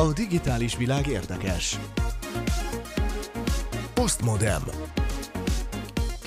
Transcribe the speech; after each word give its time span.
A 0.00 0.12
digitális 0.12 0.76
világ 0.76 1.06
érdekes. 1.06 1.78
Postmodem. 3.94 4.62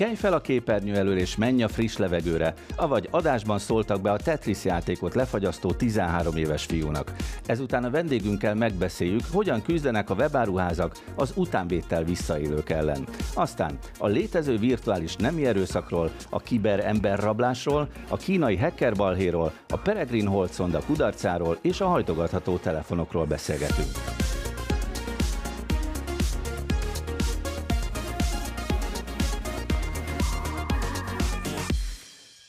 Kelj 0.03 0.15
fel 0.15 0.33
a 0.33 0.41
képernyő 0.41 0.95
elől 0.95 1.17
és 1.17 1.35
menj 1.35 1.63
a 1.63 1.67
friss 1.67 1.97
levegőre, 1.97 2.53
avagy 2.75 3.07
adásban 3.11 3.59
szóltak 3.59 4.01
be 4.01 4.11
a 4.11 4.17
Tetris 4.17 4.65
játékot 4.65 5.15
lefagyasztó 5.15 5.71
13 5.71 6.35
éves 6.35 6.65
fiúnak. 6.65 7.11
Ezután 7.45 7.83
a 7.83 7.89
vendégünkkel 7.89 8.55
megbeszéljük, 8.55 9.21
hogyan 9.31 9.61
küzdenek 9.61 10.09
a 10.09 10.13
webáruházak 10.13 10.97
az 11.15 11.31
utánvétel 11.35 12.03
visszaélők 12.03 12.69
ellen. 12.69 13.07
Aztán 13.33 13.77
a 13.97 14.07
létező 14.07 14.57
virtuális 14.57 15.15
nemi 15.15 15.45
erőszakról, 15.45 16.11
a 16.29 16.39
kiber 16.39 16.85
emberrablásról, 16.85 17.87
a 18.07 18.17
kínai 18.17 18.57
hackerbalhéról, 18.57 19.53
a 19.69 19.77
Peregrine 19.77 20.29
Holtzonda 20.29 20.79
kudarcáról 20.85 21.57
és 21.61 21.81
a 21.81 21.87
hajtogatható 21.87 22.57
telefonokról 22.57 23.25
beszélgetünk. 23.25 24.22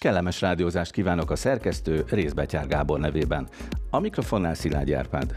Kellemes 0.04 0.40
rádiózást 0.40 0.92
kívánok 0.92 1.30
a 1.30 1.36
szerkesztő 1.36 2.04
Részbetyár 2.08 2.66
Gábor 2.66 3.00
nevében. 3.00 3.48
A 3.90 3.98
mikrofonnál 3.98 4.54
Szilágy 4.54 4.92
Árpád. 4.92 5.36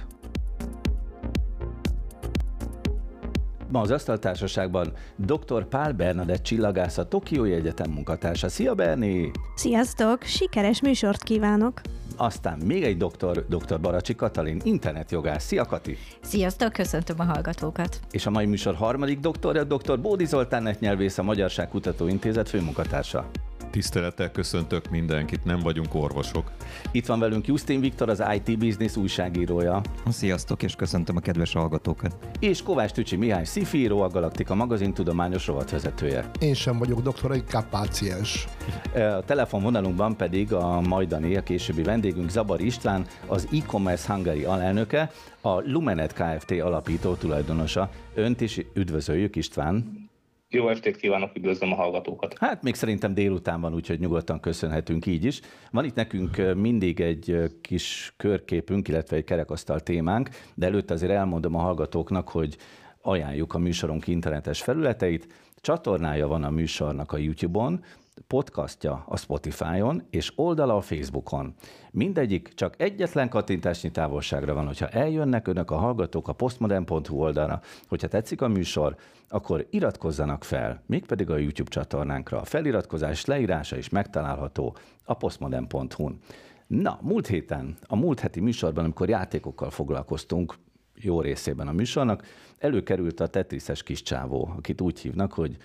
Ma 3.71 3.81
az 3.81 3.91
Asztaltársaságban 3.91 4.93
dr. 5.15 5.67
Pál 5.67 5.91
Bernadett 5.91 6.43
csillagász, 6.43 6.97
a 6.97 7.07
Tokiói 7.07 7.51
Egyetem 7.51 7.91
munkatársa. 7.91 8.49
Szia 8.49 8.73
Berni! 8.73 9.31
Sziasztok! 9.55 10.23
Sikeres 10.23 10.81
műsort 10.81 11.23
kívánok! 11.23 11.81
Aztán 12.17 12.59
még 12.59 12.83
egy 12.83 12.97
doktor, 12.97 13.45
dr. 13.49 13.79
Baracsi 13.79 14.15
Katalin, 14.15 14.61
internetjogász. 14.63 15.43
Szia 15.43 15.65
Kati! 15.65 15.97
Sziasztok, 16.21 16.73
köszöntöm 16.73 17.19
a 17.19 17.23
hallgatókat! 17.23 17.99
És 18.11 18.25
a 18.25 18.29
mai 18.29 18.45
műsor 18.45 18.75
harmadik 18.75 19.19
doktorja, 19.19 19.63
dr. 19.63 19.99
Bódi 19.99 20.25
Zoltán 20.25 20.75
nyelvész, 20.79 21.17
a 21.17 21.23
Magyarság 21.23 21.69
Kutató 21.69 22.07
Intézet 22.07 22.49
főmunkatársa. 22.49 23.29
Tisztelettel 23.69 24.31
köszöntök 24.31 24.89
mindenkit, 24.89 25.45
nem 25.45 25.59
vagyunk 25.59 25.95
orvosok. 25.95 26.51
Itt 26.91 27.05
van 27.05 27.19
velünk 27.19 27.47
Justin 27.47 27.79
Viktor, 27.79 28.09
az 28.09 28.23
IT 28.35 28.57
Business 28.57 28.95
újságírója. 28.95 29.81
Sziasztok, 30.09 30.63
és 30.63 30.75
köszöntöm 30.75 31.15
a 31.15 31.19
kedves 31.19 31.53
hallgatókat. 31.53 32.17
És 32.39 32.63
Kovács 32.63 32.91
Tücsi 32.91 33.15
Mihály 33.15 33.43
Szifíró, 33.43 34.01
a 34.01 34.07
Galaktika 34.07 34.55
magazin 34.55 34.93
tudományos 34.93 35.47
rovatvezetője. 35.47 36.29
Én 36.39 36.53
sem 36.53 36.77
vagyok 36.77 37.01
doktor, 37.01 37.31
egy 37.31 37.43
kapáciens. 37.43 38.47
A 38.93 39.23
telefonvonalunkban 39.25 40.15
pedig 40.15 40.53
a 40.53 40.81
majdani, 40.81 41.35
a 41.35 41.43
későbbi 41.43 41.83
vendégünk 41.83 42.29
Zabar 42.29 42.61
István, 42.61 43.05
az 43.27 43.47
e-commerce 43.53 44.13
Hungary 44.13 44.43
alelnöke, 44.43 45.11
a 45.41 45.61
Lumenet 45.61 46.13
Kft. 46.13 46.51
alapító 46.51 47.13
tulajdonosa. 47.13 47.89
Önt 48.13 48.41
is 48.41 48.61
üdvözöljük, 48.73 49.35
István. 49.35 50.06
Jó 50.49 50.69
estét 50.69 50.97
kívánok, 50.97 51.35
üdvözlöm 51.35 51.71
a 51.71 51.75
hallgatókat. 51.75 52.37
Hát 52.39 52.63
még 52.63 52.75
szerintem 52.75 53.13
délután 53.13 53.61
van, 53.61 53.73
úgyhogy 53.73 53.99
nyugodtan 53.99 54.39
köszönhetünk 54.39 55.05
így 55.05 55.25
is. 55.25 55.41
Van 55.71 55.85
itt 55.85 55.95
nekünk 55.95 56.53
mindig 56.55 56.99
egy 56.99 57.51
kis 57.61 58.13
körképünk, 58.17 58.87
illetve 58.87 59.15
egy 59.15 59.23
kerekasztal 59.23 59.79
témánk, 59.79 60.29
de 60.55 60.65
előtte 60.65 60.93
azért 60.93 61.11
elmondom 61.11 61.55
a 61.55 61.59
hallgatóknak, 61.59 62.29
hogy 62.29 62.57
ajánljuk 63.01 63.53
a 63.53 63.57
műsorunk 63.57 64.07
internetes 64.07 64.61
felületeit. 64.61 65.27
Csatornája 65.55 66.27
van 66.27 66.43
a 66.43 66.49
műsornak 66.49 67.11
a 67.11 67.17
YouTube-on, 67.17 67.83
podcastja 68.27 69.03
a 69.07 69.17
Spotify-on, 69.17 70.03
és 70.09 70.31
oldala 70.35 70.75
a 70.75 70.81
Facebookon. 70.81 71.53
Mindegyik 71.91 72.53
csak 72.53 72.81
egyetlen 72.81 73.29
kattintásnyi 73.29 73.91
távolságra 73.91 74.53
van, 74.53 74.65
hogyha 74.65 74.87
eljönnek 74.87 75.47
önök 75.47 75.71
a 75.71 75.75
hallgatók 75.75 76.27
a 76.27 76.33
postmodern.hu 76.33 77.17
oldalra, 77.17 77.61
hogyha 77.87 78.07
tetszik 78.07 78.41
a 78.41 78.47
műsor, 78.47 78.95
akkor 79.29 79.67
iratkozzanak 79.69 80.43
fel, 80.43 80.83
mégpedig 80.85 81.29
a 81.29 81.37
YouTube 81.37 81.69
csatornánkra. 81.69 82.39
A 82.39 82.45
feliratkozás 82.45 83.25
leírása 83.25 83.77
is 83.77 83.89
megtalálható 83.89 84.75
a 85.03 85.13
postmodern.hu-n. 85.13 86.19
Na, 86.67 86.99
múlt 87.01 87.27
héten, 87.27 87.77
a 87.87 87.95
múlt 87.95 88.19
heti 88.19 88.39
műsorban, 88.39 88.83
amikor 88.83 89.09
játékokkal 89.09 89.69
foglalkoztunk, 89.69 90.55
jó 90.95 91.21
részében 91.21 91.67
a 91.67 91.71
műsornak, 91.71 92.23
előkerült 92.57 93.19
a 93.19 93.27
Tetrises 93.27 93.83
kis 93.83 94.01
csávó, 94.01 94.53
akit 94.57 94.81
úgy 94.81 94.99
hívnak, 94.99 95.33
hogy 95.33 95.57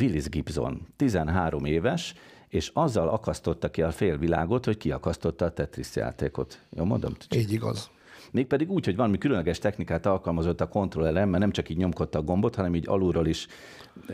Willis 0.00 0.28
Gibson, 0.28 0.86
13 0.96 1.64
éves, 1.64 2.14
és 2.48 2.70
azzal 2.74 3.08
akasztotta 3.08 3.70
ki 3.70 3.82
a 3.82 3.90
félvilágot, 3.90 4.64
hogy 4.64 4.76
kiakasztotta 4.76 5.44
a 5.44 5.52
Tetris 5.52 5.96
játékot. 5.96 6.64
Jó 6.70 6.84
mondom? 6.84 7.12
Így 7.34 7.52
igaz. 7.52 7.90
Mégpedig 8.30 8.70
úgy, 8.70 8.84
hogy 8.84 8.96
valami 8.96 9.18
különleges 9.18 9.58
technikát 9.58 10.06
alkalmazott 10.06 10.60
a 10.60 10.68
kontrolleren, 10.68 11.28
mert 11.28 11.42
nem 11.42 11.52
csak 11.52 11.68
így 11.68 11.76
nyomkodta 11.76 12.18
a 12.18 12.22
gombot, 12.22 12.54
hanem 12.54 12.74
így 12.74 12.88
alulról 12.88 13.26
is, 13.26 13.46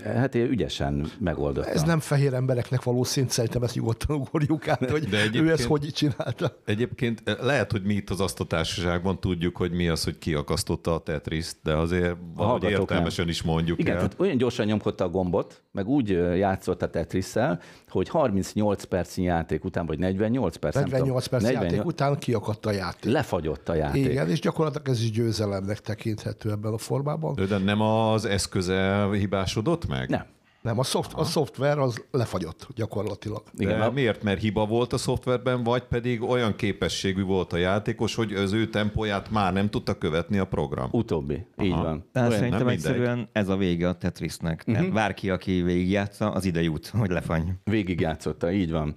hát 0.04 0.34
ügyesen 0.34 1.10
megoldotta. 1.18 1.68
Ez 1.68 1.82
nem 1.82 2.00
fehér 2.00 2.34
embereknek 2.34 2.82
való 2.82 3.04
szint, 3.04 3.30
szerintem 3.30 3.62
ezt 3.62 3.74
nyugodtan 3.74 4.16
ugorjuk 4.16 4.68
át, 4.68 4.90
hogy 4.90 5.08
De 5.08 5.28
ő 5.34 5.50
ezt 5.50 5.64
hogy 5.64 5.92
csinálta. 5.92 6.56
Egyébként 6.64 7.22
eh, 7.24 7.34
lehet, 7.40 7.70
hogy 7.72 7.82
mi 7.82 7.94
itt 7.94 8.10
az 8.10 8.20
asztatársaságban 8.20 9.20
tudjuk, 9.20 9.56
hogy 9.56 9.72
mi 9.72 9.88
az, 9.88 10.04
hogy 10.04 10.18
kiakasztotta 10.18 10.94
a 10.94 10.98
Tetriszt, 10.98 11.56
de 11.62 11.74
azért 11.74 12.16
valahogy 12.34 12.62
értelmesen 12.70 13.24
nem. 13.24 13.34
is 13.34 13.42
mondjuk 13.42 13.78
Igen, 13.78 13.92
el. 13.92 13.98
tehát 13.98 14.14
olyan 14.18 14.36
gyorsan 14.36 14.66
nyomkodta 14.66 15.04
a 15.04 15.08
gombot, 15.08 15.62
meg 15.72 15.88
úgy 15.88 16.08
játszott 16.36 16.82
a 16.82 16.90
Tetrisszel, 16.90 17.60
hogy 17.88 18.08
38 18.08 18.84
percnyi 18.84 19.24
játék 19.24 19.64
után, 19.64 19.86
vagy 19.86 19.98
48 19.98 20.56
perc, 20.56 20.74
48 20.74 21.26
perc 21.26 21.42
48... 21.42 21.72
játék 21.72 21.86
után 21.86 22.18
kiakadt 22.18 22.66
a 22.66 22.70
játék. 22.70 23.12
Lefagyott 23.12 23.68
a 23.68 23.74
játék. 23.74 24.03
Igen, 24.10 24.30
és 24.30 24.40
gyakorlatilag 24.40 24.88
ez 24.88 25.02
is 25.02 25.10
győzelemnek 25.10 25.80
tekinthető 25.80 26.50
ebben 26.50 26.72
a 26.72 26.78
formában. 26.78 27.34
De 27.48 27.58
nem 27.58 27.80
az 27.80 28.24
eszköze 28.24 29.08
hibásodott 29.12 29.86
meg? 29.88 30.08
Nem. 30.08 30.24
Nem, 30.64 30.78
a, 30.78 30.82
szoft, 30.82 31.12
a 31.14 31.24
szoftver 31.24 31.78
az 31.78 32.04
lefagyott 32.10 32.66
gyakorlatilag. 32.74 33.42
De 33.52 33.64
Igen, 33.64 33.92
miért? 33.92 34.22
Mert 34.22 34.40
hiba 34.40 34.66
volt 34.66 34.92
a 34.92 34.96
szoftverben, 34.96 35.62
vagy 35.62 35.82
pedig 35.82 36.22
olyan 36.22 36.56
képességű 36.56 37.22
volt 37.22 37.52
a 37.52 37.56
játékos, 37.56 38.14
hogy 38.14 38.32
az 38.32 38.52
ő 38.52 38.68
tempóját 38.68 39.30
már 39.30 39.52
nem 39.52 39.70
tudta 39.70 39.98
követni 39.98 40.38
a 40.38 40.44
program? 40.44 40.88
Utóbbi, 40.90 41.46
Aha. 41.56 41.66
így 41.66 41.74
van. 41.74 42.04
De 42.12 42.30
szerintem 42.30 42.68
egyszerűen 42.68 43.28
ez 43.32 43.48
a 43.48 43.56
vége 43.56 43.88
a 43.88 43.94
Tetrisnek. 43.94 44.60
Uh-huh. 44.60 44.74
Tehát 44.74 44.92
bárki, 44.92 45.30
aki 45.30 45.62
végigjátsza, 45.62 46.30
az 46.30 46.44
ide 46.44 46.62
jut, 46.62 46.86
hogy 46.86 47.10
lefany. 47.10 47.52
Végigjátszotta, 47.64 48.52
így 48.52 48.70
van. 48.70 48.94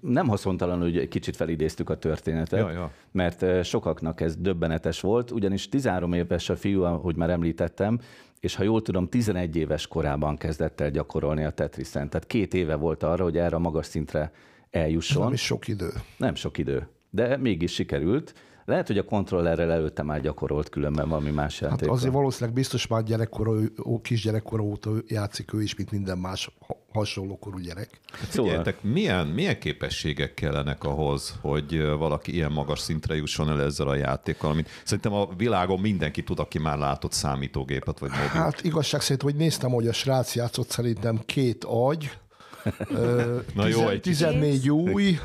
Nem 0.00 0.28
haszontalan, 0.28 0.80
hogy 0.80 0.98
egy 0.98 1.08
kicsit 1.08 1.36
felidéztük 1.36 1.90
a 1.90 1.96
történetet, 1.96 2.60
ja, 2.60 2.70
ja. 2.70 2.90
mert 3.12 3.64
sokaknak 3.64 4.20
ez 4.20 4.36
döbbenetes 4.36 5.00
volt, 5.00 5.30
ugyanis 5.30 5.68
13 5.68 6.12
éves 6.12 6.48
a 6.48 6.56
fiú, 6.56 6.82
ahogy 6.82 7.16
már 7.16 7.30
említettem, 7.30 8.00
és 8.40 8.54
ha 8.54 8.62
jól 8.62 8.82
tudom, 8.82 9.08
11 9.08 9.56
éves 9.56 9.86
korában 9.86 10.36
kezdett 10.36 10.80
el 10.80 10.90
gyakorolni 10.90 11.44
a 11.44 11.50
Tetrisen. 11.50 12.08
Tehát 12.08 12.26
két 12.26 12.54
éve 12.54 12.74
volt 12.74 13.02
arra, 13.02 13.24
hogy 13.24 13.36
erre 13.36 13.56
a 13.56 13.58
magas 13.58 13.86
szintre 13.86 14.32
eljusson. 14.70 15.22
Nem 15.22 15.32
is 15.32 15.44
sok 15.44 15.68
idő. 15.68 15.90
Nem 16.16 16.34
sok 16.34 16.58
idő, 16.58 16.88
de 17.10 17.36
mégis 17.36 17.72
sikerült. 17.72 18.34
Lehet, 18.70 18.86
hogy 18.86 18.98
a 18.98 19.04
kontrollerrel 19.04 19.70
előtte 19.70 20.02
már 20.02 20.20
gyakorolt 20.20 20.68
különben 20.68 21.08
valami 21.08 21.30
más 21.30 21.60
játék. 21.60 21.80
Hát 21.80 21.88
azért 21.88 22.12
valószínűleg 22.12 22.54
biztos 22.54 22.86
már 22.86 23.02
gyerekkora, 23.02 23.52
kisgyerekkora 24.02 24.62
óta 24.62 24.90
játszik 25.06 25.52
ő 25.52 25.62
is, 25.62 25.74
mint 25.74 25.90
minden 25.90 26.18
más 26.18 26.50
hasonlókorú 26.92 27.58
gyerek. 27.58 28.00
Hát 28.12 28.30
szóval... 28.30 28.74
milyen, 28.80 29.26
milyen 29.26 29.58
képességek 29.58 30.34
kellenek 30.34 30.84
ahhoz, 30.84 31.34
hogy 31.40 31.82
valaki 31.82 32.34
ilyen 32.34 32.52
magas 32.52 32.78
szintre 32.78 33.14
jusson 33.14 33.48
el 33.48 33.62
ezzel 33.62 33.88
a 33.88 33.94
játékkal, 33.94 34.50
amit 34.50 34.68
szerintem 34.84 35.12
a 35.12 35.28
világon 35.36 35.80
mindenki 35.80 36.22
tud, 36.22 36.38
aki 36.38 36.58
már 36.58 36.78
látott 36.78 37.12
számítógépet 37.12 37.98
vagy 37.98 38.10
mobil. 38.10 38.26
Hát 38.26 38.64
igazság 38.64 39.00
szerint, 39.00 39.22
hogy 39.22 39.34
néztem, 39.34 39.70
hogy 39.70 39.88
a 39.88 39.92
srác 39.92 40.34
játszott 40.34 40.70
szerintem 40.70 41.20
két 41.26 41.64
agy, 41.64 42.10
Na 43.54 43.66
jó, 43.66 43.88
egy 43.88 44.00
14 44.00 44.70
új. 44.70 45.18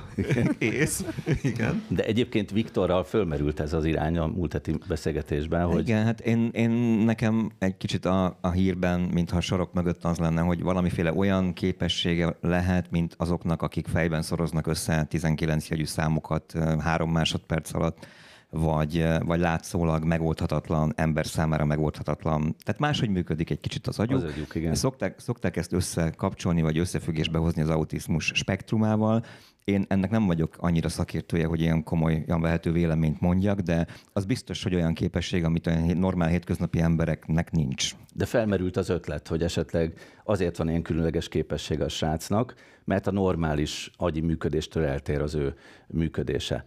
Ész. 0.58 1.06
Igen. 1.42 1.84
De 1.88 2.04
egyébként 2.04 2.52
Viktorral 2.52 3.04
fölmerült 3.04 3.60
ez 3.60 3.74
az 3.74 3.86
irány 3.86 4.18
a 4.18 4.28
múlt 4.28 4.54
heti 4.54 4.76
beszélgetésben, 4.88 5.66
hogy... 5.66 5.88
Igen, 5.88 6.04
hát 6.06 6.20
én, 6.20 6.50
én 6.54 6.70
nekem 7.06 7.52
egy 7.60 7.78
kicsit 7.78 8.06
a, 8.06 8.38
a 8.42 8.50
hírben, 8.50 9.00
mintha 9.00 9.38
a 9.38 9.42
sorok 9.42 9.74
mögött 9.74 10.04
az 10.04 10.18
lenne, 10.18 10.42
hogy 10.42 10.62
valamiféle 10.62 11.14
olyan 11.14 11.54
képessége 11.54 12.38
lehet, 12.42 12.92
mint 12.92 13.16
azoknak, 13.18 13.62
akik 13.62 13.88
fejben 13.88 14.22
szoroznak 14.22 14.68
össze 14.68 15.04
19 15.04 15.68
jegyű 15.68 15.86
számokat 15.86 16.54
három 16.80 17.12
másodperc 17.12 17.74
alatt 17.74 18.08
vagy, 18.58 19.08
vagy 19.26 19.40
látszólag 19.40 20.04
megoldhatatlan, 20.04 20.94
ember 20.96 21.26
számára 21.26 21.66
megoldhatatlan. 21.66 22.56
Tehát 22.64 22.80
máshogy 22.80 23.10
működik 23.10 23.50
egy 23.50 23.60
kicsit 23.60 23.88
az 23.88 24.00
agyuk. 24.00 24.24
Az 24.24 24.32
agyuk 24.32 24.56
igen. 24.56 24.76
Szokták, 24.76 25.20
szokták 25.20 25.58
ezt 25.58 25.74
összekapcsolni, 25.74 26.62
vagy 26.62 26.78
összefüggésbe 26.78 27.38
hozni 27.38 27.62
az 27.62 27.70
autizmus 27.70 28.32
spektrumával. 28.36 29.24
Én 29.64 29.86
ennek 29.88 30.10
nem 30.10 30.26
vagyok 30.26 30.56
annyira 30.60 30.90
szakértője, 30.90 31.46
hogy 31.46 31.62
ilyen 31.62 31.84
komolyan 31.84 32.42
vehető 32.42 32.72
véleményt 32.72 33.20
mondjak, 33.20 33.60
de 33.60 33.88
az 34.14 34.26
biztos, 34.26 34.64
hogy 34.64 34.76
olyan 34.76 34.94
képesség, 34.94 35.44
amit 35.44 35.68
a 35.68 35.94
normál 35.94 36.30
hétköznapi 36.30 36.80
embereknek 36.80 37.52
nincs. 37.52 37.92
De 38.14 38.26
felmerült 38.26 38.78
az 38.78 38.90
ötlet, 38.90 39.28
hogy 39.28 39.44
esetleg 39.44 39.94
azért 40.24 40.58
van 40.58 40.70
ilyen 40.70 40.82
különleges 40.82 41.28
képesség 41.28 41.82
a 41.82 41.90
srácnak, 41.90 42.56
mert 42.84 43.08
a 43.08 43.12
normális 43.12 43.92
agyi 43.98 44.22
működéstől 44.22 44.86
eltér 44.86 45.22
az 45.22 45.36
ő 45.36 45.56
működése. 45.88 46.66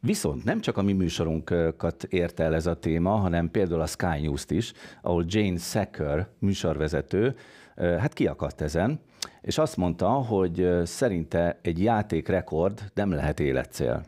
Viszont 0.00 0.44
nem 0.44 0.60
csak 0.60 0.76
a 0.76 0.82
mi 0.82 0.92
műsorunkat 0.92 2.04
érte 2.08 2.44
el 2.44 2.54
ez 2.54 2.66
a 2.66 2.78
téma, 2.78 3.10
hanem 3.10 3.50
például 3.50 3.80
a 3.80 3.86
Sky 3.86 4.20
News-t 4.22 4.50
is, 4.50 4.72
ahol 5.02 5.24
Jane 5.26 5.56
Sacker 5.58 6.28
műsorvezető, 6.38 7.36
hát 7.76 8.12
kiakadt 8.12 8.60
ezen, 8.60 9.00
és 9.40 9.58
azt 9.58 9.76
mondta, 9.76 10.08
hogy 10.08 10.68
szerinte 10.84 11.58
egy 11.62 11.82
játékrekord 11.82 12.90
nem 12.94 13.12
lehet 13.12 13.40
életcél. 13.40 14.04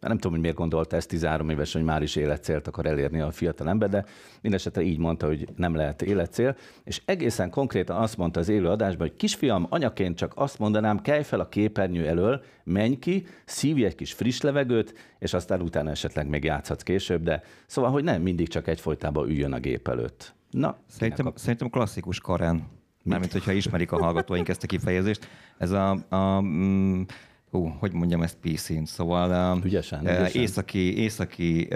Nem 0.00 0.16
tudom, 0.16 0.32
hogy 0.32 0.40
miért 0.40 0.56
gondolta 0.56 0.96
ezt 0.96 1.08
13 1.08 1.50
éves, 1.50 1.72
hogy 1.72 1.82
már 1.82 2.02
is 2.02 2.16
életcélt 2.16 2.66
akar 2.66 2.86
elérni 2.86 3.20
a 3.20 3.30
fiatal 3.30 3.68
ember, 3.68 3.88
de 3.88 4.04
mindesetre 4.40 4.82
így 4.82 4.98
mondta, 4.98 5.26
hogy 5.26 5.48
nem 5.56 5.74
lehet 5.74 6.02
életcél. 6.02 6.56
És 6.84 7.02
egészen 7.04 7.50
konkrétan 7.50 7.96
azt 7.96 8.16
mondta 8.16 8.40
az 8.40 8.48
élő 8.48 8.68
adásban, 8.68 9.08
hogy 9.08 9.16
kisfiam, 9.16 9.66
anyaként 9.68 10.16
csak 10.16 10.32
azt 10.36 10.58
mondanám, 10.58 11.00
kelj 11.00 11.22
fel 11.22 11.40
a 11.40 11.48
képernyő 11.48 12.06
elől, 12.06 12.42
menj 12.64 12.98
ki, 12.98 13.26
szívj 13.44 13.84
egy 13.84 13.94
kis 13.94 14.12
friss 14.12 14.40
levegőt, 14.40 14.94
és 15.18 15.34
aztán 15.34 15.60
utána 15.60 15.90
esetleg 15.90 16.28
még 16.28 16.44
játszhatsz 16.44 16.82
később, 16.82 17.22
de 17.22 17.42
szóval, 17.66 17.90
hogy 17.90 18.04
nem 18.04 18.22
mindig 18.22 18.48
csak 18.48 18.68
egyfolytában 18.68 19.28
üljön 19.28 19.52
a 19.52 19.58
gép 19.58 19.88
előtt. 19.88 20.34
Na, 20.50 20.78
Szerintem, 20.86 21.26
a... 21.26 21.32
szerintem 21.34 21.68
klasszikus 21.68 22.20
Karen. 22.20 22.68
Mármint, 23.04 23.32
hogyha 23.32 23.52
ismerik 23.52 23.92
a 23.92 23.98
hallgatóink 23.98 24.48
ezt 24.48 24.62
a 24.62 24.66
kifejezést. 24.66 25.28
Ez 25.58 25.70
a, 25.70 25.90
a 26.08 26.40
mm, 26.40 27.02
hú, 27.50 27.76
hogy 27.78 27.92
mondjam 27.92 28.22
ezt 28.22 28.36
PC-n, 28.40 28.84
szóval 28.84 29.60
ügyesen, 29.64 30.00
ügyesen. 30.00 30.42
északi, 30.42 30.98
északi 30.98 31.68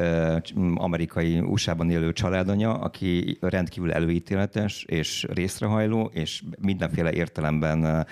amerikai 0.75 1.39
USA-ban 1.41 1.91
élő 1.91 2.13
családanya, 2.13 2.75
aki 2.75 3.39
rendkívül 3.41 3.93
előítéletes 3.93 4.85
és 4.89 5.27
részrehajló, 5.33 6.11
és 6.13 6.43
mindenféle 6.61 7.13
értelemben 7.13 8.07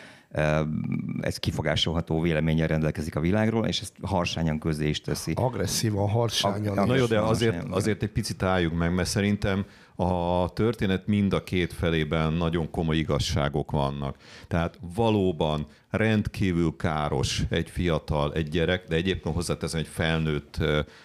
ez 1.21 1.37
kifogásolható 1.37 2.21
véleménnyel 2.21 2.67
rendelkezik 2.67 3.17
a 3.17 3.21
világról, 3.21 3.67
és 3.67 3.81
ezt 3.81 3.93
harsányan 4.03 4.59
közé 4.59 4.89
is 4.89 5.01
teszi. 5.01 5.33
Agresszívan, 5.35 6.09
harsányan. 6.09 6.87
Na 6.87 6.95
jó, 6.95 7.05
de 7.05 7.21
azért, 7.21 7.65
azért 7.71 8.03
egy 8.03 8.13
picit 8.13 8.43
álljunk 8.43 8.79
meg, 8.79 8.95
mert 8.95 9.09
szerintem 9.09 9.65
a 9.97 10.49
történet 10.53 11.07
mind 11.07 11.33
a 11.33 11.43
két 11.43 11.73
felében 11.73 12.33
nagyon 12.33 12.71
komoly 12.71 12.97
igazságok 12.97 13.71
vannak. 13.71 14.17
Tehát 14.49 14.79
valóban 14.95 15.67
rendkívül 15.91 16.77
káros 16.77 17.43
egy 17.49 17.71
fiatal, 17.71 18.33
egy 18.33 18.49
gyerek, 18.49 18.89
de 18.89 18.97
egyébként 18.97 19.35
hozzáteszem 19.35 19.81
egy 19.81 19.87
felnőtt 19.87 20.59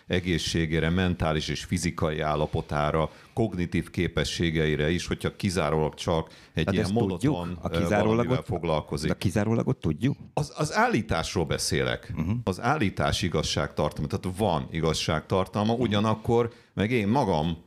egészségére, 0.07 0.89
mentális 0.89 1.48
és 1.48 1.63
fizikai 1.63 2.19
állapotára, 2.19 3.10
kognitív 3.34 3.89
képességeire 3.89 4.89
is, 4.89 5.07
hogyha 5.07 5.36
kizárólag 5.36 5.94
csak 5.94 6.30
egy 6.54 6.66
Hát 6.66 6.74
ilyen 6.74 6.86
ezt 6.86 6.94
monoton 6.94 7.19
tudjuk? 7.19 7.57
A 7.62 7.69
kizárólagot, 7.69 8.45
foglalkozik. 8.45 9.07
De 9.07 9.13
a 9.13 9.18
kizárólagot 9.18 9.78
tudjuk? 9.78 10.18
Az, 10.34 10.54
az 10.56 10.75
állításról 10.75 11.45
beszélek. 11.45 12.13
Uh-huh. 12.18 12.34
Az 12.44 12.62
állítás 12.62 13.22
igazságtartalma. 13.22 14.07
Tehát 14.07 14.38
van 14.38 14.68
igazságtartalma, 14.72 15.74
ugyanakkor 15.74 16.51
meg 16.74 16.92
én 16.92 17.07
magam 17.07 17.57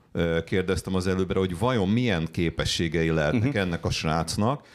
kérdeztem 0.45 0.95
az 0.95 1.07
előbbre, 1.07 1.39
hogy 1.39 1.59
vajon 1.59 1.89
milyen 1.89 2.29
képességei 2.31 3.11
lehetnek 3.11 3.43
uh-huh. 3.43 3.61
ennek 3.61 3.85
a 3.85 3.91
srácnak, 3.91 4.67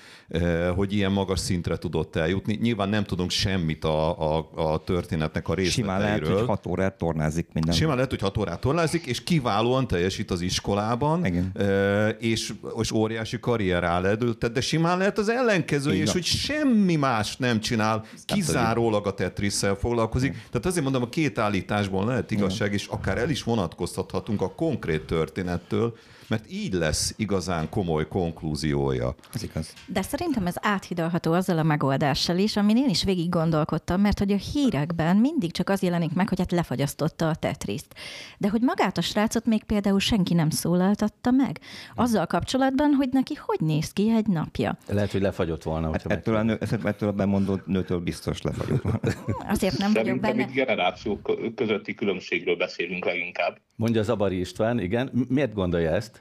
hogy 0.76 0.94
ilyen 0.94 1.12
magas 1.12 1.40
szintre 1.40 1.78
tudott 1.78 2.16
eljutni. 2.16 2.58
Nyilván 2.62 2.90
nem 2.90 3.04
tudunk 3.04 3.30
semmit 3.30 3.84
a, 3.84 4.36
a, 4.38 4.50
a 4.56 4.84
történetnek 4.84 5.48
a 5.48 5.56
Simán 5.64 6.00
lehet, 6.00 6.14
részleteiről. 6.14 6.38
hogy 6.38 6.48
hat 6.48 6.66
órát 6.66 6.98
tornázik 6.98 7.48
minden. 7.54 7.74
Simán 7.74 7.96
lehet, 7.96 8.10
hogy 8.10 8.20
hat 8.20 8.38
órát 8.38 8.60
torlázik, 8.60 9.06
és 9.06 9.24
kiválóan 9.24 9.88
teljesít 9.88 10.32
az 10.32 10.42
iskolában, 10.42 11.26
Igen. 11.26 11.52
ö, 11.54 12.08
és, 12.08 12.54
és 12.82 12.92
óriási 12.92 13.40
karrier 13.40 13.84
előtte, 13.84 14.48
de 14.48 14.62
simán 14.62 14.98
lehet 14.98 15.18
az 15.18 15.30
ellenkező, 15.30 15.94
Így 15.94 16.00
és 16.00 16.12
hogy 16.12 16.24
semmi 16.24 16.96
más 16.96 17.38
nem 17.38 17.60
csinál, 17.60 18.06
kizárólag 18.26 19.08
a 19.08 19.14
Tetris-szel 19.14 19.76
foglalkozik. 19.76 20.32
Tehát 20.32 20.66
azért 20.66 20.84
mondom, 20.84 21.02
a 21.02 21.10
két 21.10 21.40
állításban 21.40 22.08
lehet 22.08 22.32
igazság, 22.32 22.74
és 22.74 22.88
akár 22.88 23.18
el 23.18 23.30
is 23.30 23.44
vonatkoztathatunk 23.44 24.42
a 24.42 24.54
konkrét 24.56 25.06
történettől, 25.06 25.94
mert 26.28 26.52
így 26.52 26.74
lesz 26.74 27.14
igazán 27.18 27.70
komoly 27.70 28.08
konklúziója. 28.08 29.16
Ez 29.34 29.44
igaz. 29.44 29.74
De 29.86 30.02
szerintem 30.02 30.46
ez 30.48 30.56
áthidalható 30.62 31.34
azzal 31.34 31.58
a 31.58 31.64
megoldással 31.64 32.38
is, 32.38 32.56
amin 32.56 32.78
én 32.78 32.90
is 32.90 33.04
végig 33.04 33.30
gondolkodtam, 33.30 34.02
mert 34.02 34.20
hogy 34.20 34.32
a 34.32 34.36
hírekben 34.54 35.18
mindig 35.18 35.52
csak 35.52 35.70
az 35.70 35.82
jelenik 35.82 36.14
meg, 36.14 36.30
hogy 36.30 36.40
hát 36.40 36.52
lefagyasztotta 36.52 37.30
a 37.30 37.36
Tetriszt. 37.36 37.94
De 38.38 38.50
hogy 38.50 38.62
magát 38.62 38.98
a 38.98 39.02
srácot 39.02 39.46
még 39.46 39.64
például 39.64 40.00
senki 40.00 40.34
nem 40.34 40.50
szólaltatta 40.50 41.32
meg. 41.32 41.60
Azzal 41.96 42.26
kapcsolatban, 42.26 42.94
hogy 42.94 43.10
neki 43.12 43.34
hogy 43.34 43.60
néz 43.60 43.94
ki 43.94 44.12
egy 44.16 44.28
napja. 44.28 44.78
Lehet, 44.88 45.12
hogy 45.12 45.22
lefagyott 45.22 45.64
volna. 45.64 45.92
Hát 45.92 46.06
ettől, 46.06 46.36
a 46.36 46.42
nő, 46.44 46.60
ettől 46.84 47.10
a 47.10 47.12
bemondó 47.12 47.60
nőtől 47.66 48.00
biztos 48.00 48.42
lefagyott. 48.42 48.84
Azért 49.56 49.78
nem 49.78 49.94
vagyok 49.94 50.06
Szerintem 50.06 50.38
benne. 50.38 50.50
itt 50.50 50.54
generációk 50.54 51.32
közötti 51.56 51.94
különbségről 51.94 52.56
beszélünk 52.56 53.06
leginkább. 53.06 53.58
Mondja 53.76 54.04
Zabari 54.04 54.40
István, 54.40 54.80
igen. 54.80 55.26
Miért 55.30 55.54
gondolja 55.54 55.92
ezt? 55.92 56.15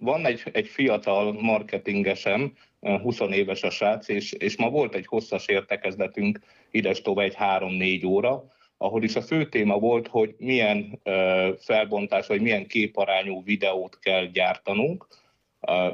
Van 0.00 0.26
egy, 0.26 0.42
egy 0.52 0.66
fiatal 0.66 1.32
marketingesem, 1.32 2.52
ö, 2.80 2.98
20 2.98 3.20
éves 3.20 3.62
a 3.62 3.70
srác, 3.70 4.08
és, 4.08 4.32
és 4.32 4.56
ma 4.56 4.70
volt 4.70 4.94
egy 4.94 5.06
hosszas 5.06 5.46
értekezletünk, 5.46 6.40
ides 6.70 7.02
egy 7.04 7.36
3-4 7.38 8.06
óra, 8.06 8.44
ahol 8.76 9.02
is 9.02 9.16
a 9.16 9.22
fő 9.22 9.48
téma 9.48 9.78
volt, 9.78 10.08
hogy 10.08 10.34
milyen 10.38 11.00
felbontás, 11.58 12.26
vagy 12.26 12.40
milyen 12.40 12.66
képarányú 12.66 13.42
videót 13.44 13.98
kell 13.98 14.24
gyártanunk, 14.24 15.06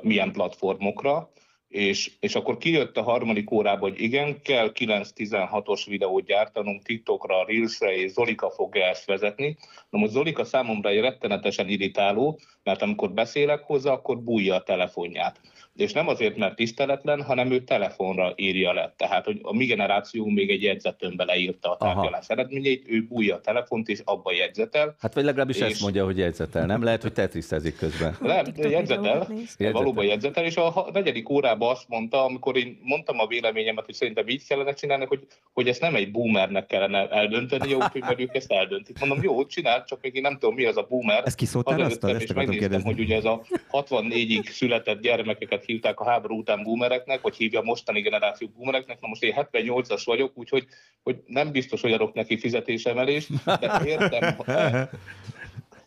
milyen 0.00 0.32
platformokra, 0.32 1.30
és, 1.72 2.10
és 2.20 2.34
akkor 2.34 2.56
kijött 2.56 2.96
a 2.96 3.02
harmadik 3.02 3.50
órába, 3.50 3.88
hogy 3.88 4.00
igen, 4.00 4.42
kell 4.42 4.72
9-16-os 4.74 5.82
videót 5.86 6.24
gyártanunk 6.24 6.82
TikTokra, 6.82 7.44
Reelsre, 7.46 7.96
és 7.96 8.10
Zolika 8.10 8.50
fogja 8.50 8.84
ezt 8.84 9.04
vezetni. 9.04 9.56
Na 9.90 9.98
most 9.98 10.12
Zolika 10.12 10.44
számomra 10.44 10.88
egy 10.88 11.00
rettenetesen 11.00 11.68
irritáló, 11.68 12.38
mert 12.62 12.82
amikor 12.82 13.12
beszélek 13.12 13.62
hozzá, 13.62 13.92
akkor 13.92 14.18
bújja 14.18 14.54
a 14.54 14.62
telefonját. 14.62 15.40
És 15.76 15.92
nem 15.92 16.08
azért, 16.08 16.36
mert 16.36 16.54
tiszteletlen, 16.56 17.22
hanem 17.22 17.50
ő 17.50 17.60
telefonra 17.64 18.32
írja 18.36 18.72
le. 18.72 18.94
Tehát, 18.96 19.24
hogy 19.24 19.38
a 19.42 19.54
mi 19.56 19.64
generációnk 19.64 20.34
még 20.34 20.50
egy 20.50 20.62
jegyzetőnbe 20.62 21.24
leírta 21.24 21.70
a 21.70 21.76
Aha. 21.78 21.94
tárgyalás 21.94 22.28
eredményeit, 22.28 22.84
ő 22.88 23.06
bújja 23.08 23.34
a 23.34 23.40
telefont, 23.40 23.88
és 23.88 24.00
abba 24.04 24.32
jegyzetel. 24.32 24.94
Hát 24.98 25.14
vagy 25.14 25.24
legalábbis 25.24 25.56
És- 25.56 25.62
ezt 25.62 25.80
mondja, 25.82 26.04
hogy 26.04 26.18
jegyzetel, 26.18 26.66
nem? 26.66 26.82
Lehet, 26.82 27.02
hogy 27.02 27.12
tetrisztezik 27.12 27.76
közben. 27.76 28.16
Nem, 28.20 28.44
jegyzetel. 28.56 29.26
Jegyzetel. 29.30 29.72
valóban 29.72 30.04
jegyzetel, 30.04 30.44
és 30.44 30.56
a 30.56 30.86
negyedik 30.92 31.28
órában 31.28 31.70
azt 31.70 31.88
mondta, 31.88 32.24
amikor 32.24 32.56
én 32.56 32.78
mondtam 32.82 33.18
a 33.18 33.26
véleményemet, 33.26 33.84
hogy 33.84 33.94
szerintem 33.94 34.28
így 34.28 34.46
kellene 34.46 34.72
csinálni, 34.72 35.04
hogy, 35.04 35.26
hogy 35.52 35.68
ezt 35.68 35.80
nem 35.80 35.94
egy 35.94 36.10
boomernek 36.10 36.66
kellene 36.66 37.08
eldönteni, 37.08 37.74
úgyhogy 37.74 38.00
mert 38.00 38.20
ők 38.20 38.34
ezt 38.34 38.52
eldöntik. 38.52 38.98
Mondom, 38.98 39.22
jó, 39.22 39.46
csinál, 39.46 39.84
csak 39.84 39.98
még 40.02 40.14
én 40.14 40.22
nem 40.22 40.38
tudom, 40.38 40.54
mi 40.54 40.64
az 40.64 40.76
a 40.76 40.86
boomer. 40.88 41.22
Ezt 41.26 41.36
kiszóltál 41.36 41.80
azt? 41.80 42.04
Ezt 42.04 42.22
és 42.22 42.32
megnéztem, 42.32 42.58
kérdezni. 42.58 42.90
hogy 42.92 43.00
ugye 43.00 43.16
ez 43.16 43.24
a 43.24 43.42
64-ig 43.72 44.48
született 44.50 45.00
gyermekeket 45.00 45.61
hívták 45.64 46.00
a 46.00 46.04
háború 46.04 46.38
után 46.38 46.62
boomereknek, 46.62 47.20
vagy 47.20 47.36
hívja 47.36 47.60
a 47.60 47.62
mostani 47.62 48.00
generáció 48.00 48.48
boomereknek. 48.56 49.00
Na 49.00 49.08
most 49.08 49.22
én 49.22 49.34
78-as 49.36 50.02
vagyok, 50.04 50.32
úgyhogy 50.34 50.66
hogy 51.02 51.22
nem 51.26 51.50
biztos, 51.50 51.80
hogy 51.80 51.92
adok 51.92 52.14
neki 52.14 52.38
fizetésemelést, 52.38 53.44
de 53.44 53.82
értem, 53.84 54.36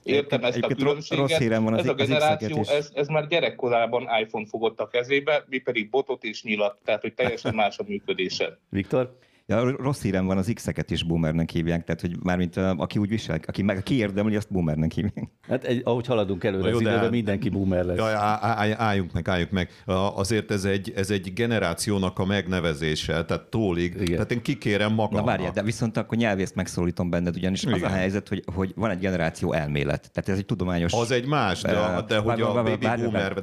értem 0.04 0.44
ezt 0.44 0.64
a 0.64 0.68
különbséget. 0.68 1.28
rossz 1.28 1.38
hírem 1.38 1.64
van 1.64 1.74
az- 1.74 1.80
ez 1.80 1.88
a 1.88 1.94
generáció, 1.94 2.64
ez, 2.68 2.92
ez 2.94 3.08
már 3.08 3.28
gyerekkorában 3.28 4.08
iPhone 4.22 4.46
fogott 4.46 4.80
a 4.80 4.88
kezébe, 4.88 5.44
mi 5.48 5.58
pedig 5.58 5.90
botot 5.90 6.24
és 6.24 6.44
nyilat, 6.44 6.78
tehát 6.84 7.02
hogy 7.02 7.14
teljesen 7.14 7.56
más 7.56 7.78
a 7.80 7.84
működése. 7.88 8.60
Viktor? 8.70 9.18
Ja, 9.48 9.76
rossz 9.78 10.02
hírem 10.02 10.26
van, 10.26 10.38
az 10.38 10.52
X-eket 10.54 10.92
is 10.92 11.04
boomernek 11.04 11.50
hívják, 11.50 11.84
tehát 11.84 12.02
hogy 12.02 12.16
mármint 12.24 12.58
aki 12.58 13.00
úgy 13.00 13.10
visel, 13.10 13.40
aki 13.46 13.62
meg 13.62 13.84
kiérdemli, 13.84 14.36
azt 14.36 14.52
boomernek 14.52 14.92
hívják. 14.92 15.30
Hát 15.48 15.64
egy, 15.64 15.82
ahogy 15.84 16.06
haladunk 16.06 16.44
előre 16.44 16.70
jó, 16.70 16.76
az 16.76 16.82
de- 16.82 16.90
időben, 16.90 17.10
mindenki 17.10 17.50
boomer 17.50 17.86
lesz. 17.86 17.98
Jaj, 17.98 18.14
á- 18.14 18.44
á- 18.44 18.80
álljunk 18.80 19.14
meg, 19.14 19.28
álljunk 19.28 19.52
meg. 19.52 19.70
Azért 20.16 20.52
ez 20.52 20.66
egy, 20.66 20.94
ez 20.96 21.10
egy 21.10 21.34
generációnak 21.34 22.20
a 22.20 22.26
megnevezése, 22.26 23.26
tehát 23.26 23.44
tólig. 23.44 23.94
Igen. 23.94 24.06
Tehát 24.06 24.32
én 24.32 24.42
kikérem 24.42 24.94
magamnak. 24.94 25.20
Na 25.26 25.32
várjál, 25.32 25.52
de 25.52 25.64
viszont 25.64 25.98
akkor 25.98 26.18
nyelvészt 26.18 26.56
megszólítom 26.56 27.10
benned, 27.10 27.36
ugyanis 27.36 27.64
Igen. 27.64 27.74
az 27.74 27.82
a 27.82 27.88
helyzet, 27.88 28.28
hogy, 28.28 28.44
hogy 28.54 28.72
van 28.76 28.90
egy 28.90 29.00
generáció 29.00 29.54
elmélet. 29.54 30.12
Tehát 30.14 30.30
ez 30.30 30.38
egy 30.38 30.46
tudományos... 30.46 30.94
Az 30.94 31.12
egy 31.12 31.28
más, 31.28 31.62
de, 31.62 32.04
de 32.08 32.18
hogy 32.18 32.42
a 32.42 32.54
baby 32.64 32.88
boomer 32.98 33.38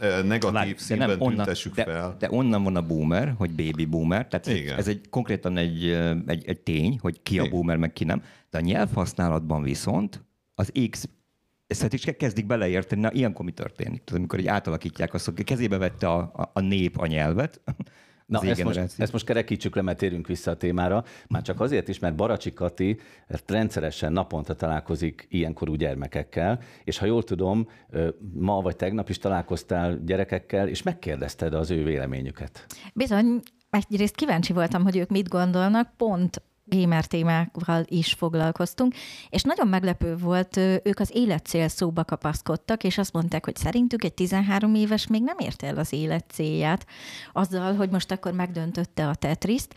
eh, 0.00 0.22
negatív 0.24 0.76
színben 0.78 1.18
tüntessük 1.18 1.74
fel. 1.74 2.16
De 2.18 2.28
onnan 2.30 2.62
van 2.62 2.76
a 2.76 2.82
boomer, 2.82 3.34
hogy 3.38 3.50
baby 3.50 3.84
boomer, 3.84 4.28
tehát 4.28 4.46
ez, 4.46 4.54
Igen. 4.56 4.78
Egy 4.96 5.08
konkrétan 5.08 5.56
egy, 5.56 5.90
egy, 6.26 6.44
egy 6.46 6.60
tény, 6.60 6.98
hogy 7.00 7.22
ki 7.22 7.38
a 7.38 7.48
boomer, 7.48 7.76
meg 7.76 7.92
ki 7.92 8.04
nem. 8.04 8.22
De 8.50 8.58
a 8.58 8.60
nyelvhasználatban 8.60 9.62
viszont 9.62 10.24
az 10.54 10.72
X 10.90 11.08
ezt 11.66 11.92
is 11.92 12.04
kezdik 12.04 12.46
beleérteni, 12.46 13.00
na 13.00 13.12
ilyenkor 13.12 13.44
mi 13.44 13.50
történik? 13.50 14.04
Tudod, 14.04 14.20
amikor 14.20 14.38
így 14.38 14.46
átalakítják 14.46 15.14
azt, 15.14 15.24
hogy 15.24 15.44
kezébe 15.44 15.78
vette 15.78 16.08
a, 16.08 16.18
a, 16.18 16.50
a 16.52 16.60
nép 16.60 16.98
a 16.98 17.06
nyelvet, 17.06 17.60
Na, 18.26 18.42
ezt 18.42 18.64
most, 18.64 18.78
ezt 18.78 19.12
most 19.12 19.24
kerekítsük 19.24 19.74
le, 19.74 19.82
mert 19.82 19.98
térünk 19.98 20.26
vissza 20.26 20.50
a 20.50 20.56
témára. 20.56 21.04
Már 21.28 21.42
csak 21.42 21.60
azért 21.60 21.88
is, 21.88 21.98
mert 21.98 22.14
Baracsi 22.14 22.52
Kati 22.52 22.98
rendszeresen 23.46 24.12
naponta 24.12 24.54
találkozik 24.54 25.26
ilyenkorú 25.30 25.74
gyermekekkel, 25.74 26.60
és 26.84 26.98
ha 26.98 27.06
jól 27.06 27.22
tudom, 27.22 27.68
ma 28.32 28.60
vagy 28.60 28.76
tegnap 28.76 29.08
is 29.08 29.18
találkoztál 29.18 29.98
gyerekekkel, 30.04 30.68
és 30.68 30.82
megkérdezted 30.82 31.54
az 31.54 31.70
ő 31.70 31.84
véleményüket. 31.84 32.66
Bizony, 32.94 33.40
egyrészt 33.84 34.14
kíváncsi 34.14 34.52
voltam, 34.52 34.82
hogy 34.82 34.96
ők 34.96 35.10
mit 35.10 35.28
gondolnak, 35.28 35.90
pont 35.96 36.42
gamer 36.68 37.04
témákkal 37.04 37.84
is 37.86 38.12
foglalkoztunk, 38.12 38.94
és 39.30 39.42
nagyon 39.42 39.68
meglepő 39.68 40.16
volt, 40.16 40.56
ők 40.56 40.98
az 40.98 41.10
életcél 41.14 41.68
szóba 41.68 42.04
kapaszkodtak, 42.04 42.84
és 42.84 42.98
azt 42.98 43.12
mondták, 43.12 43.44
hogy 43.44 43.56
szerintük 43.56 44.04
egy 44.04 44.14
13 44.14 44.74
éves 44.74 45.06
még 45.06 45.22
nem 45.22 45.36
érte 45.38 45.66
el 45.66 45.76
az 45.76 45.92
élet 45.92 46.24
célját, 46.32 46.86
azzal, 47.32 47.74
hogy 47.74 47.90
most 47.90 48.10
akkor 48.10 48.32
megdöntötte 48.32 49.08
a 49.08 49.14
Tetriszt. 49.14 49.74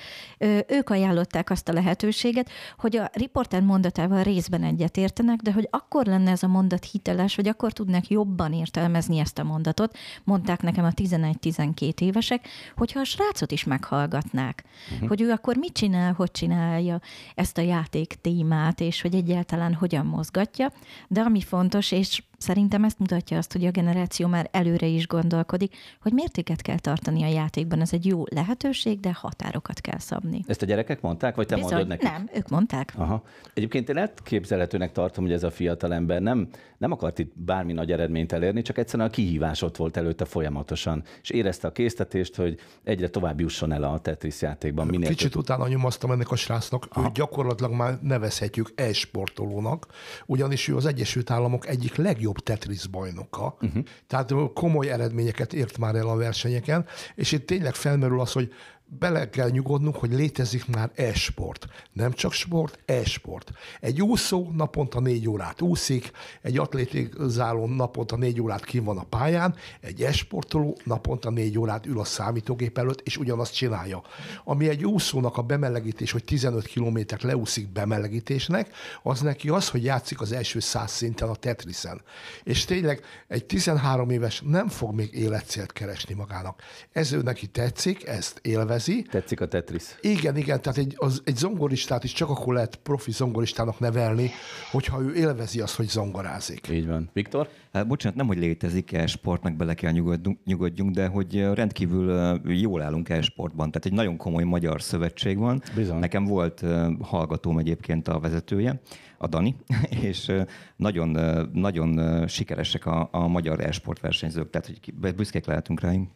Ők 0.67 0.89
ajánlották 0.89 1.49
azt 1.49 1.69
a 1.69 1.73
lehetőséget, 1.73 2.49
hogy 2.77 2.97
a 2.97 3.09
riporter 3.13 3.61
mondatával 3.61 4.23
részben 4.23 4.63
egyetértenek, 4.63 5.39
de 5.39 5.51
hogy 5.51 5.67
akkor 5.71 6.05
lenne 6.05 6.31
ez 6.31 6.43
a 6.43 6.47
mondat 6.47 6.85
hiteles, 6.91 7.35
vagy 7.35 7.47
akkor 7.47 7.73
tudnak 7.73 8.07
jobban 8.07 8.53
értelmezni 8.53 9.19
ezt 9.19 9.39
a 9.39 9.43
mondatot, 9.43 9.97
mondták 10.23 10.61
nekem 10.61 10.85
a 10.85 10.89
11-12 10.89 12.01
évesek, 12.01 12.47
hogyha 12.75 12.99
a 12.99 13.03
srácot 13.03 13.51
is 13.51 13.63
meghallgatnák, 13.63 14.63
uh-huh. 14.93 15.07
hogy 15.07 15.21
ő 15.21 15.31
akkor 15.31 15.55
mit 15.55 15.73
csinál, 15.73 16.13
hogy 16.13 16.31
csinál, 16.31 16.78
használja 16.79 17.01
ezt 17.35 17.57
a 17.57 17.61
játék 17.61 18.13
témát, 18.21 18.79
és 18.79 19.01
hogy 19.01 19.15
egyáltalán 19.15 19.73
hogyan 19.73 20.05
mozgatja. 20.05 20.71
De 21.07 21.21
ami 21.21 21.41
fontos, 21.41 21.91
és 21.91 22.23
Szerintem 22.39 22.83
ezt 22.83 22.99
mutatja 22.99 23.37
azt, 23.37 23.51
hogy 23.51 23.65
a 23.65 23.71
generáció 23.71 24.27
már 24.27 24.49
előre 24.51 24.85
is 24.85 25.07
gondolkodik, 25.07 25.75
hogy 26.01 26.13
mértéket 26.13 26.61
kell 26.61 26.79
tartani 26.79 27.23
a 27.23 27.27
játékban. 27.27 27.81
Ez 27.81 27.93
egy 27.93 28.05
jó 28.05 28.23
lehetőség, 28.29 28.99
de 28.99 29.13
határokat 29.13 29.81
kell 29.81 29.99
szabni. 29.99 30.43
Ezt 30.47 30.61
a 30.61 30.65
gyerekek 30.65 31.01
mondták, 31.01 31.35
vagy 31.35 31.47
te 31.47 31.55
Bizony, 31.55 31.71
mondod 31.71 31.87
nekik? 31.87 32.09
Nem, 32.09 32.29
ők 32.33 32.49
mondták. 32.49 32.93
Aha. 32.95 33.23
Egyébként 33.53 33.89
én 33.89 33.97
elképzelhetőnek 33.97 34.91
tartom, 34.91 35.23
hogy 35.23 35.33
ez 35.33 35.43
a 35.43 35.51
fiatal 35.51 35.93
ember 35.93 36.21
nem, 36.21 36.47
nem 36.77 36.91
akart 36.91 37.19
itt 37.19 37.33
bármi 37.35 37.73
nagy 37.73 37.91
eredményt 37.91 38.31
elérni, 38.31 38.61
csak 38.61 38.77
egyszerűen 38.77 39.07
a 39.07 39.11
kihívás 39.11 39.61
ott 39.61 39.77
volt 39.77 39.97
előtte 39.97 40.25
folyamatosan, 40.25 41.03
és 41.21 41.29
érezte 41.29 41.67
a 41.67 41.71
késztetést, 41.71 42.35
hogy 42.35 42.59
egyre 42.83 43.09
tovább 43.09 43.39
jusson 43.39 43.71
el 43.71 43.83
a 43.83 43.99
Tetris 43.99 44.41
játékban. 44.41 44.87
Minél 44.87 45.09
Kicsit 45.09 45.31
több... 45.31 45.41
utána 45.41 45.67
nyomasztam 45.67 46.11
ennek 46.11 46.31
a 46.31 46.35
srácnak, 46.35 46.87
hogy 46.89 47.11
gyakorlatilag 47.11 47.73
már 47.73 47.99
nevezhetjük 48.01 48.71
e-sportolónak, 48.75 49.87
ugyanis 50.25 50.67
ő 50.67 50.75
az 50.75 50.85
Egyesült 50.85 51.29
Államok 51.31 51.67
egyik 51.67 51.95
legjobb 51.95 52.28
legjobb 52.29 52.43
Tetris 52.43 52.87
bajnoka, 52.87 53.57
uh-huh. 53.61 53.83
tehát 54.07 54.33
komoly 54.53 54.89
eredményeket 54.89 55.53
ért 55.53 55.77
már 55.77 55.95
el 55.95 56.07
a 56.07 56.15
versenyeken, 56.15 56.85
és 57.15 57.31
itt 57.31 57.45
tényleg 57.45 57.73
felmerül 57.73 58.19
az, 58.19 58.31
hogy 58.31 58.53
bele 58.89 59.29
kell 59.29 59.49
nyugodnunk, 59.49 59.95
hogy 59.95 60.13
létezik 60.13 60.67
már 60.67 60.91
e-sport. 60.95 61.67
Nem 61.93 62.11
csak 62.11 62.31
sport, 62.31 62.79
e-sport. 62.85 63.51
Egy 63.79 64.01
úszó 64.01 64.51
naponta 64.53 64.99
négy 64.99 65.29
órát 65.29 65.61
úszik, 65.61 66.11
egy 66.41 66.57
atlétikzáló 66.57 67.67
naponta 67.67 68.15
négy 68.15 68.41
órát 68.41 68.65
kim 68.65 68.83
van 68.83 68.97
a 68.97 69.03
pályán, 69.03 69.55
egy 69.81 70.01
e-sportoló 70.01 70.77
naponta 70.83 71.29
négy 71.29 71.59
órát 71.59 71.85
ül 71.85 71.99
a 71.99 72.03
számítógép 72.03 72.77
előtt, 72.77 73.01
és 73.01 73.17
ugyanazt 73.17 73.53
csinálja. 73.53 74.01
Ami 74.43 74.69
egy 74.69 74.85
úszónak 74.85 75.37
a 75.37 75.41
bemelegítés, 75.41 76.11
hogy 76.11 76.23
15 76.23 76.65
kilométert 76.65 77.23
leúszik 77.23 77.71
bemelegítésnek, 77.71 78.69
az 79.03 79.21
neki 79.21 79.49
az, 79.49 79.69
hogy 79.69 79.83
játszik 79.83 80.21
az 80.21 80.31
első 80.31 80.59
száz 80.59 80.91
szinten 80.91 81.29
a 81.29 81.35
Tetrisen. 81.35 82.01
És 82.43 82.65
tényleg 82.65 83.01
egy 83.27 83.45
13 83.45 84.09
éves 84.09 84.41
nem 84.45 84.67
fog 84.67 84.95
még 84.95 85.13
életcélt 85.13 85.71
keresni 85.71 86.13
magának. 86.13 86.61
Ez 86.91 87.11
ő 87.11 87.21
neki 87.21 87.47
tetszik, 87.47 88.07
ezt 88.07 88.39
élvez, 88.41 88.78
élvezi. 88.79 89.07
Tetszik 89.09 89.41
a 89.41 89.47
Tetris. 89.47 89.83
Igen, 90.01 90.37
igen, 90.37 90.61
tehát 90.61 90.77
egy, 90.77 90.93
az, 90.97 91.21
egy 91.25 91.35
zongoristát 91.35 92.03
is 92.03 92.11
csak 92.11 92.29
akkor 92.29 92.53
lehet 92.53 92.75
profi 92.75 93.11
zongoristának 93.11 93.79
nevelni, 93.79 94.29
hogyha 94.71 95.01
ő 95.01 95.15
élvezi 95.15 95.59
azt, 95.59 95.75
hogy 95.75 95.87
zongorázik. 95.87 96.67
Így 96.71 96.87
van. 96.87 97.09
Viktor? 97.13 97.49
Hát, 97.73 97.87
bocsánat, 97.87 98.17
nem, 98.17 98.27
hogy 98.27 98.37
létezik 98.37 98.93
e 98.93 99.07
sportnak 99.07 99.55
bele 99.55 99.73
kell 99.73 99.91
nyugodjunk, 99.91 100.37
nyugodjunk, 100.45 100.91
de 100.91 101.07
hogy 101.07 101.39
rendkívül 101.53 102.39
jól 102.45 102.81
állunk 102.81 103.09
e 103.09 103.21
sportban. 103.21 103.71
Tehát 103.71 103.85
egy 103.85 103.93
nagyon 103.93 104.17
komoly 104.17 104.43
magyar 104.43 104.81
szövetség 104.81 105.37
van. 105.37 105.61
Bizony. 105.75 105.99
Nekem 105.99 106.25
volt 106.25 106.63
hallgatóm 107.01 107.57
egyébként 107.57 108.07
a 108.07 108.19
vezetője, 108.19 108.81
a 109.17 109.27
Dani, 109.27 109.55
és 110.09 110.31
nagyon, 110.75 111.17
nagyon 111.53 112.27
sikeresek 112.27 112.85
a, 112.85 113.09
a 113.11 113.27
magyar 113.27 113.59
e-sport 113.59 113.99
versenyzők, 113.99 114.49
tehát 114.49 114.67
hogy 114.67 115.15
büszkék 115.15 115.45
lehetünk 115.45 115.79
rájuk. 115.81 116.07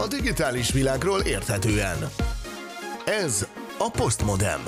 A 0.00 0.06
digitális 0.06 0.72
világról 0.72 1.20
érthetően. 1.20 1.98
Ez 3.06 3.48
a 3.78 3.90
Postmodem. 3.90 4.60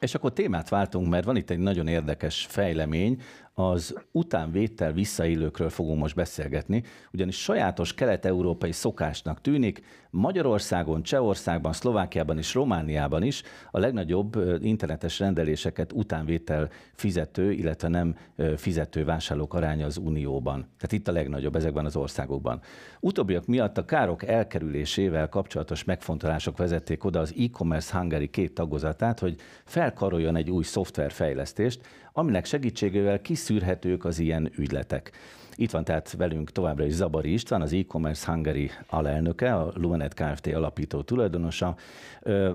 És 0.00 0.14
akkor 0.14 0.32
témát 0.32 0.68
váltunk, 0.68 1.08
mert 1.08 1.24
van 1.24 1.36
itt 1.36 1.50
egy 1.50 1.58
nagyon 1.58 1.86
érdekes 1.86 2.46
fejlemény, 2.48 3.22
az 3.58 3.94
utánvétel 4.12 4.92
visszaillőkről 4.92 5.68
fogunk 5.68 6.00
most 6.00 6.14
beszélgetni, 6.14 6.82
ugyanis 7.12 7.42
sajátos 7.42 7.94
kelet-európai 7.94 8.72
szokásnak 8.72 9.40
tűnik, 9.40 9.82
Magyarországon, 10.10 11.02
Csehországban, 11.02 11.72
Szlovákiában 11.72 12.38
és 12.38 12.54
Romániában 12.54 13.22
is 13.22 13.42
a 13.70 13.78
legnagyobb 13.78 14.36
internetes 14.60 15.18
rendeléseket 15.18 15.92
utánvétel 15.92 16.68
fizető, 16.94 17.52
illetve 17.52 17.88
nem 17.88 18.16
fizető 18.56 19.04
vásárlók 19.04 19.54
aránya 19.54 19.86
az 19.86 19.96
Unióban. 19.96 20.60
Tehát 20.60 20.92
itt 20.92 21.08
a 21.08 21.12
legnagyobb 21.12 21.56
ezekben 21.56 21.84
az 21.84 21.96
országokban. 21.96 22.60
Utóbbiak 23.00 23.46
miatt 23.46 23.78
a 23.78 23.84
károk 23.84 24.26
elkerülésével 24.26 25.28
kapcsolatos 25.28 25.84
megfontolások 25.84 26.56
vezették 26.56 27.04
oda 27.04 27.20
az 27.20 27.34
e-commerce 27.38 27.98
Hungary 27.98 28.28
két 28.28 28.54
tagozatát, 28.54 29.18
hogy 29.18 29.36
felkaroljon 29.64 30.36
egy 30.36 30.50
új 30.50 30.64
szoftverfejlesztést, 30.64 31.80
aminek 32.12 32.44
segítségével 32.44 33.20
kiszűrhetők 33.20 34.04
az 34.04 34.18
ilyen 34.18 34.50
ügyletek. 34.56 35.12
Itt 35.54 35.70
van 35.70 35.84
tehát 35.84 36.12
velünk 36.12 36.52
továbbra 36.52 36.84
is 36.84 36.92
Zabari 36.92 37.32
István, 37.32 37.62
az 37.62 37.72
e-commerce 37.72 38.32
Hungary 38.32 38.70
alelnöke, 38.86 39.54
a 39.54 39.72
Lumenet 39.74 40.14
Kft. 40.14 40.46
alapító 40.46 41.02
tulajdonosa. 41.02 41.76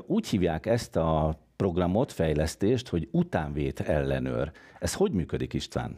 Úgy 0.06 0.28
hívják 0.28 0.66
ezt 0.66 0.96
a 0.96 1.40
programot, 1.56 2.12
fejlesztést, 2.12 2.88
hogy 2.88 3.08
utánvét 3.12 3.80
ellenőr. 3.80 4.52
Ez 4.80 4.94
hogy 4.94 5.12
működik, 5.12 5.54
István? 5.54 5.98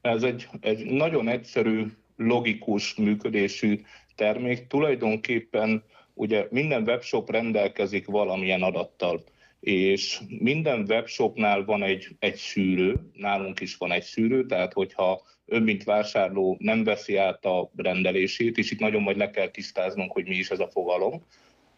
Ez 0.00 0.22
egy, 0.22 0.48
egy 0.60 0.84
nagyon 0.84 1.28
egyszerű, 1.28 1.86
logikus 2.16 2.94
működésű 2.94 3.80
termék. 4.14 4.66
Tulajdonképpen 4.66 5.82
ugye 6.14 6.46
minden 6.50 6.82
webshop 6.82 7.30
rendelkezik 7.30 8.06
valamilyen 8.06 8.62
adattal 8.62 9.24
és 9.64 10.20
minden 10.38 10.84
webshopnál 10.88 11.64
van 11.64 11.82
egy, 11.82 12.06
egy 12.18 12.34
szűrő, 12.34 13.10
nálunk 13.12 13.60
is 13.60 13.76
van 13.76 13.92
egy 13.92 14.02
szűrő, 14.02 14.46
tehát 14.46 14.72
hogyha 14.72 15.22
ön, 15.46 15.62
mint 15.62 15.84
vásárló 15.84 16.56
nem 16.58 16.84
veszi 16.84 17.16
át 17.16 17.44
a 17.44 17.70
rendelését, 17.76 18.58
és 18.58 18.70
itt 18.70 18.78
nagyon 18.78 19.02
majd 19.02 19.16
le 19.16 19.30
kell 19.30 19.48
tisztáznunk, 19.48 20.12
hogy 20.12 20.24
mi 20.24 20.34
is 20.34 20.50
ez 20.50 20.60
a 20.60 20.70
fogalom. 20.70 21.24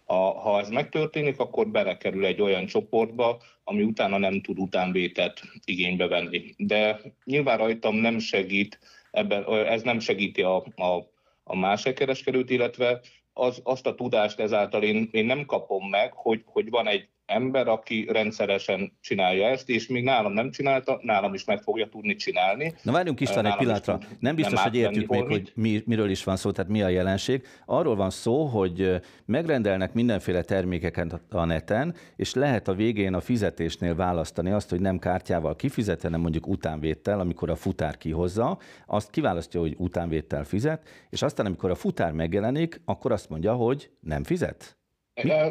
A, 0.05 0.15
ha 0.15 0.61
ez 0.61 0.69
megtörténik, 0.69 1.39
akkor 1.39 1.69
belekerül 1.69 2.25
egy 2.25 2.41
olyan 2.41 2.67
csoportba, 2.67 3.43
ami 3.65 3.83
utána 3.83 4.19
nem 4.19 4.41
tud 4.41 4.59
utánvétet 4.59 5.41
igénybe 5.65 6.07
venni. 6.07 6.55
De 6.57 7.01
nyilván 7.25 7.59
rajtam 7.59 7.97
nem 7.97 8.19
segít, 8.19 8.79
ebben, 9.11 9.67
ez 9.67 9.83
nem 9.83 9.99
segíti 9.99 10.43
a, 10.43 10.57
a, 10.57 11.11
a 11.45 11.57
másik 11.57 11.95
kereskedőt, 11.95 12.51
illetve 12.51 13.01
az, 13.33 13.61
azt 13.63 13.87
a 13.87 13.95
tudást 13.95 14.41
ezáltal 14.41 14.83
én, 14.83 15.09
én 15.13 15.25
nem 15.25 15.45
kapom 15.45 15.89
meg, 15.89 16.13
hogy, 16.13 16.43
hogy 16.45 16.71
van 16.71 16.89
egy 16.89 17.09
ember, 17.27 17.69
aki 17.69 18.09
rendszeresen 18.13 18.93
csinálja 19.01 19.49
ezt, 19.49 19.69
és 19.69 19.87
még 19.87 20.05
nálam 20.05 20.33
nem 20.33 20.51
csinálta, 20.51 20.99
nálam 21.03 21.35
is 21.35 21.45
meg 21.45 21.63
fogja 21.63 21.89
tudni 21.89 22.15
csinálni. 22.15 22.75
Na 22.83 22.93
várjunk 22.93 23.21
István 23.21 23.43
nálam 23.43 23.59
egy 23.59 23.65
pillanatra. 23.65 23.99
Nem 24.19 24.35
biztos, 24.35 24.55
nem 24.55 24.63
hogy 24.63 24.77
értjük 24.77 25.11
még, 25.11 25.23
hogy 25.23 25.53
mi, 25.55 25.83
miről 25.87 26.11
is 26.11 26.25
van 26.25 26.37
szó, 26.37 26.51
tehát 26.51 26.71
mi 26.71 26.83
a 26.83 26.89
jelenség. 26.89 27.47
Arról 27.67 27.97
van 27.97 28.11
szó, 28.11 28.45
hogy 28.45 29.01
megrendelnek 29.25 29.93
mindenféle 29.93 30.43
termékeket 30.43 31.21
a 31.31 31.45
neten, 31.45 31.95
és 32.17 32.35
lehet 32.35 32.69
a 32.69 32.75
végén 32.75 33.15
a 33.15 33.21
fizetésnél 33.21 33.95
választani 33.95 34.51
azt, 34.51 34.71
hogy 34.71 34.81
nem 34.81 34.99
kártyával 34.99 35.57
kifizet, 35.57 36.03
hanem 36.03 36.21
mondjuk 36.21 36.47
utánvéttel, 36.47 37.21
amikor 37.21 37.51
a 37.51 37.57
futár 37.57 37.97
kihozza, 37.97 38.59
azt 38.87 39.11
kiválasztja, 39.11 39.61
hogy 39.61 39.75
utánvéttel 39.79 40.45
fizet, 40.45 40.89
és 41.11 41.23
aztán 41.23 41.47
amikor 41.47 41.71
a 41.71 41.75
futár 41.75 42.13
megjelenik, 42.13 42.81
akkor 42.85 43.13
azt 43.13 43.29
mondja, 43.29 43.55
hogy 43.55 43.91
nem 44.01 44.25
fizet. 44.25 44.77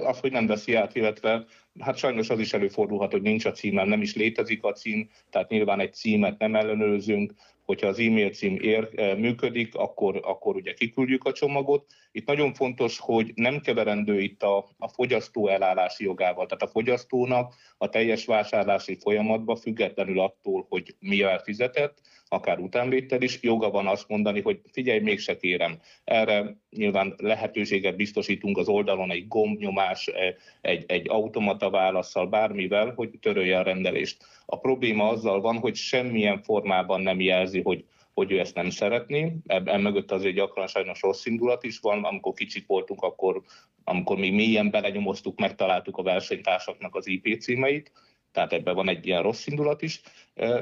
Az, 0.04 0.20
hogy 0.20 0.32
nem 0.32 0.48
veszi 0.48 0.74
át, 0.74 0.96
illetve 0.96 1.46
hát 1.80 1.98
sajnos 1.98 2.30
az 2.30 2.40
is 2.40 2.54
előfordulhat, 2.54 3.12
hogy 3.12 3.22
nincs 3.22 3.46
a 3.46 3.52
címem, 3.52 3.88
nem 3.88 4.02
is 4.02 4.16
létezik 4.16 4.64
a 4.64 4.72
cím, 4.72 5.10
tehát 5.30 5.50
nyilván 5.50 5.80
egy 5.80 5.94
címet 5.94 6.38
nem 6.38 6.56
ellenőrzünk, 6.56 7.34
hogyha 7.66 7.88
az 7.88 8.00
e-mail 8.00 8.30
cím 8.30 8.58
ér, 8.62 8.90
eh, 8.96 9.18
működik, 9.18 9.76
akkor, 9.76 10.20
akkor 10.24 10.56
ugye 10.56 10.74
kiküldjük 10.74 11.24
a 11.24 11.32
csomagot. 11.32 11.86
Itt 12.12 12.28
nagyon 12.28 12.54
fontos, 12.54 13.00
hogy 13.00 13.32
nem 13.36 13.60
keverendő 13.60 14.20
itt 14.22 14.44
a, 14.44 14.70
a 14.78 14.88
fogyasztó 14.88 15.48
elállási 15.48 16.04
jogával. 16.04 16.46
Tehát 16.46 16.64
a 16.64 16.68
fogyasztónak 16.68 17.54
a 17.78 17.90
teljes 17.90 18.26
vásárlási 18.26 18.98
folyamatban 19.02 19.56
függetlenül 19.56 20.20
attól, 20.20 20.66
hogy 20.70 20.96
mi 21.00 21.24
fizetett, 21.44 22.02
akár 22.28 22.60
utánvétel 22.60 23.22
is, 23.22 23.42
joga 23.42 23.70
van 23.70 23.88
azt 23.88 24.08
mondani, 24.08 24.42
hogy 24.42 24.60
figyelj, 24.72 25.00
mégse 25.00 25.38
kérem. 25.38 25.80
Erre 26.04 26.58
nyilván 26.70 27.14
lehetőséget 27.18 27.96
biztosítunk 27.96 28.58
az 28.58 28.68
oldalon 28.68 29.12
egy 29.12 29.28
gombnyomás, 29.28 30.08
eh, 30.08 30.36
egy, 30.62 30.84
egy 30.88 31.10
automata 31.10 31.70
válaszsal, 31.70 32.28
bármivel, 32.28 32.94
hogy 32.96 33.10
törölje 33.22 33.60
a 33.60 33.64
rendelést. 33.64 34.26
A 34.46 34.60
probléma 34.60 35.08
azzal 35.08 35.42
van, 35.42 35.58
hogy 35.58 35.76
semmilyen 35.76 36.42
formában 36.42 37.02
nem 37.02 37.22
jelzi, 37.22 37.62
hogy 37.62 37.86
hogy 38.14 38.32
ő 38.32 38.40
ezt 38.40 38.56
nem 38.56 38.70
szeretné. 38.70 39.36
Ebben 39.46 39.82
mögött 39.82 40.12
azért 40.12 40.36
gyakran 40.36 40.68
sajnos 40.68 41.02
rossz 41.02 41.26
indulat 41.26 41.64
is 41.64 41.80
van. 41.80 42.04
Amikor 42.04 42.34
kicsik 42.34 42.68
voltunk, 42.68 43.02
akkor 43.02 43.42
amikor 43.84 44.18
mi 44.18 44.30
mélyen 44.30 44.70
belenyomoztuk, 44.70 45.40
megtaláltuk 45.40 45.98
a 45.98 46.04
versenytársaknak 46.04 46.96
az 46.96 47.08
IP 47.08 47.42
címeit, 47.42 47.92
tehát 48.36 48.54
ebben 48.54 48.76
van 48.76 48.90
egy 48.90 49.08
ilyen 49.08 49.22
rossz 49.22 49.48
indulat 49.48 49.82
is, 49.82 50.02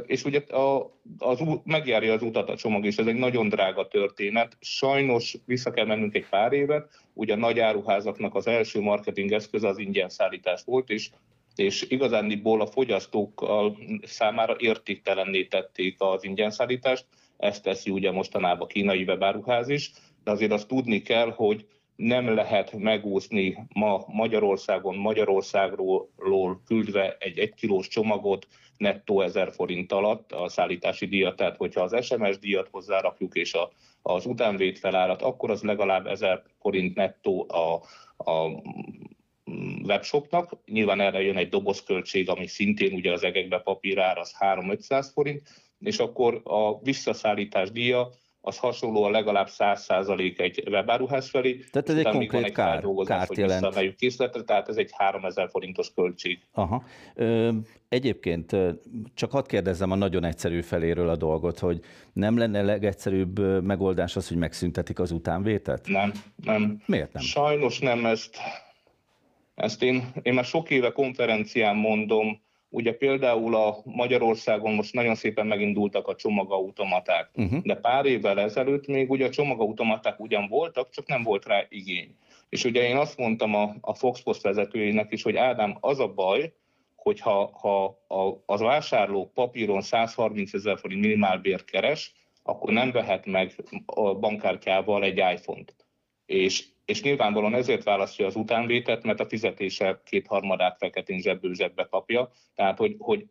és 0.05 0.23
ugye 0.23 0.39
a, 0.39 0.91
az, 1.17 1.39
megjárja 1.63 2.13
az 2.13 2.21
utat 2.21 2.49
a 2.49 2.55
csomag, 2.55 2.85
és 2.85 2.97
ez 2.97 3.07
egy 3.07 3.15
nagyon 3.15 3.49
drága 3.49 3.87
történet. 3.87 4.57
Sajnos 4.59 5.37
vissza 5.45 5.71
kell 5.71 5.85
mennünk 5.85 6.15
egy 6.15 6.25
pár 6.29 6.53
évet, 6.53 6.89
ugye 7.13 7.33
a 7.33 7.37
nagy 7.37 7.59
áruházaknak 7.59 8.35
az 8.35 8.47
első 8.47 8.81
marketing 8.81 9.31
eszköze 9.31 9.67
az 9.67 9.77
ingyen 9.77 10.09
szállítás 10.09 10.61
volt, 10.65 10.89
és 10.89 11.09
és 11.55 11.85
igazándiból 11.89 12.61
a 12.61 12.67
fogyasztók 12.67 13.45
számára 14.03 14.55
értéktelenné 14.57 15.43
tették 15.43 15.95
az 15.97 16.23
ingyenszállítást, 16.23 17.05
ezt 17.37 17.63
teszi 17.63 17.91
ugye 17.91 18.11
mostanában 18.11 18.61
a 18.61 18.71
kínai 18.71 19.03
webáruház 19.03 19.69
is, 19.69 19.91
de 20.23 20.31
azért 20.31 20.51
azt 20.51 20.67
tudni 20.67 21.01
kell, 21.01 21.31
hogy 21.31 21.65
nem 21.95 22.33
lehet 22.33 22.73
megúszni 22.73 23.67
ma 23.73 24.03
Magyarországon, 24.07 24.95
Magyarországról 24.95 26.61
küldve 26.65 27.17
egy 27.19 27.37
egy 27.37 27.53
kilós 27.53 27.87
csomagot 27.87 28.47
nettó 28.77 29.21
1000 29.21 29.53
forint 29.53 29.91
alatt 29.91 30.31
a 30.31 30.49
szállítási 30.49 31.05
díjat, 31.05 31.35
tehát 31.35 31.57
hogyha 31.57 31.81
az 31.81 32.05
SMS 32.05 32.39
díjat 32.39 32.67
hozzárakjuk 32.71 33.35
és 33.35 33.53
a, 33.53 33.71
az 34.01 34.25
utánvétfelárat, 34.25 35.21
akkor 35.21 35.51
az 35.51 35.61
legalább 35.61 36.07
1000 36.07 36.43
forint 36.59 36.95
nettó 36.95 37.45
a, 37.49 37.73
a 38.31 38.61
webshopnak. 39.83 40.57
Nyilván 40.65 40.99
erre 40.99 41.21
jön 41.21 41.37
egy 41.37 41.49
dobozköltség, 41.49 42.29
ami 42.29 42.47
szintén 42.47 42.93
ugye 42.93 43.11
az 43.11 43.23
egekbe 43.23 43.59
papírár, 43.59 44.17
az 44.17 44.35
3-500 44.39 45.07
forint, 45.13 45.41
és 45.79 45.97
akkor 45.99 46.41
a 46.43 46.79
visszaszállítás 46.81 47.71
díja 47.71 48.09
az 48.45 48.57
hasonló 48.57 49.03
a 49.03 49.09
legalább 49.09 49.47
100% 49.49 50.39
egy 50.39 50.63
webáruház 50.69 51.29
felé. 51.29 51.63
Tehát 51.71 51.89
ez 51.89 51.97
egy 51.97 52.03
konkrét 52.03 52.43
egy 52.43 52.51
kár, 52.51 52.85
kárt 53.05 53.27
hogy 53.27 53.37
jelent. 53.37 53.95
készletre, 53.95 54.43
tehát 54.43 54.69
ez 54.69 54.75
egy 54.75 54.89
3000 54.97 55.49
forintos 55.49 55.93
költség. 55.93 56.39
Aha. 56.51 56.83
Ö, 57.15 57.51
egyébként 57.89 58.55
csak 59.13 59.31
hadd 59.31 59.47
kérdezzem 59.47 59.91
a 59.91 59.95
nagyon 59.95 60.23
egyszerű 60.23 60.61
feléről 60.61 61.09
a 61.09 61.15
dolgot, 61.15 61.59
hogy 61.59 61.79
nem 62.13 62.37
lenne 62.37 62.61
legegyszerűbb 62.61 63.63
megoldás 63.63 64.15
az, 64.15 64.27
hogy 64.27 64.37
megszüntetik 64.37 64.99
az 64.99 65.11
utánvétet? 65.11 65.87
Nem, 65.87 66.11
nem. 66.43 66.81
Miért 66.85 67.13
nem? 67.13 67.23
Sajnos 67.23 67.79
nem 67.79 68.05
ezt. 68.05 68.37
Ezt 69.55 69.83
én, 69.83 70.11
én 70.21 70.33
már 70.33 70.45
sok 70.45 70.69
éve 70.69 70.91
konferencián 70.91 71.75
mondom, 71.75 72.41
Ugye 72.75 72.93
például 72.93 73.55
a 73.55 73.77
Magyarországon 73.83 74.73
most 74.73 74.93
nagyon 74.93 75.15
szépen 75.15 75.47
megindultak 75.47 76.07
a 76.07 76.15
csomagautomaták, 76.15 77.29
uh-huh. 77.35 77.61
de 77.63 77.75
pár 77.75 78.05
évvel 78.05 78.39
ezelőtt 78.39 78.87
még 78.87 79.09
ugye 79.09 79.25
a 79.25 79.29
csomagautomaták 79.29 80.19
ugyan 80.19 80.47
voltak, 80.47 80.89
csak 80.89 81.07
nem 81.07 81.23
volt 81.23 81.45
rá 81.45 81.65
igény. 81.69 82.15
És 82.49 82.63
ugye 82.63 82.87
én 82.87 82.95
azt 82.95 83.17
mondtam 83.17 83.55
a, 83.55 83.75
a 83.81 83.93
Foxpost 83.93 84.41
vezetőjének 84.41 85.11
is, 85.11 85.23
hogy 85.23 85.35
Ádám, 85.35 85.77
az 85.79 85.99
a 85.99 86.07
baj, 86.07 86.53
hogy 86.95 87.19
ha, 87.19 87.51
ha 87.53 87.85
a, 88.07 88.43
az 88.45 88.61
vásárló 88.61 89.31
papíron 89.33 89.81
130 89.81 90.53
ezer 90.53 90.79
forint 90.79 91.01
minimálbér 91.01 91.63
keres, 91.63 92.13
akkor 92.43 92.73
nem 92.73 92.91
vehet 92.91 93.25
meg 93.25 93.55
a 93.85 94.15
bankkártyával 94.15 95.03
egy 95.03 95.17
iPhone-t. 95.17 95.75
És 96.25 96.65
és 96.85 97.01
nyilvánvalóan 97.01 97.53
ezért 97.53 97.83
választja 97.83 98.25
az 98.25 98.35
utánvétet, 98.35 99.03
mert 99.03 99.19
a 99.19 99.25
fizetése 99.25 100.01
kétharmadát 100.05 100.77
feketén 100.77 101.19
zsebből 101.19 101.53
zsebbe 101.53 101.87
kapja. 101.89 102.29
Tehát, 102.55 102.77
hogy, 102.77 102.95
hogy 102.97 103.25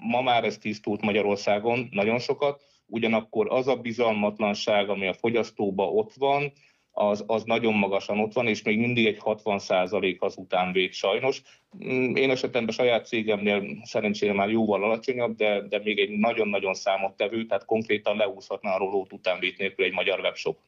ma 0.00 0.22
már 0.22 0.44
ez 0.44 0.58
tisztult 0.58 1.00
Magyarországon 1.00 1.88
nagyon 1.90 2.18
sokat, 2.18 2.64
ugyanakkor 2.86 3.46
az 3.50 3.68
a 3.68 3.76
bizalmatlanság, 3.76 4.88
ami 4.88 5.06
a 5.06 5.12
fogyasztóba 5.12 5.90
ott 5.90 6.12
van, 6.14 6.52
az, 6.96 7.24
az 7.26 7.44
nagyon 7.44 7.74
magasan 7.74 8.18
ott 8.18 8.32
van, 8.32 8.46
és 8.46 8.62
még 8.62 8.78
mindig 8.78 9.06
egy 9.06 9.18
60% 9.20 10.18
az 10.18 10.36
utánvét 10.36 10.92
sajnos. 10.92 11.42
Mm, 11.84 12.14
én 12.14 12.30
esetemben 12.30 12.74
saját 12.74 13.06
cégemnél 13.06 13.80
szerencsére 13.84 14.32
már 14.32 14.50
jóval 14.50 14.82
alacsonyabb, 14.82 15.36
de, 15.36 15.60
de 15.60 15.80
még 15.84 15.98
egy 15.98 16.10
nagyon-nagyon 16.10 16.74
számottevő, 16.74 17.46
tehát 17.46 17.64
konkrétan 17.64 18.16
leúszhatna 18.16 18.74
a 18.74 18.78
rolót 18.78 19.12
utánvét 19.12 19.58
nélkül 19.58 19.84
egy 19.84 19.92
magyar 19.92 20.20
webshop. 20.20 20.58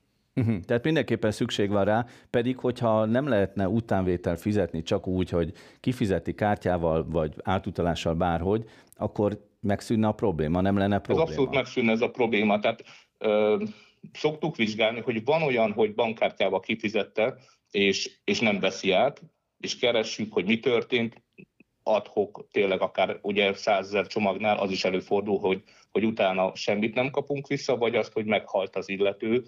Uh-huh. 0.40 0.60
Tehát 0.60 0.84
mindenképpen 0.84 1.30
szükség 1.30 1.70
van 1.70 1.84
rá, 1.84 2.06
pedig 2.30 2.58
hogyha 2.58 3.04
nem 3.04 3.28
lehetne 3.28 3.68
utánvétel 3.68 4.36
fizetni 4.36 4.82
csak 4.82 5.06
úgy, 5.06 5.30
hogy 5.30 5.52
kifizeti 5.80 6.34
kártyával 6.34 7.06
vagy 7.08 7.34
átutalással 7.42 8.14
bárhogy, 8.14 8.64
akkor 8.96 9.40
megszűnne 9.60 10.06
a 10.06 10.12
probléma, 10.12 10.60
nem 10.60 10.76
lenne 10.76 10.98
probléma. 10.98 11.28
Ez 11.28 11.30
abszolút 11.30 11.54
megszűnne 11.54 11.92
ez 11.92 12.00
a 12.00 12.10
probléma. 12.10 12.58
Tehát 12.58 12.84
ö, 13.18 13.64
szoktuk 14.12 14.56
vizsgálni, 14.56 15.00
hogy 15.00 15.24
van 15.24 15.42
olyan, 15.42 15.72
hogy 15.72 15.94
bankkártyával 15.94 16.60
kifizette, 16.60 17.34
és, 17.70 18.18
és 18.24 18.40
nem 18.40 18.60
veszi 18.60 18.92
át, 18.92 19.22
és 19.58 19.78
keressük, 19.78 20.32
hogy 20.32 20.44
mi 20.44 20.60
történt, 20.60 21.24
adhok, 21.82 22.48
tényleg 22.50 22.80
akár 22.80 23.18
ugye 23.22 23.54
százezer 23.54 24.06
csomagnál 24.06 24.58
az 24.58 24.70
is 24.70 24.84
előfordul, 24.84 25.38
hogy, 25.38 25.62
hogy 25.92 26.04
utána 26.04 26.54
semmit 26.54 26.94
nem 26.94 27.10
kapunk 27.10 27.46
vissza, 27.46 27.76
vagy 27.76 27.94
azt, 27.94 28.12
hogy 28.12 28.24
meghalt 28.24 28.76
az 28.76 28.88
illető, 28.88 29.44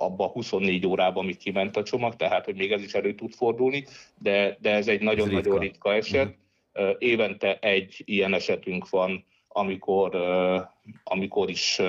abba 0.00 0.24
a 0.24 0.28
24 0.28 0.86
órában, 0.86 1.22
amit 1.22 1.36
kiment 1.36 1.76
a 1.76 1.82
csomag, 1.82 2.16
tehát 2.16 2.44
hogy 2.44 2.56
még 2.56 2.72
ez 2.72 2.82
is 2.82 2.92
elő 2.92 3.14
tud 3.14 3.32
fordulni, 3.32 3.84
de, 4.18 4.56
de 4.60 4.70
ez 4.70 4.88
egy 4.88 5.00
nagyon-nagyon 5.00 5.42
ritka. 5.42 5.58
ritka 5.58 5.94
eset. 5.94 6.36
Uh-huh. 6.74 6.96
Évente 6.98 7.58
egy 7.58 8.02
ilyen 8.04 8.34
esetünk 8.34 8.88
van, 8.88 9.24
amikor, 9.48 10.14
amikor 11.04 11.50
is 11.50 11.80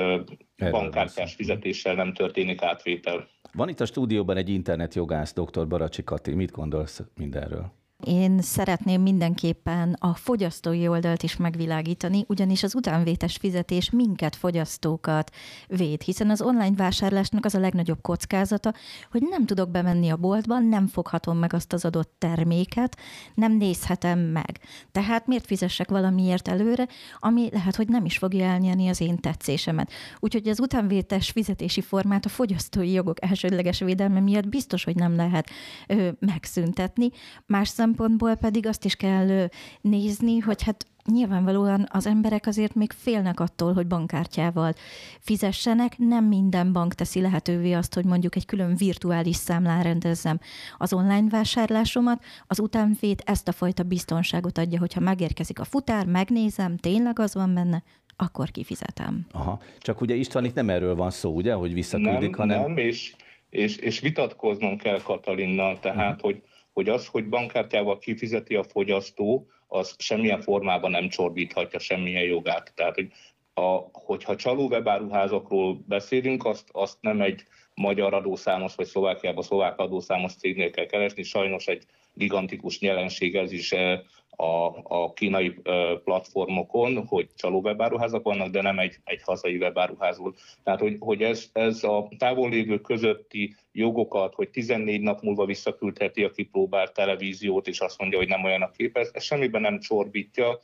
bankkártyás 0.57 1.33
fizetéssel 1.33 1.95
nem 1.95 2.13
történik 2.13 2.61
átvétel. 2.61 3.27
Van 3.53 3.69
itt 3.69 3.79
a 3.79 3.85
stúdióban 3.85 4.37
egy 4.37 4.49
internetjogász, 4.49 5.33
dr. 5.33 5.67
Baracsi 5.67 6.03
Kati. 6.03 6.33
Mit 6.33 6.51
gondolsz 6.51 7.01
mindenről? 7.17 7.80
Én 8.05 8.41
szeretném 8.41 9.01
mindenképpen 9.01 9.95
a 9.99 10.15
fogyasztói 10.15 10.87
oldalt 10.87 11.23
is 11.23 11.37
megvilágítani, 11.37 12.25
ugyanis 12.27 12.63
az 12.63 12.75
utánvétes 12.75 13.37
fizetés 13.37 13.89
minket, 13.89 14.35
fogyasztókat 14.35 15.31
véd, 15.67 16.01
hiszen 16.01 16.29
az 16.29 16.41
online 16.41 16.75
vásárlásnak 16.75 17.45
az 17.45 17.55
a 17.55 17.59
legnagyobb 17.59 18.01
kockázata, 18.01 18.73
hogy 19.11 19.21
nem 19.29 19.45
tudok 19.45 19.69
bemenni 19.69 20.09
a 20.09 20.17
boltban, 20.17 20.65
nem 20.65 20.87
foghatom 20.87 21.37
meg 21.37 21.53
azt 21.53 21.73
az 21.73 21.85
adott 21.85 22.15
terméket, 22.17 22.97
nem 23.35 23.57
nézhetem 23.57 24.19
meg. 24.19 24.59
Tehát 24.91 25.27
miért 25.27 25.45
fizessek 25.45 25.89
valamiért 25.89 26.47
előre, 26.47 26.87
ami 27.19 27.49
lehet, 27.51 27.75
hogy 27.75 27.87
nem 27.87 28.05
is 28.05 28.17
fogja 28.17 28.45
elnyerni 28.45 28.87
az 28.87 29.01
én 29.01 29.17
tetszésemet. 29.17 29.91
Úgyhogy 30.19 30.47
az 30.47 30.59
utánvétes 30.59 31.31
fizetési 31.31 31.81
formát 31.81 32.25
a 32.25 32.29
fogyasztói 32.29 32.91
jogok 32.91 33.23
elsődleges 33.23 33.79
védelme 33.79 34.19
miatt 34.19 34.47
biztos, 34.47 34.83
hogy 34.83 34.95
nem 34.95 35.15
lehet 35.15 35.49
ö, 35.87 36.09
megszüntetni. 36.19 37.09
Más 37.45 37.67
szem 37.67 37.90
szempontból 37.91 38.35
pedig 38.35 38.67
azt 38.67 38.85
is 38.85 38.95
kell 38.95 39.49
nézni, 39.81 40.39
hogy 40.39 40.63
hát 40.63 40.85
nyilvánvalóan 41.05 41.87
az 41.91 42.05
emberek 42.07 42.47
azért 42.47 42.75
még 42.75 42.91
félnek 42.91 43.39
attól, 43.39 43.73
hogy 43.73 43.87
bankkártyával 43.87 44.73
fizessenek. 45.19 45.97
Nem 45.97 46.25
minden 46.25 46.73
bank 46.73 46.93
teszi 46.93 47.21
lehetővé 47.21 47.71
azt, 47.71 47.93
hogy 47.93 48.05
mondjuk 48.05 48.35
egy 48.35 48.45
külön 48.45 48.75
virtuális 48.75 49.35
számlán 49.35 49.83
rendezzem 49.83 50.39
az 50.77 50.93
online 50.93 51.29
vásárlásomat. 51.29 52.23
Az 52.47 52.59
utánvét 52.59 53.23
ezt 53.25 53.47
a 53.47 53.51
fajta 53.51 53.83
biztonságot 53.83 54.57
adja, 54.57 54.79
hogyha 54.79 54.99
megérkezik 54.99 55.59
a 55.59 55.63
futár, 55.63 56.05
megnézem, 56.05 56.77
tényleg 56.77 57.19
az 57.19 57.33
van 57.33 57.53
benne, 57.53 57.83
akkor 58.15 58.51
kifizetem. 58.51 59.25
Aha. 59.31 59.59
Csak 59.79 60.01
ugye 60.01 60.15
István, 60.15 60.45
itt 60.45 60.55
nem 60.55 60.69
erről 60.69 60.95
van 60.95 61.11
szó, 61.11 61.35
ugye, 61.35 61.53
hogy 61.53 61.73
visszaküldik, 61.73 62.35
nem, 62.35 62.39
hanem... 62.39 62.61
Nem, 62.61 62.77
és, 62.77 63.15
és, 63.49 63.75
és 63.75 63.99
vitatkoznom 63.99 64.77
kell 64.77 65.01
Katalinnal, 65.01 65.79
tehát, 65.79 66.15
uh-huh. 66.15 66.21
hogy 66.21 66.41
hogy 66.73 66.89
az, 66.89 67.07
hogy 67.07 67.29
bankkártyával 67.29 67.97
kifizeti 67.97 68.55
a 68.55 68.63
fogyasztó, 68.63 69.47
az 69.67 69.95
semmilyen 69.97 70.41
formában 70.41 70.91
nem 70.91 71.09
csorbíthatja 71.09 71.79
semmilyen 71.79 72.23
jogát. 72.23 72.71
Tehát, 72.75 72.95
hogy 72.95 73.11
a, 73.53 73.89
hogyha 73.91 74.35
csaló 74.35 74.67
webáruházakról 74.67 75.83
beszélünk, 75.87 76.45
azt, 76.45 76.69
azt 76.71 76.97
nem 77.01 77.21
egy 77.21 77.43
magyar 77.75 78.13
adószámos, 78.13 78.75
vagy 78.75 78.85
Szlovákiában 78.85 79.43
szlovák 79.43 79.79
adószámos 79.79 80.35
cégnél 80.35 80.71
kell 80.71 80.85
keresni. 80.85 81.23
Sajnos 81.23 81.67
egy 81.67 81.83
gigantikus 82.13 82.81
jelenség 82.81 83.35
ez 83.35 83.51
is 83.51 83.71
eh, 83.71 83.99
a, 84.41 84.81
a 84.83 85.13
kínai 85.13 85.61
platformokon, 86.03 87.05
hogy 87.07 87.27
csaló 87.35 87.59
webáruházak 87.59 88.23
vannak, 88.23 88.49
de 88.49 88.61
nem 88.61 88.79
egy, 88.79 88.95
egy 89.03 89.21
hazai 89.21 89.57
webáruházul. 89.57 90.35
Tehát, 90.63 90.79
hogy, 90.79 90.95
hogy 90.99 91.21
ez, 91.21 91.49
ez 91.53 91.83
a 91.83 92.07
távollévő 92.17 92.79
közötti 92.79 93.55
jogokat, 93.71 94.33
hogy 94.33 94.49
14 94.49 95.01
nap 95.01 95.21
múlva 95.21 95.45
visszaküldheti 95.45 96.23
a 96.23 96.31
kipróbált 96.31 96.93
televíziót, 96.93 97.67
és 97.67 97.79
azt 97.79 97.99
mondja, 97.99 98.17
hogy 98.17 98.27
nem 98.27 98.43
olyan 98.43 98.61
a 98.61 98.71
kép, 98.71 98.97
ez, 98.97 99.09
ez 99.13 99.23
semmiben 99.23 99.61
nem 99.61 99.79
csorbítja. 99.79 100.59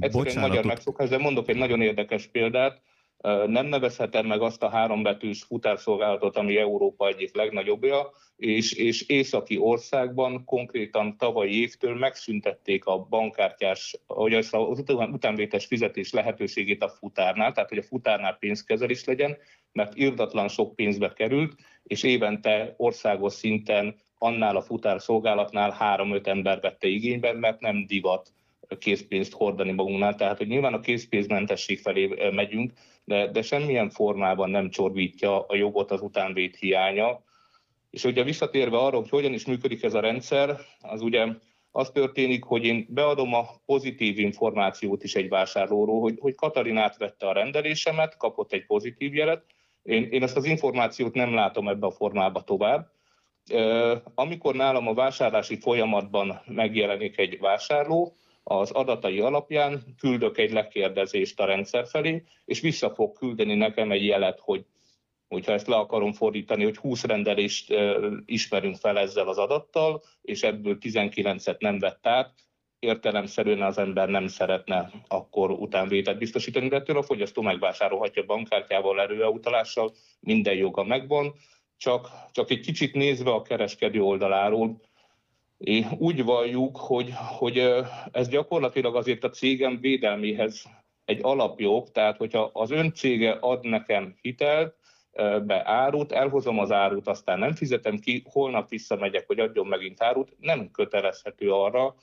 Egyszerűen 0.00 0.48
magyar 0.48 0.64
megszokás, 0.64 1.08
de 1.08 1.18
mondok 1.18 1.48
egy 1.48 1.56
nagyon 1.56 1.82
érdekes 1.82 2.26
példát 2.26 2.80
nem 3.46 3.66
nevezhetem 3.66 4.26
meg 4.26 4.40
azt 4.40 4.62
a 4.62 4.68
hárombetűs 4.68 5.42
futárszolgálatot, 5.42 6.36
ami 6.36 6.56
Európa 6.56 7.08
egyik 7.08 7.36
legnagyobbja, 7.36 8.10
és, 8.36 8.72
és 8.72 9.08
északi 9.08 9.58
országban 9.58 10.44
konkrétan 10.44 11.16
tavalyi 11.16 11.60
évtől 11.60 11.94
megszüntették 11.94 12.84
a 12.84 12.98
bankkártyás, 12.98 13.96
hogy 14.06 14.34
az 14.34 14.50
utánvétes 14.88 15.66
fizetés 15.66 16.12
lehetőségét 16.12 16.82
a 16.82 16.88
futárnál, 16.88 17.52
tehát 17.52 17.68
hogy 17.68 17.78
a 17.78 17.82
futárnál 17.82 18.36
pénzkezelés 18.38 19.04
legyen, 19.04 19.36
mert 19.72 19.96
irdatlan 19.96 20.48
sok 20.48 20.74
pénzbe 20.74 21.12
került, 21.12 21.54
és 21.82 22.02
évente 22.02 22.74
országos 22.76 23.32
szinten 23.32 23.96
annál 24.18 24.56
a 24.56 24.62
futárszolgálatnál 24.62 25.70
három-öt 25.70 26.26
ember 26.26 26.60
vette 26.60 26.88
igénybe, 26.88 27.32
mert 27.32 27.60
nem 27.60 27.86
divat 27.86 28.32
készpénzt 28.78 29.32
hordani 29.32 29.72
magunknál. 29.72 30.14
Tehát, 30.14 30.38
hogy 30.38 30.46
nyilván 30.46 30.74
a 30.74 30.80
készpénzmentesség 30.80 31.78
felé 31.78 32.30
megyünk, 32.30 32.72
de, 33.04 33.30
de 33.30 33.42
semmilyen 33.42 33.90
formában 33.90 34.50
nem 34.50 34.70
csorbítja 34.70 35.46
a 35.46 35.56
jogot 35.56 35.90
az 35.90 36.02
utánvét 36.02 36.56
hiánya. 36.56 37.22
És 37.90 38.04
ugye 38.04 38.22
visszatérve 38.22 38.76
arra, 38.76 38.96
hogy 38.96 39.08
hogyan 39.08 39.32
is 39.32 39.46
működik 39.46 39.82
ez 39.82 39.94
a 39.94 40.00
rendszer, 40.00 40.58
az 40.80 41.02
ugye 41.02 41.26
az 41.70 41.90
történik, 41.90 42.44
hogy 42.44 42.64
én 42.64 42.86
beadom 42.88 43.34
a 43.34 43.46
pozitív 43.66 44.18
információt 44.18 45.02
is 45.02 45.14
egy 45.14 45.28
vásárlóról, 45.28 46.00
hogy, 46.00 46.18
hogy 46.20 46.34
Katalin 46.34 46.76
átvette 46.76 47.28
a 47.28 47.32
rendelésemet, 47.32 48.16
kapott 48.16 48.52
egy 48.52 48.66
pozitív 48.66 49.14
jelet, 49.14 49.44
én, 49.82 50.08
én 50.10 50.22
ezt 50.22 50.36
az 50.36 50.44
információt 50.44 51.14
nem 51.14 51.34
látom 51.34 51.68
ebbe 51.68 51.86
a 51.86 51.90
formába 51.90 52.40
tovább. 52.40 52.90
Amikor 54.14 54.54
nálam 54.54 54.88
a 54.88 54.94
vásárlási 54.94 55.58
folyamatban 55.60 56.40
megjelenik 56.46 57.18
egy 57.18 57.38
vásárló, 57.38 58.16
az 58.42 58.70
adatai 58.70 59.20
alapján 59.20 59.94
küldök 59.98 60.38
egy 60.38 60.52
lekérdezést 60.52 61.40
a 61.40 61.44
rendszer 61.44 61.86
felé, 61.86 62.22
és 62.44 62.60
vissza 62.60 62.94
fog 62.94 63.18
küldeni 63.18 63.54
nekem 63.54 63.90
egy 63.90 64.04
jelet, 64.04 64.40
hogy 64.40 64.64
hogyha 65.28 65.52
ezt 65.52 65.66
le 65.66 65.76
akarom 65.76 66.12
fordítani, 66.12 66.64
hogy 66.64 66.76
20 66.76 67.04
rendelést 67.04 67.74
ismerünk 68.24 68.76
fel 68.76 68.98
ezzel 68.98 69.28
az 69.28 69.38
adattal, 69.38 70.02
és 70.22 70.42
ebből 70.42 70.78
19-et 70.80 71.58
nem 71.58 71.78
vett 71.78 72.06
át, 72.06 72.34
értelemszerűen 72.78 73.62
az 73.62 73.78
ember 73.78 74.08
nem 74.08 74.26
szeretne 74.26 74.90
akkor 75.08 75.50
utánvételt 75.50 76.18
biztosítani, 76.18 76.68
de 76.68 76.76
ettől 76.76 76.96
a 76.96 77.02
fogyasztó 77.02 77.42
megvásárolhatja 77.42 78.24
bankkártyával, 78.24 79.00
erőeutalással, 79.00 79.92
minden 80.20 80.54
joga 80.54 80.84
megvan, 80.84 81.34
csak, 81.76 82.08
csak 82.32 82.50
egy 82.50 82.60
kicsit 82.60 82.94
nézve 82.94 83.30
a 83.30 83.42
kereskedő 83.42 84.02
oldaláról, 84.02 84.80
úgy 85.98 86.24
valljuk, 86.24 86.76
hogy, 86.76 87.12
hogy 87.38 87.72
ez 88.12 88.28
gyakorlatilag 88.28 88.96
azért 88.96 89.24
a 89.24 89.30
cégem 89.30 89.80
védelméhez 89.80 90.64
egy 91.04 91.18
alapjog, 91.22 91.90
tehát 91.90 92.16
hogyha 92.16 92.50
az 92.52 92.70
ön 92.70 92.92
cége 92.94 93.30
ad 93.40 93.64
nekem 93.64 94.14
hitelt, 94.20 94.74
be 95.46 95.62
árut, 95.64 96.12
elhozom 96.12 96.58
az 96.58 96.70
árut, 96.70 97.08
aztán 97.08 97.38
nem 97.38 97.52
fizetem 97.52 97.98
ki, 97.98 98.22
holnap 98.30 98.68
visszamegyek, 98.68 99.26
hogy 99.26 99.38
adjon 99.38 99.66
megint 99.66 100.02
árut, 100.02 100.36
nem 100.38 100.70
kötelezhető 100.70 101.52
arra, 101.52 101.94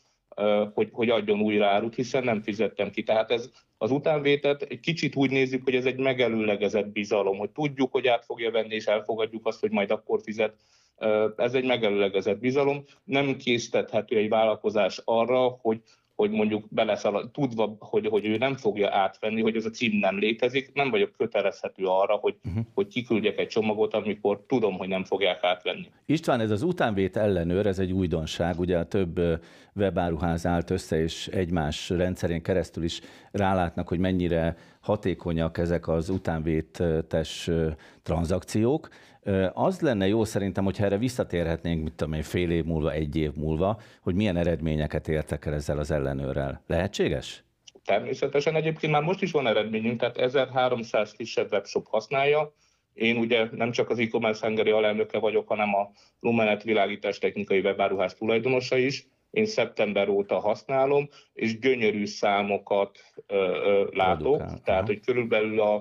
hogy, 0.73 0.89
hogy 0.91 1.09
adjon 1.09 1.41
újra 1.41 1.67
árut, 1.67 1.95
hiszen 1.95 2.23
nem 2.23 2.41
fizettem 2.41 2.91
ki. 2.91 3.03
Tehát 3.03 3.31
ez 3.31 3.51
az 3.77 3.91
utánvétet 3.91 4.61
egy 4.61 4.79
kicsit 4.79 5.15
úgy 5.15 5.29
nézzük, 5.29 5.63
hogy 5.63 5.75
ez 5.75 5.85
egy 5.85 5.97
megelőlegezett 5.97 6.87
bizalom, 6.87 7.37
hogy 7.37 7.49
tudjuk, 7.49 7.91
hogy 7.91 8.07
át 8.07 8.25
fogja 8.25 8.51
venni, 8.51 8.75
és 8.75 8.85
elfogadjuk 8.85 9.45
azt, 9.45 9.59
hogy 9.59 9.71
majd 9.71 9.91
akkor 9.91 10.21
fizet. 10.23 10.55
Ez 11.37 11.53
egy 11.53 11.65
megelőlegezett 11.65 12.39
bizalom. 12.39 12.83
Nem 13.03 13.35
késztethető 13.35 14.17
egy 14.17 14.29
vállalkozás 14.29 15.01
arra, 15.05 15.57
hogy 15.61 15.81
hogy 16.17 16.31
mondjuk 16.31 16.65
beleszalad, 16.69 17.31
tudva, 17.31 17.75
hogy, 17.79 18.07
hogy 18.07 18.25
ő 18.25 18.37
nem 18.37 18.55
fogja 18.55 18.95
átvenni, 18.95 19.41
hogy 19.41 19.55
ez 19.55 19.65
a 19.65 19.69
cím 19.69 19.99
nem 19.99 20.19
létezik, 20.19 20.71
nem 20.73 20.89
vagyok 20.89 21.11
kötelezhető 21.17 21.85
arra, 21.85 22.15
hogy, 22.15 22.35
uh-huh. 22.45 22.63
hogy 22.73 22.87
kiküldjek 22.87 23.37
egy 23.37 23.47
csomagot, 23.47 23.93
amikor 23.93 24.43
tudom, 24.47 24.77
hogy 24.77 24.87
nem 24.87 25.03
fogják 25.03 25.43
átvenni. 25.43 25.89
István, 26.05 26.39
ez 26.39 26.51
az 26.51 26.61
utánvét 26.61 27.17
ellenőr, 27.17 27.65
ez 27.65 27.79
egy 27.79 27.91
újdonság, 27.91 28.59
ugye 28.59 28.77
a 28.77 28.85
több 28.85 29.19
webáruház 29.75 30.45
állt 30.45 30.69
össze, 30.69 31.01
és 31.01 31.27
egymás 31.27 31.89
rendszerén 31.89 32.41
keresztül 32.41 32.83
is 32.83 33.01
rálátnak, 33.31 33.87
hogy 33.87 33.99
mennyire 33.99 34.57
hatékonyak 34.81 35.57
ezek 35.57 35.87
az 35.87 36.09
utánvétes 36.09 37.49
tranzakciók. 38.03 38.89
Az 39.53 39.81
lenne 39.81 40.07
jó 40.07 40.23
szerintem, 40.23 40.63
hogyha 40.63 40.85
erre 40.85 40.97
visszatérhetnénk, 40.97 41.83
mit 41.83 41.93
tudom 41.93 42.13
én, 42.13 42.23
fél 42.23 42.51
év 42.51 42.63
múlva, 42.63 42.91
egy 42.91 43.15
év 43.15 43.31
múlva, 43.33 43.79
hogy 44.01 44.15
milyen 44.15 44.37
eredményeket 44.37 45.07
értek 45.07 45.45
el 45.45 45.53
ezzel 45.53 45.77
az 45.77 45.91
ellenőrrel. 45.91 46.63
Lehetséges? 46.67 47.43
Természetesen 47.85 48.55
egyébként 48.55 48.91
már 48.91 49.01
most 49.01 49.21
is 49.21 49.31
van 49.31 49.47
eredményünk, 49.47 49.99
tehát 49.99 50.17
1300 50.17 51.11
kisebb 51.11 51.51
webshop 51.51 51.87
használja. 51.87 52.53
Én 52.93 53.17
ugye 53.17 53.47
nem 53.51 53.71
csak 53.71 53.89
az 53.89 53.99
e-commerce 53.99 54.45
Hungary 54.45 54.71
alelnöke 54.71 55.19
vagyok, 55.19 55.47
hanem 55.47 55.75
a 55.75 55.91
Lumenet 56.19 56.63
világítás 56.63 57.17
technikai 57.17 57.59
webáruház 57.59 58.13
tulajdonosa 58.13 58.77
is. 58.77 59.07
Én 59.31 59.45
szeptember 59.45 60.09
óta 60.09 60.39
használom, 60.39 61.09
és 61.33 61.59
gyönyörű 61.59 62.05
számokat 62.05 62.99
ö, 63.27 63.35
ö, 63.35 63.87
látok. 63.91 64.61
Tehát, 64.63 64.87
hogy 64.87 64.99
körülbelül 64.99 65.61
a, 65.61 65.75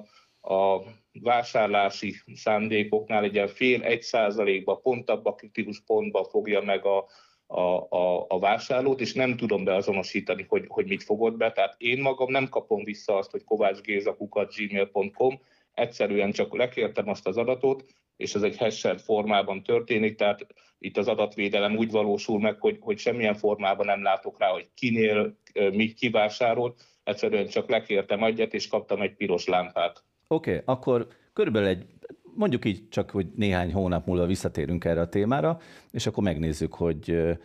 a 0.55 0.83
vásárlási 1.23 2.15
szándékoknál 2.35 3.25
egy 3.25 3.35
ilyen 3.35 3.49
fél 3.49 3.83
egy 3.83 4.03
százalékba, 4.03 4.75
pont 4.75 5.11
abba 5.11 5.31
a 5.31 5.35
kritikus 5.35 5.83
pontba 5.87 6.25
fogja 6.25 6.61
meg 6.61 6.85
a, 6.85 7.07
a, 7.47 7.61
a, 7.97 8.25
a 8.29 8.39
vásárlót, 8.39 9.01
és 9.01 9.13
nem 9.13 9.37
tudom 9.37 9.65
beazonosítani, 9.65 10.47
hogy, 10.49 10.65
hogy 10.69 10.87
mit 10.87 11.03
fogod 11.03 11.37
be. 11.37 11.53
Tehát 11.53 11.75
én 11.79 12.01
magam 12.01 12.31
nem 12.31 12.49
kapom 12.49 12.85
vissza 12.85 13.17
azt, 13.17 13.31
hogy 13.31 13.45
kovácsgézakukat.gmail.com, 13.45 15.41
egyszerűen 15.75 16.33
csak 16.33 16.57
lekértem 16.57 17.09
azt 17.09 17.27
az 17.27 17.37
adatot, 17.37 17.85
és 18.17 18.35
ez 18.35 18.43
egy 18.43 18.57
hasher 18.57 19.01
formában 19.01 19.63
történik, 19.63 20.15
tehát 20.15 20.47
itt 20.79 20.97
az 20.97 21.09
adatvédelem 21.09 21.77
úgy 21.77 21.91
valósul 21.91 22.41
meg, 22.41 22.61
hogy, 22.61 22.77
hogy 22.81 22.99
semmilyen 22.99 23.35
formában 23.35 23.87
nem 23.87 24.03
látok 24.03 24.39
rá, 24.39 24.49
hogy 24.49 24.69
kinél 24.75 25.39
mit 25.73 25.95
kivásárolt, 25.95 26.83
egyszerűen 27.05 27.47
csak 27.47 27.69
lekértem 27.69 28.25
egyet, 28.25 28.55
és 28.55 28.69
kaptam 28.69 29.01
egy 29.01 29.15
piros 29.15 29.47
lámpát. 29.47 30.05
Oké, 30.29 30.51
okay, 30.51 30.62
akkor 30.65 31.09
körülbelül 31.33 31.69
egy, 31.69 31.87
mondjuk 32.35 32.65
így 32.65 32.89
csak, 32.89 33.11
hogy 33.11 33.27
néhány 33.35 33.73
hónap 33.73 34.07
múlva 34.07 34.27
visszatérünk 34.27 34.85
erre 34.85 35.01
a 35.01 35.09
témára, 35.09 35.59
és 35.91 36.07
akkor 36.07 36.23
megnézzük, 36.23 36.75
hogy 36.75 37.37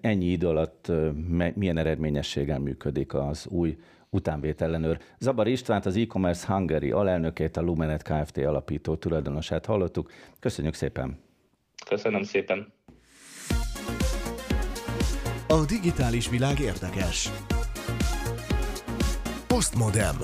ennyi 0.00 0.24
idő 0.24 0.48
alatt 0.48 0.92
milyen 1.54 1.78
eredményességgel 1.78 2.58
működik 2.58 3.14
az 3.14 3.46
új 3.46 3.78
utánvét 4.10 4.60
ellenőr. 4.60 4.98
Zabar 5.18 5.46
Istvánt, 5.46 5.86
az 5.86 5.96
e-commerce 5.96 6.46
Hungary 6.54 6.90
alelnökét, 6.90 7.56
a 7.56 7.60
Lumenet 7.60 8.02
Kft. 8.02 8.36
alapító 8.36 8.96
tulajdonosát 8.96 9.66
hallottuk. 9.66 10.10
Köszönjük 10.40 10.74
szépen! 10.74 11.18
Köszönöm 11.88 12.22
szépen! 12.22 12.72
A 15.48 15.64
digitális 15.64 16.28
világ 16.28 16.60
érdekes. 16.60 17.30
Postmodem. 19.46 20.16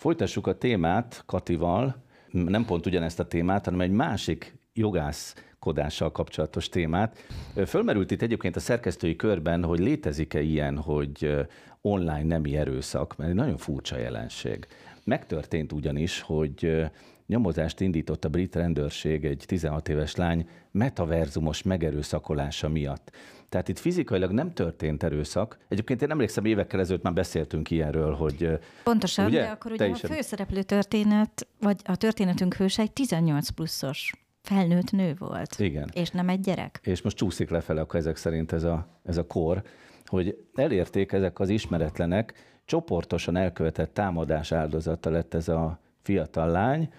Folytassuk 0.00 0.46
a 0.46 0.58
témát 0.58 1.22
Katival, 1.26 2.02
nem 2.30 2.64
pont 2.64 2.86
ugyanezt 2.86 3.20
a 3.20 3.26
témát, 3.26 3.64
hanem 3.64 3.80
egy 3.80 3.90
másik 3.90 4.58
jogászkodással 4.72 6.12
kapcsolatos 6.12 6.68
témát. 6.68 7.18
Fölmerült 7.66 8.10
itt 8.10 8.22
egyébként 8.22 8.56
a 8.56 8.60
szerkesztői 8.60 9.16
körben, 9.16 9.64
hogy 9.64 9.78
létezik-e 9.78 10.40
ilyen, 10.40 10.78
hogy 10.78 11.46
online 11.80 12.22
nemi 12.22 12.56
erőszak, 12.56 13.16
mert 13.16 13.30
egy 13.30 13.36
nagyon 13.36 13.56
furcsa 13.56 13.98
jelenség. 13.98 14.66
Megtörtént 15.04 15.72
ugyanis, 15.72 16.20
hogy 16.20 16.84
nyomozást 17.30 17.80
indított 17.80 18.24
a 18.24 18.28
brit 18.28 18.54
rendőrség 18.54 19.24
egy 19.24 19.44
16 19.46 19.88
éves 19.88 20.14
lány 20.14 20.48
metaverzumos 20.70 21.62
megerőszakolása 21.62 22.68
miatt. 22.68 23.10
Tehát 23.48 23.68
itt 23.68 23.78
fizikailag 23.78 24.30
nem 24.30 24.52
történt 24.52 25.02
erőszak. 25.02 25.58
Egyébként 25.68 26.02
én 26.02 26.10
emlékszem, 26.10 26.44
évekkel 26.44 26.80
ezelőtt 26.80 27.02
már 27.02 27.12
beszéltünk 27.12 27.70
ilyenről, 27.70 28.14
hogy... 28.14 28.58
Pontosan, 28.84 29.26
ugye? 29.26 29.40
de 29.40 29.48
akkor 29.48 29.72
ugye 29.72 29.90
Te 29.90 29.92
a 29.92 30.12
főszereplő 30.12 30.62
történet, 30.62 31.46
vagy 31.60 31.80
a 31.84 31.96
történetünk 31.96 32.54
hőse 32.54 32.82
egy 32.82 32.92
18 32.92 33.48
pluszos 33.48 34.12
felnőtt 34.42 34.90
nő 34.90 35.14
volt. 35.18 35.58
Igen. 35.58 35.90
És 35.92 36.10
nem 36.10 36.28
egy 36.28 36.40
gyerek. 36.40 36.80
És 36.82 37.02
most 37.02 37.16
csúszik 37.16 37.50
lefele 37.50 37.80
akkor 37.80 38.00
ezek 38.00 38.16
szerint 38.16 38.52
ez 38.52 38.64
a, 38.64 38.86
ez 39.04 39.16
a 39.16 39.26
kor, 39.26 39.62
hogy 40.04 40.44
elérték 40.54 41.12
ezek 41.12 41.38
az 41.38 41.48
ismeretlenek, 41.48 42.34
csoportosan 42.64 43.36
elkövetett 43.36 43.94
támadás 43.94 44.52
áldozata 44.52 45.10
lett 45.10 45.34
ez 45.34 45.48
a 45.48 45.78
fiatal 46.02 46.50
lány, 46.50 46.92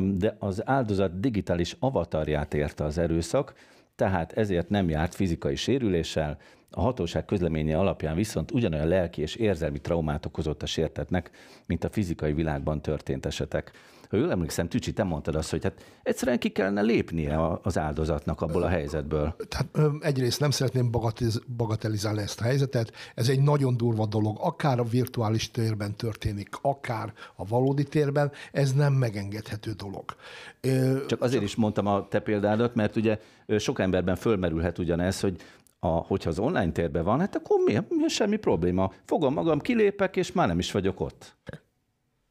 de 0.00 0.36
az 0.38 0.68
áldozat 0.68 1.20
digitális 1.20 1.76
avatarját 1.78 2.54
érte 2.54 2.84
az 2.84 2.98
erőszak, 2.98 3.54
tehát 3.96 4.32
ezért 4.32 4.68
nem 4.68 4.88
járt 4.88 5.14
fizikai 5.14 5.56
sérüléssel, 5.56 6.38
a 6.76 6.80
hatóság 6.80 7.24
közleménye 7.24 7.78
alapján 7.78 8.14
viszont 8.14 8.50
ugyanolyan 8.50 8.88
lelki 8.88 9.20
és 9.20 9.34
érzelmi 9.34 9.80
traumát 9.80 10.26
okozott 10.26 10.62
a 10.62 10.66
sértetnek, 10.66 11.30
mint 11.66 11.84
a 11.84 11.90
fizikai 11.90 12.32
világban 12.32 12.82
történt 12.82 13.26
esetek. 13.26 13.72
Ha 14.14 14.20
jól 14.20 14.30
emlékszem, 14.30 14.68
Tücsi, 14.68 14.92
te 14.92 15.02
mondtad 15.02 15.34
azt, 15.34 15.50
hogy 15.50 15.62
hát 15.62 15.84
egyszerűen 16.02 16.38
ki 16.38 16.48
kellene 16.48 16.80
lépnie 16.80 17.58
az 17.62 17.78
áldozatnak 17.78 18.40
abból 18.40 18.62
a 18.62 18.68
helyzetből. 18.68 19.36
Tehát 19.48 19.78
egyrészt 20.00 20.40
nem 20.40 20.50
szeretném 20.50 20.90
bagatelizálni 21.56 22.22
ezt 22.22 22.40
a 22.40 22.44
helyzetet, 22.44 22.92
ez 23.14 23.28
egy 23.28 23.40
nagyon 23.40 23.76
durva 23.76 24.06
dolog, 24.06 24.36
akár 24.40 24.78
a 24.78 24.84
virtuális 24.84 25.50
térben 25.50 25.96
történik, 25.96 26.48
akár 26.62 27.12
a 27.36 27.44
valódi 27.44 27.82
térben, 27.82 28.32
ez 28.52 28.72
nem 28.72 28.92
megengedhető 28.92 29.72
dolog. 29.72 30.04
Csak 31.06 31.22
azért 31.22 31.42
is 31.42 31.54
mondtam 31.54 31.86
a 31.86 32.08
te 32.08 32.20
példádat, 32.20 32.74
mert 32.74 32.96
ugye 32.96 33.18
sok 33.58 33.78
emberben 33.78 34.16
fölmerülhet 34.16 34.78
ugyanez, 34.78 35.20
hogy 35.20 35.36
a, 35.78 35.86
hogyha 35.88 36.30
az 36.30 36.38
online 36.38 36.72
térben 36.72 37.04
van, 37.04 37.20
hát 37.20 37.36
akkor 37.36 37.58
mi, 37.64 37.78
mi 37.88 38.08
semmi 38.08 38.36
probléma. 38.36 38.92
Fogom 39.04 39.32
magam, 39.32 39.60
kilépek, 39.60 40.16
és 40.16 40.32
már 40.32 40.48
nem 40.48 40.58
is 40.58 40.72
vagyok 40.72 41.00
ott. 41.00 41.36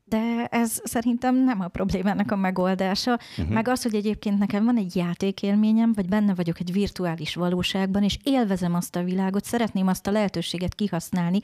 De 0.05 0.45
ez 0.45 0.81
szerintem 0.83 1.35
nem 1.35 1.61
a 1.61 1.67
problémának 1.67 2.31
a 2.31 2.35
megoldása. 2.35 3.19
Uh-huh. 3.37 3.53
Meg 3.53 3.67
az, 3.67 3.83
hogy 3.83 3.95
egyébként 3.95 4.37
nekem 4.37 4.65
van 4.65 4.77
egy 4.77 4.95
játékélményem, 4.95 5.93
vagy 5.93 6.09
benne 6.09 6.33
vagyok 6.33 6.59
egy 6.59 6.71
virtuális 6.71 7.35
valóságban, 7.35 8.03
és 8.03 8.17
élvezem 8.23 8.73
azt 8.73 8.95
a 8.95 9.03
világot, 9.03 9.43
szeretném 9.43 9.87
azt 9.87 10.07
a 10.07 10.11
lehetőséget 10.11 10.75
kihasználni, 10.75 11.39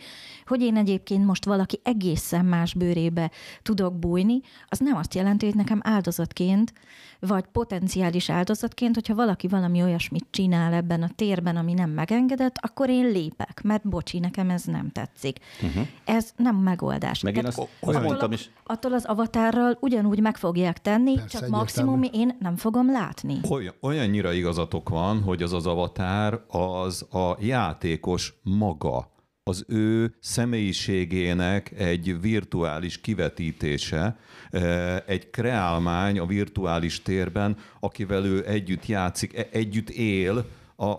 hogy 0.46 0.62
én 0.62 0.78
egyébként 0.78 1.26
most 1.26 1.46
valaki 1.46 1.80
egészen 1.84 2.46
más 2.46 2.74
bőrébe 2.74 3.32
tudok 3.62 4.00
bújni, 4.00 4.42
az 4.68 4.80
nem 4.80 4.96
azt 4.96 5.14
jelenti, 5.14 5.46
hogy 5.46 5.56
nekem 5.56 5.80
áldozatként, 5.84 6.74
vagy 7.20 7.46
potenciális 7.52 8.30
áldozatként, 8.30 8.96
hogyha 8.96 9.16
valaki 9.16 9.48
valami 9.48 9.84
olyasmit 9.84 10.26
csinál 10.30 10.74
ebben 10.74 11.04
a 11.04 11.10
térben, 11.16 11.56
ami 11.56 11.74
nem 11.74 11.90
megengedett, 11.90 12.56
akkor 12.62 12.90
én 12.90 13.06
lépek, 13.06 13.62
mert 13.64 13.90
bocsi, 13.90 14.20
nekem 14.20 14.50
ez 14.50 14.64
nem 14.64 14.92
tetszik. 14.92 15.40
Uh-huh. 15.62 15.88
Ez 16.06 16.32
nem 16.36 16.56
megoldás. 16.56 17.22
Meg 17.22 17.38
én 17.38 17.46
azt, 17.46 17.68
azt 17.80 18.02
mondtam 18.02 18.32
is, 18.32 18.49
attól 18.64 18.94
az 18.94 19.06
avatárral 19.06 19.78
ugyanúgy 19.80 20.20
meg 20.20 20.38
fogják 20.38 20.82
tenni, 20.82 21.16
Persze, 21.16 21.40
csak 21.40 21.50
maximum 21.50 22.04
én 22.12 22.38
nem 22.40 22.56
fogom 22.56 22.92
látni. 22.92 23.40
Olyan, 23.50 23.74
olyannyira 23.82 24.34
igazatok 24.34 24.90
van, 24.90 25.22
hogy 25.22 25.44
az 25.44 25.54
az 25.54 25.66
avatár 25.66 26.40
az 26.48 27.14
a 27.14 27.38
játékos 27.40 28.34
maga, 28.44 29.12
az 29.44 29.66
ő 29.68 30.16
személyiségének 30.20 31.72
egy 31.72 32.22
virtuális 32.22 33.02
kivetítése, 33.02 34.18
eh, 34.50 34.98
egy 35.06 35.30
kreálmány 35.30 36.20
a 36.20 36.26
virtuális 36.26 37.02
térben, 37.02 37.58
akivel 37.80 38.26
ő 38.26 38.48
együtt 38.48 38.86
játszik, 38.86 39.38
e- 39.38 39.48
együtt 39.52 39.90
él, 39.90 40.46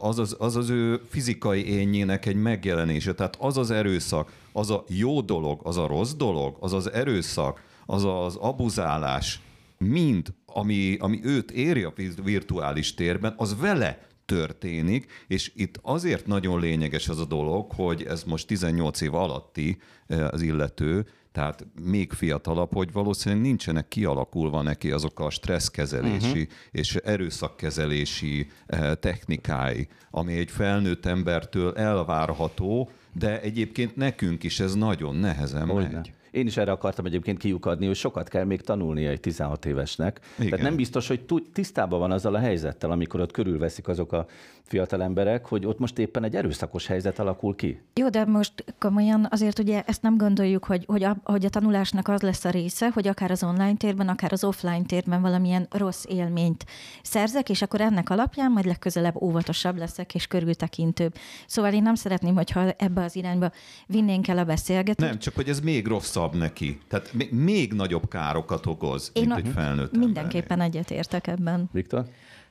az 0.00 0.18
az, 0.18 0.36
az 0.38 0.56
az 0.56 0.70
ő 0.70 1.00
fizikai 1.08 1.66
énjének 1.66 2.26
egy 2.26 2.36
megjelenése. 2.36 3.14
Tehát 3.14 3.36
az 3.38 3.56
az 3.56 3.70
erőszak, 3.70 4.32
az 4.52 4.70
a 4.70 4.84
jó 4.88 5.20
dolog, 5.20 5.60
az 5.62 5.76
a 5.76 5.86
rossz 5.86 6.12
dolog, 6.12 6.56
az 6.60 6.72
az 6.72 6.92
erőszak, 6.92 7.62
az 7.86 8.04
az 8.04 8.36
abuzálás, 8.36 9.40
mind, 9.78 10.34
ami, 10.46 10.96
ami 11.00 11.20
őt 11.22 11.50
éri 11.50 11.82
a 11.82 11.92
virtuális 12.22 12.94
térben, 12.94 13.34
az 13.36 13.56
vele 13.60 14.08
történik, 14.24 15.06
és 15.26 15.52
itt 15.54 15.78
azért 15.82 16.26
nagyon 16.26 16.60
lényeges 16.60 17.08
az 17.08 17.18
a 17.18 17.24
dolog, 17.24 17.72
hogy 17.72 18.02
ez 18.02 18.24
most 18.24 18.46
18 18.46 19.00
év 19.00 19.14
alatti 19.14 19.78
eh, 20.06 20.32
az 20.32 20.42
illető, 20.42 21.06
tehát 21.32 21.66
még 21.82 22.12
fiatalabb, 22.12 22.74
hogy 22.74 22.92
valószínűleg 22.92 23.44
nincsenek 23.44 23.88
kialakulva 23.88 24.62
neki 24.62 24.90
azok 24.90 25.20
a 25.20 25.30
stresszkezelési 25.30 26.26
uh-huh. 26.26 26.52
és 26.70 26.94
erőszakkezelési 26.94 28.50
eh, 28.66 28.94
technikái, 28.94 29.88
ami 30.10 30.34
egy 30.34 30.50
felnőtt 30.50 31.06
embertől 31.06 31.76
elvárható, 31.76 32.90
de 33.12 33.40
egyébként 33.40 33.96
nekünk 33.96 34.42
is 34.42 34.61
ez 34.61 34.75
nagyon 34.75 35.16
nehezen 35.16 35.68
Hogyne. 35.68 35.90
megy. 35.90 36.12
Én 36.31 36.46
is 36.46 36.57
erre 36.57 36.70
akartam 36.70 37.07
egyébként 37.07 37.38
kiukadni, 37.38 37.87
hogy 37.87 37.96
sokat 37.96 38.29
kell 38.29 38.44
még 38.44 38.61
tanulnia 38.61 39.11
egy 39.11 39.20
16 39.20 39.66
évesnek. 39.66 40.20
Igen. 40.38 40.51
Tehát 40.51 40.64
nem 40.64 40.77
biztos, 40.77 41.09
hogy 41.09 41.25
tisztában 41.53 41.99
van 41.99 42.11
azzal 42.11 42.35
a 42.35 42.38
helyzettel, 42.38 42.90
amikor 42.90 43.20
ott 43.20 43.31
körülveszik 43.31 43.88
azok 43.88 44.12
a 44.12 44.27
fiatal 44.70 45.02
emberek, 45.02 45.46
hogy 45.46 45.66
ott 45.66 45.78
most 45.78 45.98
éppen 45.98 46.24
egy 46.24 46.37
erőszakos 46.37 46.87
helyzet 46.87 47.18
alakul 47.18 47.56
ki. 47.56 47.80
Jó, 47.94 48.09
de 48.09 48.24
most 48.24 48.64
komolyan 48.78 49.26
azért 49.30 49.59
ugye 49.59 49.83
ezt 49.87 50.02
nem 50.02 50.16
gondoljuk, 50.16 50.64
hogy, 50.64 50.85
hogy, 50.87 51.02
a, 51.02 51.16
hogy 51.24 51.44
a 51.44 51.48
tanulásnak 51.48 52.09
az 52.09 52.20
lesz 52.22 52.44
a 52.44 52.50
része, 52.50 52.90
hogy 52.90 53.09
akár 53.09 53.30
az 53.30 53.42
online 53.42 53.74
térben, 53.76 54.09
akár 54.09 54.33
az 54.33 54.44
offline 54.44 54.83
térben 54.87 55.20
valamilyen 55.20 55.66
rossz 55.70 56.04
élményt 56.09 56.64
szerzek, 57.02 57.48
és 57.48 57.62
akkor 57.62 57.80
ennek 57.80 58.11
alapján 58.11 58.52
majd 58.52 58.66
legközelebb 58.66 59.22
óvatosabb 59.22 59.76
leszek 59.76 60.14
és 60.14 60.26
körültekintőbb. 60.26 61.14
Szóval 61.46 61.72
én 61.72 61.83
nem 61.83 61.94
szeretném, 61.94 62.35
hogyha 62.35 62.70
ebbe 62.70 63.04
az 63.04 63.16
irányba 63.16 63.50
vinnénk 63.87 64.28
el 64.28 64.38
a 64.38 64.44
beszélgetést. 64.44 65.11
Nem, 65.11 65.18
csak 65.18 65.35
hogy 65.35 65.48
ez 65.48 65.61
még 65.61 65.87
rosszabb 65.87 66.35
neki. 66.35 66.80
Tehát 66.88 67.12
még, 67.12 67.33
még 67.33 67.72
nagyobb 67.72 68.09
károkat 68.09 68.66
okoz, 68.66 69.11
Én 69.14 69.22
mint 69.22 69.33
a- 69.33 69.37
egy 69.37 69.52
felnőtt 69.54 69.96
Mindenképpen 69.96 70.61
egyetértek 70.61 71.26
ebben. 71.26 71.68
Viktor? 71.72 72.04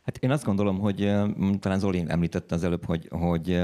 Hát 0.10 0.17
én 0.17 0.32
azt 0.32 0.43
gondolom, 0.43 0.80
hogy 0.80 1.12
talán 1.60 1.80
Zoli 1.80 2.04
említette 2.08 2.56
az 2.56 2.63
előbb, 2.63 2.86
hogy, 2.86 3.08
hogy 3.12 3.62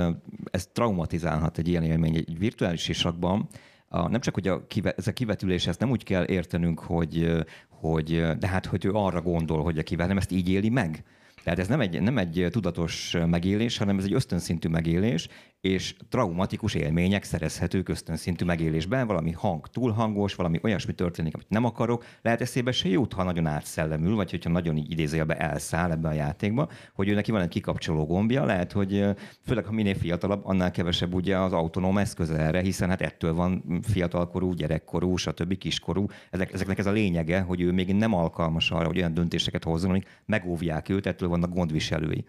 ez 0.52 0.68
traumatizálhat 0.74 1.58
egy 1.58 1.68
ilyen 1.68 1.84
élmény 1.84 2.16
egy 2.16 2.38
virtuális 2.38 2.82
sisakban. 2.82 3.48
A, 3.88 4.08
nem 4.08 4.20
csak, 4.20 4.34
hogy 4.34 4.48
a, 4.48 4.66
ez 4.96 5.08
a 5.08 5.14
kivetülés, 5.14 5.68
ezt 5.68 5.80
nem 5.80 5.90
úgy 5.90 6.04
kell 6.04 6.26
értenünk, 6.28 6.80
hogy, 6.80 7.44
hogy 7.70 8.38
de 8.40 8.48
hát, 8.48 8.66
hogy 8.66 8.86
ő 8.86 8.92
arra 8.92 9.22
gondol, 9.22 9.64
hogy 9.64 9.78
a 9.78 9.84
kivet, 9.84 10.08
nem 10.08 10.18
ezt 10.18 10.32
így 10.32 10.50
éli 10.50 10.70
meg. 10.70 11.04
Tehát 11.46 11.60
ez 11.60 11.68
nem 11.68 11.80
egy, 11.80 12.02
nem 12.02 12.18
egy 12.18 12.48
tudatos 12.52 13.16
megélés, 13.26 13.78
hanem 13.78 13.98
ez 13.98 14.04
egy 14.04 14.14
ösztönszintű 14.14 14.70
megélés, 14.70 15.28
és 15.66 15.96
traumatikus 16.10 16.74
élmények 16.74 17.24
szerezhetők 17.24 17.90
ösztönszintű 17.90 18.46
megélésben, 18.46 19.08
valami 19.08 19.32
hang 19.32 19.68
túlhangos, 19.68 20.36
valami 20.36 20.60
olyasmi 20.64 20.94
történik, 20.94 21.34
amit 21.34 21.50
nem 21.50 21.66
akarok, 21.66 22.06
lehet 22.22 22.42
eszébe 22.42 22.72
se 22.72 22.90
jut, 22.90 23.14
ha 23.14 23.24
nagyon 23.24 23.46
átszellemül, 23.46 24.16
vagy 24.16 24.30
hogyha 24.30 24.50
nagyon 24.50 24.78
így 24.78 24.92
idézőjelbe 24.92 25.38
elszáll 25.38 25.92
ebbe 25.92 26.08
a 26.08 26.14
játékba, 26.14 26.70
hogy 26.94 27.10
ő 27.10 27.14
neki 27.14 27.32
van 27.32 27.42
egy 27.42 27.48
kikapcsoló 27.48 28.06
gombja, 28.06 28.46
lehet, 28.46 28.72
hogy 28.72 29.06
főleg 29.46 29.66
ha 29.66 29.72
minél 29.72 29.96
fiatalabb, 29.96 30.42
annál 30.46 30.72
kevesebb 30.72 31.14
ugye 31.14 31.38
az 31.38 31.54
autonóm 31.54 31.98
eszköze 31.98 32.38
erre, 32.38 32.62
hiszen 32.62 32.90
hát 32.90 33.02
ettől 33.02 33.34
van 33.34 33.82
fiatalkorú, 33.82 34.54
gyerekkorú, 34.54 35.16
stb. 35.16 35.58
kiskorú. 35.58 36.06
Ezek, 36.30 36.54
ezeknek 36.54 36.78
ez 36.78 36.86
a 36.86 36.92
lényege, 36.92 37.40
hogy 37.40 37.62
ő 37.62 37.72
még 37.72 37.94
nem 37.94 38.14
alkalmas 38.14 38.72
arra, 38.72 38.88
hogy 38.88 38.98
olyan 38.98 39.14
döntéseket 39.14 39.64
hozzon, 39.64 39.90
amik 39.90 40.08
megóvják 40.26 40.90
őt, 40.90 41.06
ettől 41.06 41.30
vannak 41.40 41.56
gondviselői. 41.56 42.26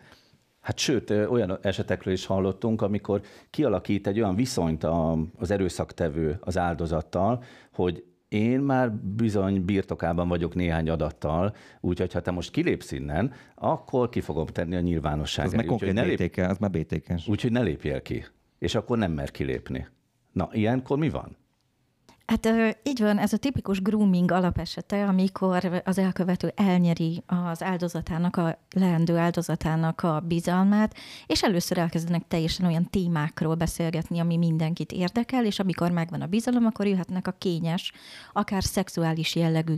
Hát 0.61 0.79
sőt, 0.79 1.11
olyan 1.11 1.59
esetekről 1.63 2.15
is 2.15 2.27
hallottunk, 2.27 2.83
amikor 2.83 3.21
kialakít 3.51 4.07
egy 4.07 4.21
olyan 4.21 4.35
viszonyt 4.35 4.85
a, 4.85 5.19
az 5.37 5.51
erőszaktevő 5.51 6.39
az 6.41 6.59
áldozattal, 6.59 7.43
hogy 7.73 8.05
én 8.29 8.61
már 8.61 8.93
bizony 8.93 9.65
birtokában 9.65 10.29
vagyok 10.29 10.55
néhány 10.55 10.91
adattal, 10.91 11.55
úgyhogy 11.81 12.13
ha 12.13 12.21
te 12.21 12.31
most 12.31 12.51
kilépsz 12.51 12.93
innen, 12.93 13.33
akkor 13.55 14.09
ki 14.09 14.21
fogom 14.21 14.47
tenni 14.47 14.77
a 14.77 14.81
nyilvánosság 14.81 15.47
elé. 15.47 15.57
meg 15.57 15.65
konkrét 15.65 15.93
ne, 15.93 16.03
lép, 16.03 16.19
BTK, 16.19 16.37
az 16.37 16.59
már 16.59 16.71
BTK. 16.71 17.13
úgyhogy 17.27 17.53
ne 17.53 17.61
lépjél 17.61 18.03
ki. 18.03 18.25
És 18.59 18.75
akkor 18.75 18.99
nem 18.99 19.13
mer 19.13 19.31
kilépni. 19.31 19.89
Na, 20.33 20.49
ilyenkor 20.53 20.99
mi 20.99 21.09
van? 21.09 21.37
Hát 22.27 22.49
így 22.83 23.01
van, 23.01 23.19
ez 23.19 23.33
a 23.33 23.37
tipikus 23.37 23.83
grooming 23.83 24.31
alapesete, 24.31 25.07
amikor 25.07 25.83
az 25.85 25.99
elkövető 25.99 26.53
elnyeri 26.57 27.23
az 27.27 27.63
áldozatának, 27.63 28.37
a 28.37 28.59
leendő 28.75 29.17
áldozatának 29.17 30.03
a 30.03 30.21
bizalmát, 30.21 30.95
és 31.27 31.43
először 31.43 31.79
elkezdenek 31.79 32.23
teljesen 32.29 32.67
olyan 32.67 32.91
témákról 32.91 33.55
beszélgetni, 33.55 34.19
ami 34.19 34.37
mindenkit 34.37 34.93
érdekel, 34.93 35.45
és 35.45 35.59
amikor 35.59 35.91
megvan 35.91 36.21
a 36.21 36.27
bizalom, 36.27 36.67
akkor 36.67 36.87
jöhetnek 36.87 37.27
a 37.27 37.37
kényes, 37.39 37.93
akár 38.33 38.65
szexuális 38.65 39.35
jellegű 39.35 39.75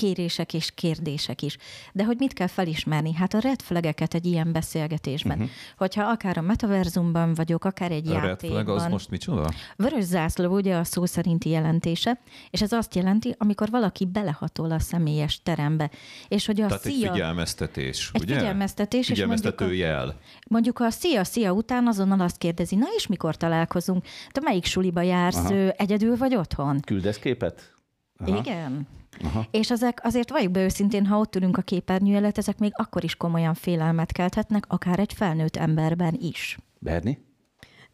kérések 0.00 0.54
és 0.54 0.70
kérdések 0.74 1.42
is. 1.42 1.56
De 1.92 2.04
hogy 2.04 2.16
mit 2.18 2.32
kell 2.32 2.46
felismerni? 2.46 3.14
Hát 3.14 3.34
a 3.34 3.38
red 3.38 3.62
flageket 3.62 4.14
egy 4.14 4.26
ilyen 4.26 4.52
beszélgetésben. 4.52 5.36
Uh-huh. 5.38 5.52
Hogyha 5.76 6.02
akár 6.04 6.38
a 6.38 6.40
metaverzumban 6.40 7.34
vagyok, 7.34 7.64
akár 7.64 7.90
egy 7.92 8.08
A 8.08 8.12
red 8.12 8.24
játékban. 8.24 8.64
flag 8.64 8.76
az 8.76 8.86
most 8.86 9.10
micsoda? 9.10 9.50
Vörös 9.76 10.04
zászló 10.04 10.54
ugye 10.54 10.76
a 10.76 10.84
szó 10.84 11.04
szerinti 11.04 11.48
jelentése, 11.48 12.18
és 12.50 12.62
ez 12.62 12.72
azt 12.72 12.94
jelenti, 12.94 13.34
amikor 13.38 13.70
valaki 13.70 14.06
belehatol 14.06 14.70
a 14.70 14.78
személyes 14.78 15.40
terembe. 15.42 15.90
És 16.28 16.46
hogy 16.46 16.60
a 16.60 16.66
Tehát 16.66 16.86
egy 16.86 16.92
szia, 16.92 17.12
figyelmeztetés, 17.12 18.10
Egy 18.12 18.22
ugye? 18.22 18.36
figyelmeztetés, 18.36 19.00
és 19.00 19.06
Figyelmeztető 19.06 19.64
mondjuk 19.64 19.84
a- 19.86 19.88
jel. 19.88 20.16
mondjuk 20.48 20.78
a 20.80 20.90
szia, 20.90 21.24
szia 21.24 21.52
után 21.52 21.86
azonnal 21.86 22.20
azt 22.20 22.38
kérdezi, 22.38 22.74
na 22.76 22.86
és 22.96 23.06
mikor 23.06 23.36
találkozunk? 23.36 24.04
Te 24.32 24.40
melyik 24.44 24.64
suliba 24.64 25.00
jársz? 25.02 25.36
Aha. 25.36 25.54
Egyedül 25.70 26.16
vagy 26.16 26.34
otthon? 26.36 26.80
Küldesz 26.80 27.18
képet? 27.18 27.74
Aha. 28.18 28.38
Igen. 28.38 28.86
Aha. 29.24 29.46
És 29.50 29.70
ezek 29.70 30.00
azért 30.02 30.30
valljuk 30.30 30.52
be 30.52 30.64
őszintén, 30.64 31.06
ha 31.06 31.18
ott 31.18 31.36
ülünk 31.36 31.56
a 31.56 31.62
képernyő 31.62 32.14
előtt, 32.16 32.38
ezek 32.38 32.58
még 32.58 32.72
akkor 32.74 33.04
is 33.04 33.16
komolyan 33.16 33.54
félelmet 33.54 34.12
kelthetnek, 34.12 34.64
akár 34.68 34.98
egy 34.98 35.12
felnőtt 35.12 35.56
emberben 35.56 36.14
is. 36.20 36.58
Berni? 36.78 37.18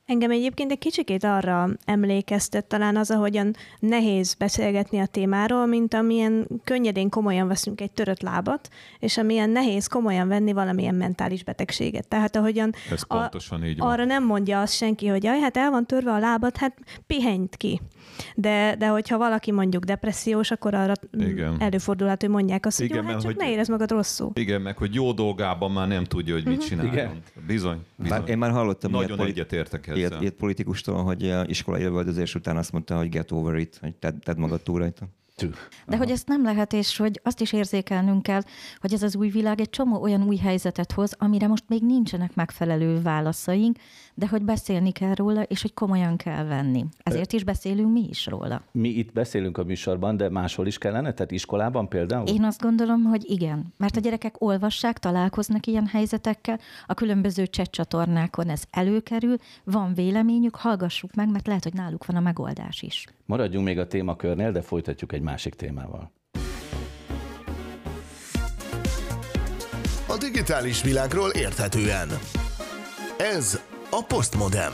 Engem 0.07 0.31
egyébként 0.31 0.71
egy 0.71 0.79
kicsikét 0.79 1.25
arra 1.25 1.69
emlékeztet 1.85 2.65
talán 2.67 2.97
az, 2.97 3.11
ahogyan 3.11 3.55
nehéz 3.79 4.35
beszélgetni 4.35 4.99
a 4.99 5.07
témáról, 5.07 5.67
mint 5.67 5.95
amilyen 5.95 6.47
könnyedén 6.65 7.09
komolyan 7.09 7.49
veszünk 7.49 7.81
egy 7.81 7.91
törött 7.93 8.23
lábat, 8.23 8.69
és 8.99 9.19
amilyen 9.19 9.51
nehéz 9.51 9.87
komolyan 9.87 10.29
venni 10.29 10.53
valamilyen 10.53 10.95
mentális 10.95 11.45
betegséget. 11.45 12.09
Tehát 12.09 12.37
ahogyan 12.37 12.73
Ez 12.91 13.07
pontosan 13.07 13.65
így 13.65 13.79
van. 13.79 13.91
arra 13.91 14.05
nem 14.05 14.25
mondja 14.27 14.61
azt 14.61 14.75
senki, 14.75 15.07
hogy 15.07 15.23
jaj, 15.23 15.41
hát 15.41 15.57
el 15.57 15.71
van 15.71 15.87
törve 15.87 16.13
a 16.13 16.19
lábad, 16.19 16.57
hát 16.57 16.77
pihenjt 17.07 17.57
ki. 17.57 17.81
De, 18.35 18.75
de 18.79 18.87
hogyha 18.89 19.19
valaki 19.19 19.53
mondjuk 19.53 19.85
depressziós, 19.85 20.51
akkor 20.51 20.75
arra 20.75 20.93
Igen. 21.19 21.57
előfordulhat, 21.61 22.21
hogy 22.21 22.31
mondják 22.31 22.67
azt, 22.67 22.77
hogy 22.79 22.87
Igen, 22.87 23.03
jó, 23.03 23.09
hát 23.09 23.17
csak 23.21 23.25
hogy- 23.25 23.37
ne 23.37 23.51
érezd 23.51 23.71
magad 23.71 23.91
rosszul. 23.91 24.31
Igen, 24.35 24.61
meg 24.61 24.77
hogy 24.77 24.95
jó 24.95 25.13
dolgában 25.13 25.71
már 25.71 25.89
nem 25.89 26.05
tudja, 26.05 26.35
hogy 26.35 26.45
mit 26.47 26.57
Mhm. 26.57 26.67
csináljon. 26.67 26.93
Igen. 26.93 27.23
Bizony, 27.47 27.79
bizony. 27.97 28.19
Bár 28.19 28.29
én 28.29 28.39
már 28.39 28.51
hallottam 28.51 28.91
Nagyon 28.91 29.07
ilyet, 29.07 29.19
poli- 29.19 29.31
egyetértek 29.31 29.91
ezzel. 29.93 30.09
ilyet, 30.09 30.21
ilyet 30.21 30.35
politikustól, 30.35 31.03
hogy 31.03 31.23
eh, 31.23 31.49
iskolai 31.49 31.83
lövöldözés 31.83 32.35
után 32.35 32.57
azt 32.57 32.73
mondta, 32.73 32.97
hogy 32.97 33.09
get 33.09 33.31
over 33.31 33.57
it, 33.57 33.79
hogy 33.81 33.95
tedd, 33.95 34.21
tedd 34.21 34.39
magad 34.39 34.61
túl 34.63 34.79
rajta. 34.79 35.09
De 35.87 35.97
hogy 35.97 36.11
ezt 36.11 36.29
nem 36.29 36.43
lehet, 36.43 36.73
és 36.73 36.97
hogy 36.97 37.21
azt 37.23 37.41
is 37.41 37.53
érzékelnünk 37.53 38.23
kell, 38.23 38.41
hogy 38.79 38.93
ez 38.93 39.03
az 39.03 39.17
új 39.17 39.29
világ 39.29 39.61
egy 39.61 39.71
csomó 39.71 40.03
olyan 40.03 40.23
új 40.23 40.37
helyzetet 40.37 40.93
hoz, 40.93 41.15
amire 41.19 41.47
most 41.47 41.65
még 41.69 41.83
nincsenek 41.83 42.35
megfelelő 42.35 43.03
válaszaink, 43.03 43.77
de 44.15 44.29
hogy 44.29 44.43
beszélni 44.43 44.93
kell 44.93 45.15
róla, 45.15 45.43
és 45.43 45.63
hogy 45.63 45.75
komolyan 45.75 46.17
kell 46.17 46.45
venni. 46.45 46.85
Ezért 47.03 47.33
is 47.33 47.45
beszélünk 47.45 47.93
mi 47.93 48.07
is 48.09 48.27
róla. 48.27 48.63
Mi 48.73 48.89
itt 48.89 49.13
beszélünk 49.13 49.59
a 49.59 49.65
műsorban, 49.65 50.17
de 50.17 50.29
máshol 50.29 50.67
is 50.67 50.79
kellene? 50.79 51.13
Tehát 51.13 51.31
iskolában 51.31 51.89
például? 51.89 52.27
Én 52.29 52.45
azt 52.45 52.61
gondolom, 52.61 53.03
hogy 53.03 53.31
igen, 53.31 53.73
mert 53.77 53.97
a 53.97 54.01
gyerekek 54.01 54.35
olvassák, 54.39 54.99
találkoznak 54.99 55.67
ilyen 55.67 55.87
helyzetekkel, 55.87 56.59
a 56.87 56.95
különböző 56.95 57.47
chatcsatornákon 57.47 58.49
ez 58.49 58.63
előkerül, 58.71 59.37
van 59.65 59.95
véleményük, 59.95 60.57
hallgassuk 60.57 61.15
meg, 61.15 61.31
mert 61.31 61.47
lehet, 61.47 61.63
hogy 61.63 61.75
náluk 61.75 62.07
van 62.07 62.17
a 62.17 62.21
megoldás 62.21 62.83
is. 62.83 63.07
Maradjunk 63.27 63.67
még 63.67 63.79
a 63.79 63.87
témakörnél, 63.87 64.53
de 64.53 64.63
folytatjuk 64.63 65.13
egy 65.13 65.23
másik 65.23 65.55
témával. 65.55 66.13
A 70.09 70.17
digitális 70.19 70.83
világról 70.83 71.31
érthetően. 71.31 72.09
Ez 73.19 73.61
a 73.95 74.05
Postmodem. 74.09 74.73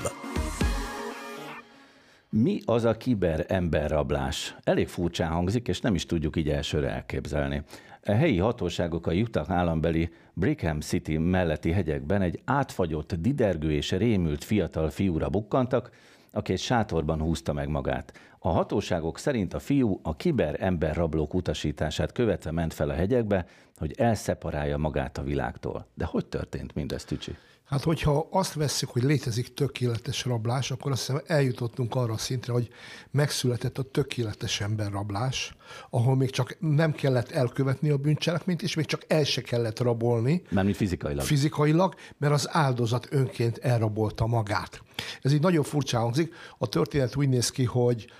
Mi 2.31 2.61
az 2.65 2.85
a 2.85 2.97
kiber 2.97 3.45
emberrablás? 3.49 4.57
Elég 4.65 4.89
furcsán 4.89 5.31
hangzik, 5.31 5.69
és 5.69 5.81
nem 5.81 5.95
is 5.95 6.07
tudjuk 6.07 6.37
így 6.37 6.49
elsőre 6.49 6.91
elképzelni. 6.91 7.63
A 8.05 8.13
helyi 8.13 8.39
hatóságok 8.39 9.07
a 9.07 9.13
Utah 9.13 9.51
állambeli 9.51 10.11
Brigham 10.33 10.81
City 10.81 11.17
melletti 11.17 11.71
hegyekben 11.71 12.23
egy 12.23 12.41
átfagyott, 12.45 13.15
didergő 13.15 13.73
és 13.73 13.91
rémült 13.91 14.45
fiatal 14.45 14.91
fiúra 14.91 15.29
bukkantak, 15.29 15.91
aki 16.33 16.53
egy 16.53 16.61
sátorban 16.61 17.21
húzta 17.21 17.53
meg 17.53 17.69
magát. 17.69 18.13
A 18.39 18.49
hatóságok 18.49 19.19
szerint 19.19 19.55
a 19.55 19.59
fiú 19.59 20.01
a 20.03 20.17
kiber 20.17 20.57
emberrablók 20.59 21.35
utasítását 21.35 22.13
követve 22.13 22.51
ment 22.51 22.75
fel 22.75 22.89
a 22.89 22.95
hegyekbe, 22.95 23.47
hogy 23.77 23.95
elszeparálja 23.97 24.77
magát 24.77 25.19
a 25.19 25.23
világtól. 25.23 25.87
De 25.95 26.05
hogy 26.05 26.27
történt 26.27 26.75
mindez, 26.75 27.05
Tücsi? 27.05 27.37
Hát, 27.69 27.83
hogyha 27.83 28.29
azt 28.31 28.55
vesszük, 28.55 28.89
hogy 28.89 29.03
létezik 29.03 29.55
tökéletes 29.55 30.25
rablás, 30.25 30.71
akkor 30.71 30.93
azt 30.93 31.07
hiszem 31.07 31.23
eljutottunk 31.27 31.95
arra 31.95 32.13
a 32.13 32.19
szintre, 32.19 32.53
hogy 32.53 32.69
megszületett 33.11 33.79
a 33.79 33.83
tökéletes 33.83 34.61
emberrablás, 34.61 35.57
ahol 35.91 36.17
még 36.17 36.31
csak 36.31 36.57
nem 36.61 36.93
kellett 36.93 37.31
elkövetni 37.31 37.91
a 37.91 37.97
bűncselekményt, 37.97 38.63
és 38.63 38.75
még 38.75 38.87
csak 38.87 39.05
el 39.07 39.25
se 39.25 39.41
kellett 39.41 39.79
rabolni. 39.81 40.43
Mármint 40.51 40.77
fizikailag. 40.77 41.25
Fizikailag, 41.25 41.95
mert 42.19 42.33
az 42.33 42.49
áldozat 42.51 43.09
önként 43.11 43.59
elrabolta 43.59 44.27
magát. 44.27 44.83
Ez 45.23 45.33
így 45.33 45.41
nagyon 45.41 45.65
furcsa 45.65 45.99
hangzik. 45.99 46.35
A 46.59 46.69
történet 46.69 47.17
úgy 47.17 47.29
néz 47.29 47.51
ki, 47.51 47.65
hogy 47.65 48.11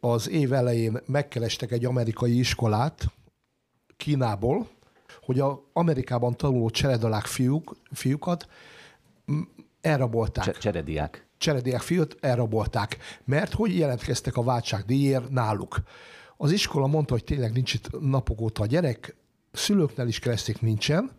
az 0.00 0.28
év 0.28 0.52
elején 0.52 1.00
megkerestek 1.06 1.70
egy 1.70 1.84
amerikai 1.84 2.38
iskolát 2.38 3.12
Kínából, 3.96 4.68
hogy 5.28 5.40
a 5.40 5.64
Amerikában 5.72 6.36
tanuló 6.36 6.70
cseredalák 6.70 7.26
fiúk, 7.26 7.76
fiúkat 7.92 8.48
elrabolták. 9.80 10.44
Cse- 10.44 10.58
cserediák. 10.58 11.26
Cserediák 11.38 11.80
fiút 11.80 12.16
elrabolták, 12.20 12.98
mert 13.24 13.52
hogy 13.52 13.78
jelentkeztek 13.78 14.36
a 14.36 14.42
váltságdíjért 14.42 15.30
náluk. 15.30 15.82
Az 16.36 16.50
iskola 16.50 16.86
mondta, 16.86 17.12
hogy 17.12 17.24
tényleg 17.24 17.52
nincs 17.52 17.74
itt 17.74 18.00
napok 18.00 18.40
óta 18.40 18.62
a 18.62 18.66
gyerek, 18.66 19.16
szülőknél 19.52 20.06
is 20.06 20.18
keresték, 20.18 20.60
nincsen, 20.60 21.10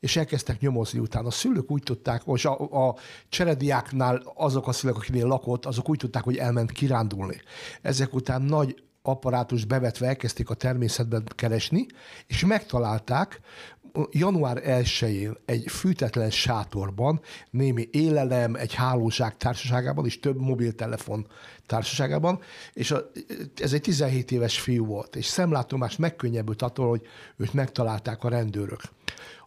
és 0.00 0.16
elkezdtek 0.16 0.60
nyomozni 0.60 0.98
utána. 0.98 1.26
A 1.26 1.30
szülők 1.30 1.70
úgy 1.70 1.82
tudták, 1.82 2.24
most 2.24 2.46
a, 2.46 2.86
a 2.88 2.96
cserediáknál 3.28 4.22
azok 4.34 4.68
a 4.68 4.72
szülők, 4.72 4.96
akinél 4.96 5.26
lakott, 5.26 5.66
azok 5.66 5.88
úgy 5.88 5.98
tudták, 5.98 6.24
hogy 6.24 6.36
elment 6.36 6.72
kirándulni. 6.72 7.40
Ezek 7.82 8.14
után 8.14 8.42
nagy 8.42 8.82
apparátus 9.06 9.64
bevetve 9.64 10.06
elkezdték 10.06 10.50
a 10.50 10.54
természetben 10.54 11.24
keresni, 11.34 11.86
és 12.26 12.44
megtalálták 12.44 13.40
január 14.10 14.62
1-én 14.64 15.36
egy 15.44 15.70
fűtetlen 15.70 16.30
sátorban, 16.30 17.20
némi 17.50 17.88
élelem, 17.90 18.54
egy 18.54 18.74
hálózsák 18.74 19.36
társaságában, 19.36 20.04
és 20.04 20.20
több 20.20 20.40
mobiltelefon 20.40 21.26
társaságában, 21.66 22.40
és 22.72 22.90
a, 22.90 23.10
ez 23.56 23.72
egy 23.72 23.80
17 23.80 24.30
éves 24.30 24.60
fiú 24.60 24.86
volt, 24.86 25.16
és 25.16 25.26
szemlátomást 25.26 25.98
megkönnyebbült 25.98 26.62
attól, 26.62 26.88
hogy 26.88 27.02
őt 27.36 27.52
megtalálták 27.52 28.24
a 28.24 28.28
rendőrök. 28.28 28.80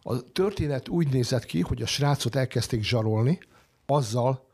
A 0.00 0.22
történet 0.32 0.88
úgy 0.88 1.08
nézett 1.08 1.44
ki, 1.44 1.60
hogy 1.60 1.82
a 1.82 1.86
srácot 1.86 2.36
elkezdték 2.36 2.82
zsarolni, 2.82 3.38
azzal, 3.86 4.46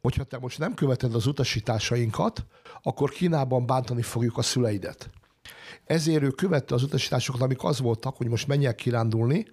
hogyha 0.00 0.24
te 0.24 0.38
most 0.38 0.58
nem 0.58 0.74
követed 0.74 1.14
az 1.14 1.26
utasításainkat, 1.26 2.44
akkor 2.86 3.10
Kínában 3.10 3.66
bántani 3.66 4.02
fogjuk 4.02 4.38
a 4.38 4.42
szüleidet. 4.42 5.10
Ezért 5.84 6.22
ő 6.22 6.28
követte 6.28 6.74
az 6.74 6.82
utasításokat, 6.82 7.40
amik 7.40 7.64
az 7.64 7.80
voltak, 7.80 8.16
hogy 8.16 8.28
most 8.28 8.46
menjek 8.46 8.74
kirándulni, 8.74 9.46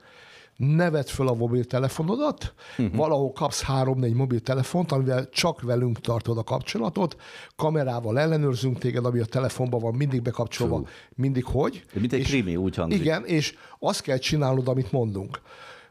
ne 0.56 0.90
vedd 0.90 1.06
föl 1.06 1.28
a 1.28 1.34
mobiltelefonodat, 1.34 2.54
uh-huh. 2.78 2.96
valahol 2.96 3.32
kapsz 3.32 3.62
három-négy 3.62 4.14
mobiltelefont, 4.14 4.92
amivel 4.92 5.30
csak 5.30 5.62
velünk 5.62 6.00
tartod 6.00 6.38
a 6.38 6.44
kapcsolatot, 6.44 7.16
kamerával 7.56 8.20
ellenőrzünk 8.20 8.78
téged, 8.78 9.06
ami 9.06 9.20
a 9.20 9.26
telefonban 9.26 9.80
van, 9.80 9.96
mindig 9.96 10.22
bekapcsolva, 10.22 10.78
Fú. 10.78 10.88
mindig 11.16 11.46
hogy. 11.46 11.84
Mint 11.94 12.14
egy 12.14 12.20
És- 12.20 12.28
krimi, 12.28 12.56
úgy 12.56 12.76
hangzik. 12.76 13.00
Igen, 13.00 13.26
és 13.26 13.56
azt 13.80 14.02
kell 14.02 14.18
csinálnod, 14.18 14.68
amit 14.68 14.92
mondunk. 14.92 15.42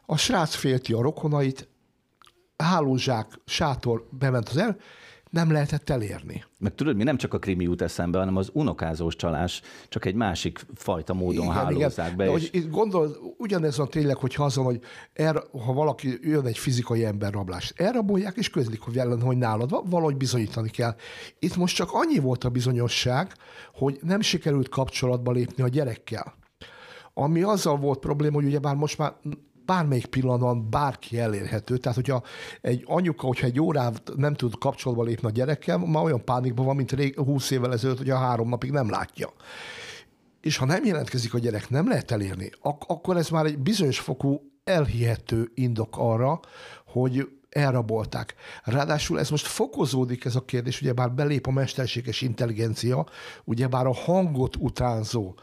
A 0.05 0.17
srác 0.17 0.55
félti 0.55 0.93
a 0.93 1.01
rokonait, 1.01 1.67
hálózsák, 2.57 3.39
sátor 3.45 4.07
bement 4.09 4.49
az 4.49 4.57
el, 4.57 4.77
nem 5.33 5.51
lehetett 5.51 5.89
elérni. 5.89 6.43
Meg 6.59 6.75
tudod, 6.75 6.95
mi 6.95 7.03
nem 7.03 7.17
csak 7.17 7.33
a 7.33 7.39
krimi 7.39 7.63
jut 7.63 7.81
eszembe, 7.81 8.17
hanem 8.17 8.35
az 8.35 8.49
unokázós 8.53 9.15
csalás, 9.15 9.61
csak 9.89 10.05
egy 10.05 10.15
másik 10.15 10.65
fajta 10.75 11.13
módon 11.13 11.51
hálózzák 11.51 12.15
be. 12.15 12.25
De 12.25 12.31
és... 12.31 12.49
hogy 12.51 12.69
gondol, 12.69 13.17
ugyanez 13.37 13.77
van 13.77 13.89
tényleg, 13.89 14.15
hogy 14.15 14.35
azon, 14.37 14.63
hogy 14.63 14.79
er, 15.13 15.43
ha 15.65 15.73
valaki 15.73 16.19
jön 16.21 16.45
egy 16.45 16.57
fizikai 16.57 17.05
emberrablás, 17.05 17.73
elrabolják 17.75 18.37
és 18.37 18.49
közlik, 18.49 18.81
hogy 18.81 18.95
jelen, 18.95 19.21
hogy 19.21 19.37
nálad 19.37 19.69
van, 19.69 19.83
valahogy 19.89 20.17
bizonyítani 20.17 20.69
kell. 20.69 20.95
Itt 21.39 21.55
most 21.55 21.75
csak 21.75 21.89
annyi 21.91 22.19
volt 22.19 22.43
a 22.43 22.49
bizonyosság, 22.49 23.33
hogy 23.73 23.99
nem 24.01 24.21
sikerült 24.21 24.69
kapcsolatba 24.69 25.31
lépni 25.31 25.63
a 25.63 25.67
gyerekkel. 25.67 26.33
Ami 27.13 27.41
azzal 27.41 27.77
volt 27.77 27.99
probléma, 27.99 28.35
hogy 28.35 28.45
ugyebár 28.45 28.75
most 28.75 28.97
már 28.97 29.13
bármelyik 29.65 30.05
pillanatban 30.05 30.69
bárki 30.69 31.19
elérhető. 31.19 31.77
Tehát, 31.77 31.97
hogyha 31.97 32.23
egy 32.61 32.83
anyuka, 32.85 33.27
hogyha 33.27 33.45
egy 33.45 33.59
órát 33.59 34.11
nem 34.15 34.33
tud 34.33 34.57
kapcsolatba 34.57 35.03
lépni 35.03 35.27
a 35.27 35.31
gyerekkel, 35.31 35.77
már 35.77 36.03
olyan 36.03 36.25
pánikban 36.25 36.65
van, 36.65 36.75
mint 36.75 36.91
rég, 36.91 37.19
20 37.19 37.51
évvel 37.51 37.73
ezelőtt, 37.73 37.97
hogy 37.97 38.09
a 38.09 38.17
három 38.17 38.49
napig 38.49 38.71
nem 38.71 38.89
látja. 38.89 39.29
És 40.41 40.57
ha 40.57 40.65
nem 40.65 40.85
jelentkezik 40.85 41.33
a 41.33 41.39
gyerek, 41.39 41.69
nem 41.69 41.87
lehet 41.87 42.11
elérni, 42.11 42.51
ak- 42.61 42.89
akkor 42.89 43.17
ez 43.17 43.29
már 43.29 43.45
egy 43.45 43.57
bizonyos 43.57 43.99
fokú 43.99 44.51
elhihető 44.63 45.51
indok 45.53 45.97
arra, 45.97 46.39
hogy 46.85 47.27
elrabolták. 47.53 48.35
Ráadásul 48.63 49.19
ez 49.19 49.29
most 49.29 49.45
fokozódik 49.45 50.25
ez 50.25 50.35
a 50.35 50.45
kérdés, 50.45 50.81
ugye 50.81 50.93
bár 50.93 51.11
belép 51.11 51.47
a 51.47 51.51
mesterséges 51.51 52.21
intelligencia, 52.21 53.05
ugye 53.43 53.67
bár 53.67 53.85
a 53.85 53.93
hangot 53.93 54.55
utánzó. 54.55 55.33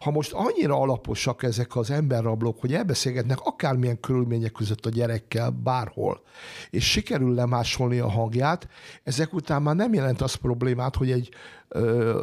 Ha 0.00 0.10
most 0.10 0.32
annyira 0.32 0.80
alaposak 0.80 1.42
ezek 1.42 1.76
az 1.76 1.90
emberrablók, 1.90 2.60
hogy 2.60 2.74
elbeszélgetnek 2.74 3.40
akármilyen 3.40 4.00
körülmények 4.00 4.52
között 4.52 4.86
a 4.86 4.90
gyerekkel 4.90 5.50
bárhol, 5.50 6.22
és 6.70 6.90
sikerül 6.90 7.34
lemásolni 7.34 7.98
a 7.98 8.08
hangját, 8.08 8.68
ezek 9.02 9.32
után 9.32 9.62
már 9.62 9.76
nem 9.76 9.94
jelent 9.94 10.20
az 10.20 10.34
problémát, 10.34 10.96
hogy 10.96 11.10
egy 11.10 11.28
ö, 11.68 12.22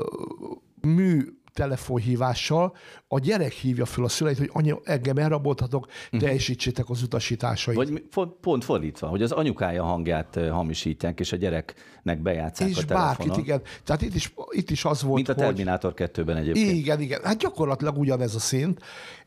mű 0.82 1.37
telefonhívással 1.58 2.76
a 3.08 3.20
gyerek 3.20 3.52
hívja 3.52 3.86
föl 3.86 4.06
a 4.06 4.08
szüleit, 4.08 4.38
hogy 4.38 4.50
anya, 4.54 4.80
engem 4.84 5.18
elraboltatok, 5.18 5.88
teljesítsétek 6.20 6.90
az 6.90 7.04
utasításait. 7.04 7.78
Vagy 7.78 8.04
pont 8.42 8.64
fordítva, 8.64 9.08
hogy 9.08 9.22
az 9.22 9.32
anyukája 9.32 9.84
hangját 9.84 10.40
hamisítják, 10.52 11.20
és 11.20 11.32
a 11.32 11.36
gyereknek 11.36 12.22
bejátszák 12.22 12.70
és 12.70 12.78
a 12.78 12.86
telefonon. 12.86 13.16
bárkit, 13.28 13.44
igen. 13.44 13.62
Tehát 13.84 14.02
itt 14.02 14.16
is, 14.16 14.34
itt 14.50 14.70
is 14.70 14.86
az 14.86 15.02
volt, 15.02 15.16
Mint 15.16 15.30
a 15.30 15.34
hogy... 15.34 15.44
Terminátor 15.44 15.94
2-ben 15.96 16.38
egyébként. 16.38 16.72
Igen, 16.72 17.02
igen. 17.02 17.20
Hát 17.24 17.38
gyakorlatilag 17.38 17.98
ugyanez 17.98 18.36
a 18.36 18.40
szint, 18.40 18.82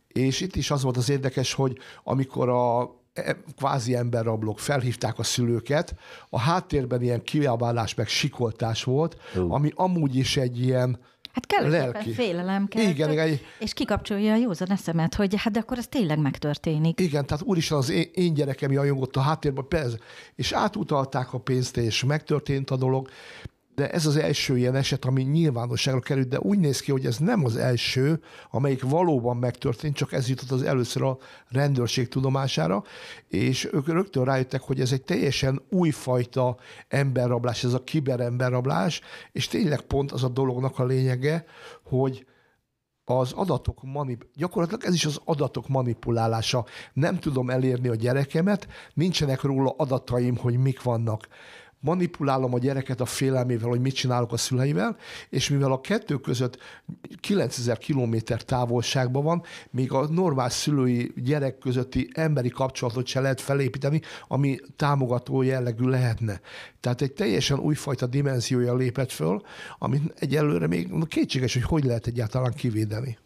és 0.09 0.41
itt 0.41 0.57
is 0.57 0.71
az 0.71 0.83
volt 0.83 0.97
az 0.97 1.11
érdekes, 1.11 1.53
hogy 1.53 1.79
amikor 2.05 2.49
a 2.49 2.95
e- 3.13 3.37
kvázi 3.57 3.95
emberrablók 3.95 4.59
felhívták 4.59 5.19
a 5.19 5.23
szülőket, 5.23 5.95
a 6.29 6.39
háttérben 6.39 7.03
ilyen 7.03 7.23
kiabálás 7.23 7.95
meg 7.95 8.09
sikoltás 8.09 8.85
volt, 8.85 9.17
Ú. 9.37 9.53
ami 9.53 9.73
amúgy 9.75 10.17
is 10.17 10.37
egy 10.37 10.61
ilyen 10.61 10.99
Hát 11.33 11.69
Lelki. 11.69 12.13
félelem 12.13 12.67
kell. 12.67 12.89
Igen, 12.89 13.11
igen. 13.11 13.39
És 13.59 13.73
kikapcsolja 13.73 14.33
a 14.33 14.37
józan 14.37 14.71
eszemet, 14.71 15.15
hogy 15.15 15.35
hát 15.37 15.53
de 15.53 15.59
akkor 15.59 15.79
ez 15.79 15.87
tényleg 15.87 16.19
megtörténik. 16.19 17.01
Igen, 17.01 17.27
tehát 17.27 17.45
úristen, 17.45 17.79
az 17.79 17.91
én, 17.91 18.11
én 18.15 18.35
gyerekem 18.35 18.73
jajongott 18.73 19.17
a 19.17 19.21
háttérben, 19.21 19.69
persze, 19.69 19.97
és 20.35 20.53
átutalták 20.53 21.33
a 21.33 21.39
pénzt, 21.39 21.77
és 21.77 22.05
megtörtént 22.05 22.71
a 22.71 22.77
dolog, 22.77 23.09
de 23.81 23.91
ez 23.91 24.07
az 24.07 24.17
első 24.17 24.59
ilyen 24.59 24.75
eset, 24.75 25.05
ami 25.05 25.23
nyilvánosságra 25.23 26.01
került, 26.01 26.29
de 26.29 26.39
úgy 26.39 26.59
néz 26.59 26.81
ki, 26.81 26.91
hogy 26.91 27.07
ez 27.07 27.19
nem 27.19 27.45
az 27.45 27.57
első, 27.57 28.21
amelyik 28.51 28.83
valóban 28.83 29.37
megtörtént, 29.37 29.97
csak 29.97 30.13
ez 30.13 30.29
jutott 30.29 30.51
az 30.51 30.63
először 30.63 31.03
a 31.03 31.19
rendőrség 31.49 32.09
tudomására, 32.09 32.85
és 33.29 33.69
ők 33.73 33.89
rögtön 33.89 34.25
rájöttek, 34.25 34.61
hogy 34.61 34.81
ez 34.81 34.93
egy 34.93 35.03
teljesen 35.03 35.63
újfajta 35.71 36.57
emberrablás, 36.89 37.65
ez 37.65 37.73
a 37.73 37.85
kiberemberrablás, 37.85 39.01
és 39.33 39.49
tényleg 39.49 39.81
pont 39.81 40.13
az 40.13 40.25
a 40.25 40.29
dolognak 40.29 40.79
a 40.79 40.85
lényege, 40.85 41.45
hogy 41.85 42.27
az 43.05 43.33
adatok 43.33 43.83
manip... 43.83 44.27
gyakorlatilag 44.35 44.85
ez 44.85 44.95
is 44.95 45.05
az 45.05 45.21
adatok 45.25 45.69
manipulálása. 45.69 46.65
Nem 46.93 47.19
tudom 47.19 47.51
elérni 47.51 47.89
a 47.89 47.95
gyerekemet, 47.95 48.69
nincsenek 48.95 49.43
róla 49.43 49.75
adataim, 49.77 50.37
hogy 50.37 50.57
mik 50.57 50.83
vannak 50.83 51.29
manipulálom 51.81 52.55
a 52.55 52.59
gyereket 52.59 53.01
a 53.01 53.05
félelmével, 53.05 53.69
hogy 53.69 53.81
mit 53.81 53.95
csinálok 53.95 54.33
a 54.33 54.37
szüleivel, 54.37 54.97
és 55.29 55.49
mivel 55.49 55.73
a 55.73 55.81
kettő 55.81 56.17
között 56.17 56.59
9000 57.21 57.79
kilométer 57.79 58.43
távolságban 58.43 59.25
van, 59.25 59.43
még 59.71 59.93
a 59.93 60.09
normál 60.09 60.51
szülői 60.51 61.13
gyerek 61.17 61.59
közötti 61.59 62.11
emberi 62.13 62.49
kapcsolatot 62.49 63.07
se 63.07 63.21
lehet 63.21 63.41
felépíteni, 63.41 64.01
ami 64.29 64.59
támogató 64.77 65.43
jellegű 65.43 65.85
lehetne. 65.85 66.41
Tehát 66.81 67.03
egy 67.03 67.13
teljesen 67.13 67.59
újfajta 67.59 68.07
dimenziója 68.07 68.75
lépett 68.75 69.11
föl, 69.11 69.43
amit 69.79 70.21
egyelőre 70.21 70.67
még 70.67 70.89
kétséges, 71.09 71.53
hogy 71.53 71.63
hogy 71.63 71.85
lehet 71.85 72.07
egyáltalán 72.07 72.53
kivédeni. 72.53 73.19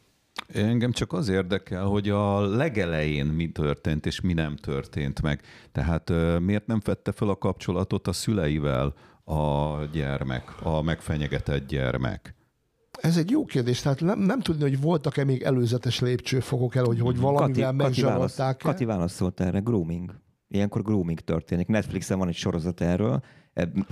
Engem 0.55 0.93
csak 0.93 1.13
az 1.13 1.29
érdekel, 1.29 1.85
hogy 1.85 2.09
a 2.09 2.41
legelején 2.41 3.27
mi 3.27 3.51
történt 3.51 4.07
és 4.07 4.21
mi 4.21 4.33
nem 4.33 4.57
történt 4.57 5.23
meg. 5.23 5.41
Tehát 5.73 6.13
miért 6.41 6.67
nem 6.67 6.81
vette 6.85 7.13
fel 7.13 7.29
a 7.29 7.37
kapcsolatot 7.37 8.09
a 8.09 8.13
szüleivel 8.13 8.95
a 9.25 9.77
gyermek, 9.93 10.55
a 10.63 10.83
megfenyegetett 10.83 11.67
gyermek? 11.67 12.35
Ez 13.01 13.17
egy 13.17 13.31
jó 13.31 13.45
kérdés, 13.45 13.81
tehát 13.81 14.01
nem, 14.01 14.19
nem 14.19 14.41
tudni, 14.41 14.63
hogy 14.63 14.81
voltak-e 14.81 15.25
még 15.25 15.43
előzetes 15.43 16.01
lépcsőfokok 16.01 16.75
el, 16.75 16.85
hogy, 16.85 17.01
hogy 17.01 17.19
valamivel 17.19 17.73
megzsarolták 17.73 18.57
Kati 18.57 18.85
válaszolt 18.85 19.41
erre, 19.41 19.59
grooming. 19.59 20.15
Ilyenkor 20.49 20.83
grooming 20.83 21.21
történik. 21.21 21.67
Netflixen 21.67 22.19
van 22.19 22.29
egy 22.29 22.35
sorozat 22.35 22.81
erről, 22.81 23.23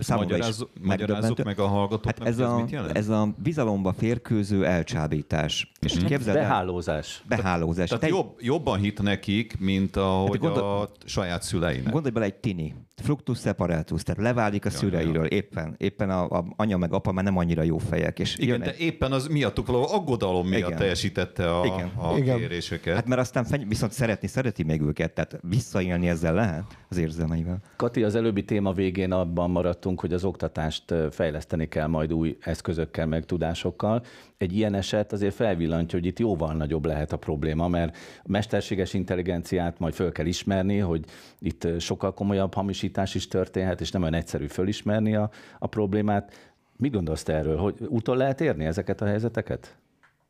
Magyarázzuk, 0.08 0.70
magyarázzuk 0.80 1.42
meg 1.42 1.58
a 1.58 1.66
hallgatóknak, 1.66 2.18
hát 2.18 2.26
ez, 2.26 2.38
a, 2.38 2.56
mit 2.56 2.70
jelent? 2.70 2.96
ez 2.96 3.08
a 3.08 3.34
bizalomba 3.42 3.92
férkőző 3.92 4.66
elcsábítás. 4.66 5.71
És 5.84 5.96
mm-hmm. 5.96 6.06
képzeld 6.06 6.36
Behálózás. 6.36 7.22
Behálózás. 7.28 7.88
Tehát 7.88 8.04
Te... 8.04 8.08
jobb, 8.08 8.36
jobban 8.40 8.78
hit 8.78 9.02
nekik, 9.02 9.58
mint 9.58 9.96
ahogy 9.96 10.30
hát 10.30 10.38
gondol... 10.40 10.80
a 10.80 10.88
saját 11.04 11.42
szüleinek. 11.42 11.92
Gondolj 11.92 12.12
bele 12.12 12.24
egy 12.24 12.34
tini. 12.34 12.74
Fructus 13.02 13.40
separatus, 13.40 14.02
tehát 14.02 14.22
leválik 14.22 14.64
a 14.64 14.68
ja, 14.72 14.76
szüleiről. 14.76 15.22
Ja. 15.22 15.28
Éppen, 15.28 15.74
éppen 15.78 16.10
a, 16.10 16.24
a, 16.24 16.44
anya 16.56 16.76
meg 16.76 16.92
apa 16.92 17.12
már 17.12 17.24
nem 17.24 17.36
annyira 17.36 17.62
jó 17.62 17.78
fejek. 17.78 18.18
És 18.18 18.36
Igen, 18.36 18.60
de 18.60 18.72
egy... 18.72 18.80
éppen 18.80 19.12
az 19.12 19.26
miattuk 19.26 19.66
való 19.66 19.86
aggodalom 19.92 20.48
miatt 20.48 20.66
Igen. 20.66 20.78
teljesítette 20.78 21.58
a, 21.58 21.64
Igen. 21.64 21.90
a 21.96 22.16
Igen. 22.16 22.38
kéréseket. 22.38 22.94
Hát 22.94 23.06
mert 23.06 23.20
aztán 23.20 23.44
feny- 23.44 23.68
viszont 23.68 23.92
szeretni, 23.92 24.28
szereti 24.28 24.62
még 24.62 24.80
őket, 24.80 25.12
tehát 25.12 25.38
visszaélni 25.48 26.08
ezzel 26.08 26.34
lehet 26.34 26.64
az 26.88 26.98
érzelmeivel. 26.98 27.58
Kati, 27.76 28.02
az 28.02 28.14
előbbi 28.14 28.44
téma 28.44 28.72
végén 28.72 29.12
abban 29.12 29.50
maradtunk, 29.50 30.00
hogy 30.00 30.12
az 30.12 30.24
oktatást 30.24 30.94
fejleszteni 31.10 31.68
kell 31.68 31.86
majd 31.86 32.12
új 32.12 32.36
eszközökkel, 32.40 33.06
meg 33.06 33.24
tudásokkal. 33.24 34.02
Egy 34.42 34.56
ilyen 34.56 34.74
eset 34.74 35.12
azért 35.12 35.34
felvillantja, 35.34 35.98
hogy 35.98 36.08
itt 36.08 36.18
jóval 36.18 36.54
nagyobb 36.54 36.84
lehet 36.84 37.12
a 37.12 37.16
probléma, 37.16 37.68
mert 37.68 37.96
mesterséges 38.24 38.94
intelligenciát 38.94 39.78
majd 39.78 39.94
föl 39.94 40.12
kell 40.12 40.26
ismerni, 40.26 40.78
hogy 40.78 41.04
itt 41.38 41.80
sokkal 41.80 42.14
komolyabb 42.14 42.54
hamisítás 42.54 43.14
is 43.14 43.28
történhet, 43.28 43.80
és 43.80 43.90
nem 43.90 44.02
olyan 44.02 44.14
egyszerű 44.14 44.46
fölismerni 44.46 45.14
a, 45.14 45.30
a 45.58 45.66
problémát. 45.66 46.52
Mi 46.76 46.88
gondolsz 46.88 47.22
te 47.22 47.32
erről, 47.32 47.56
hogy 47.56 47.74
utol 47.88 48.16
lehet 48.16 48.40
érni 48.40 48.64
ezeket 48.64 49.00
a 49.00 49.06
helyzeteket? 49.06 49.76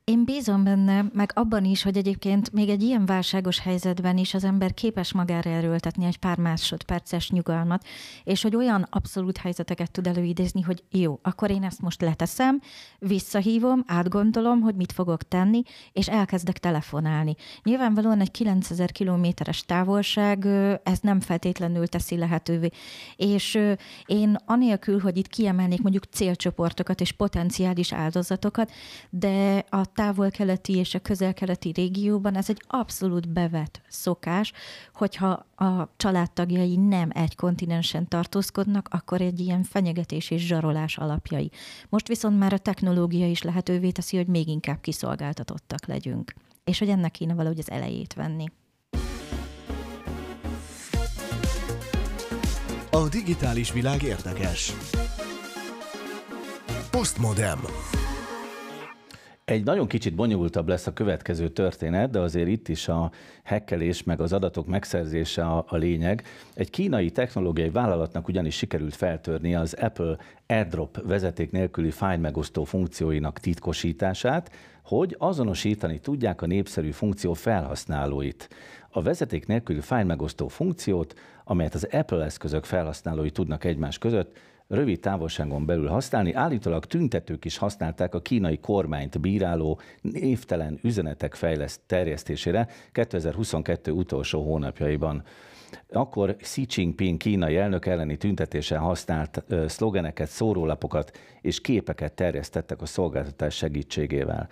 Én 0.05 0.25
bízom 0.25 0.65
benne, 0.65 1.05
meg 1.13 1.31
abban 1.35 1.65
is, 1.65 1.83
hogy 1.83 1.97
egyébként 1.97 2.53
még 2.53 2.69
egy 2.69 2.83
ilyen 2.83 3.07
válságos 3.07 3.59
helyzetben 3.59 4.17
is 4.19 4.35
az 4.35 4.45
ember 4.45 4.75
képes 4.75 5.13
magára 5.13 5.51
erőltetni 5.51 6.05
egy 6.05 6.17
pár 6.17 6.39
másodperces 6.39 7.31
nyugalmat, 7.31 7.85
és 8.25 8.43
hogy 8.43 8.57
olyan 8.57 8.87
abszolút 8.91 9.37
helyzeteket 9.37 9.91
tud 9.91 10.07
előidézni, 10.07 10.61
hogy 10.61 10.85
jó, 10.91 11.19
akkor 11.23 11.51
én 11.51 11.63
ezt 11.63 11.81
most 11.81 12.01
leteszem, 12.01 12.61
visszahívom, 12.99 13.85
átgondolom, 13.87 14.61
hogy 14.61 14.75
mit 14.75 14.93
fogok 14.93 15.23
tenni, 15.23 15.63
és 15.93 16.09
elkezdek 16.09 16.59
telefonálni. 16.59 17.35
Nyilvánvalóan 17.63 18.21
egy 18.21 18.31
9000 18.31 18.93
kilométeres 18.93 19.65
távolság 19.65 20.47
ez 20.83 20.99
nem 21.01 21.21
feltétlenül 21.21 21.87
teszi 21.87 22.17
lehetővé. 22.17 22.69
És 23.17 23.59
én 24.07 24.37
anélkül, 24.47 25.01
hogy 25.01 25.17
itt 25.17 25.29
kiemelnék 25.29 25.83
mondjuk 25.83 26.05
célcsoportokat 26.05 27.01
és 27.01 27.13
potenciális 27.13 27.93
áldozatokat, 27.93 28.73
de 29.11 29.65
a 29.69 29.91
távol-keleti 29.95 30.77
és 30.77 30.95
a 30.95 30.99
közel-keleti 30.99 31.73
régióban 31.75 32.37
ez 32.37 32.49
egy 32.49 32.63
abszolút 32.67 33.29
bevett 33.29 33.81
szokás, 33.89 34.53
hogyha 34.95 35.47
a 35.57 35.89
családtagjai 35.97 36.77
nem 36.77 37.11
egy 37.13 37.37
kontinensen 37.37 38.09
tartózkodnak, 38.09 38.89
akkor 38.91 39.21
egy 39.21 39.41
ilyen 39.41 39.63
fenyegetés 39.63 40.31
és 40.31 40.47
zsarolás 40.47 40.99
alapjai. 40.99 41.51
Most 41.89 42.09
viszont 42.09 42.39
már 42.39 42.53
a 42.53 42.59
technológia 42.59 43.27
is 43.27 43.43
lehetővé 43.43 43.91
teszi, 43.91 44.17
hogy 44.17 44.27
még 44.27 44.49
inkább 44.49 44.81
kiszolgáltatottak 44.81 45.87
legyünk. 45.87 46.33
És 46.65 46.79
hogy 46.79 46.89
ennek 46.89 47.11
kéne 47.11 47.35
valahogy 47.35 47.59
az 47.59 47.71
elejét 47.71 48.15
venni. 48.15 48.45
A 52.91 53.09
digitális 53.09 53.73
világ 53.73 54.03
érdekes. 54.03 54.73
Postmodem. 56.91 57.59
Egy 59.45 59.65
nagyon 59.65 59.87
kicsit 59.87 60.15
bonyolultabb 60.15 60.69
lesz 60.69 60.87
a 60.87 60.93
következő 60.93 61.49
történet, 61.49 62.11
de 62.11 62.19
azért 62.19 62.49
itt 62.49 62.69
is 62.69 62.89
a 62.89 63.11
hekkelés 63.43 64.03
meg 64.03 64.21
az 64.21 64.33
adatok 64.33 64.67
megszerzése 64.67 65.45
a, 65.45 65.65
a 65.69 65.77
lényeg. 65.77 66.23
Egy 66.55 66.71
kínai 66.71 67.11
technológiai 67.11 67.71
vállalatnak 67.71 68.29
ugyanis 68.29 68.57
sikerült 68.57 68.95
feltörni 68.95 69.55
az 69.55 69.75
Apple 69.75 70.17
AirDrop 70.47 71.03
vezeték 71.07 71.51
nélküli 71.51 71.91
fájlmegosztó 71.91 72.65
funkcióinak 72.65 73.39
titkosítását, 73.39 74.51
hogy 74.85 75.17
azonosítani 75.19 75.99
tudják 75.99 76.43
a 76.43 76.47
népszerű 76.47 76.91
funkció 76.91 77.33
felhasználóit. 77.33 78.49
A 78.91 79.03
vezeték 79.03 79.47
nélküli 79.47 79.81
fájlmegosztó 79.81 80.49
funkciót, 80.49 81.15
amelyet 81.45 81.75
az 81.75 81.89
Apple 81.91 82.25
eszközök 82.25 82.65
felhasználói 82.65 83.31
tudnak 83.31 83.65
egymás 83.65 83.99
között, 83.99 84.37
rövid 84.73 85.01
távolságon 85.01 85.67
belül 85.67 85.89
használni. 85.89 86.33
Állítólag 86.33 86.85
tüntetők 86.85 87.45
is 87.45 87.57
használták 87.57 88.15
a 88.15 88.21
kínai 88.21 88.59
kormányt 88.59 89.21
bíráló 89.21 89.81
névtelen 90.01 90.79
üzenetek 90.83 91.35
fejleszt 91.35 91.81
terjesztésére 91.87 92.69
2022 92.93 93.91
utolsó 93.91 94.43
hónapjaiban. 94.43 95.23
Akkor 95.89 96.37
Xi 96.37 96.67
Jinping 96.69 97.17
kínai 97.17 97.57
elnök 97.57 97.87
elleni 97.87 98.17
tüntetésen 98.17 98.79
használt 98.79 99.45
ö, 99.49 99.65
szlogeneket, 99.69 100.29
szórólapokat 100.29 101.19
és 101.41 101.61
képeket 101.61 102.13
terjesztettek 102.13 102.83
a 102.83 102.87
szolgáltatás 102.87 103.55
segítségével. 103.55 104.49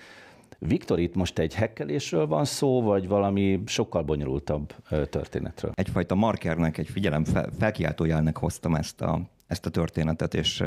Viktor, 0.58 0.98
itt 0.98 1.14
most 1.14 1.38
egy 1.38 1.54
hekkelésről 1.54 2.26
van 2.26 2.44
szó, 2.44 2.82
vagy 2.82 3.08
valami 3.08 3.62
sokkal 3.66 4.02
bonyolultabb 4.02 4.74
történetről? 5.10 5.72
Egyfajta 5.74 6.14
markernek, 6.14 6.78
egy 6.78 6.88
figyelem 6.88 7.24
fel, 7.24 7.48
felkiáltójelnek 7.58 8.36
hoztam 8.36 8.74
ezt 8.74 9.00
a 9.00 9.20
ezt 9.50 9.66
a 9.66 9.70
történetet, 9.70 10.34
és 10.34 10.62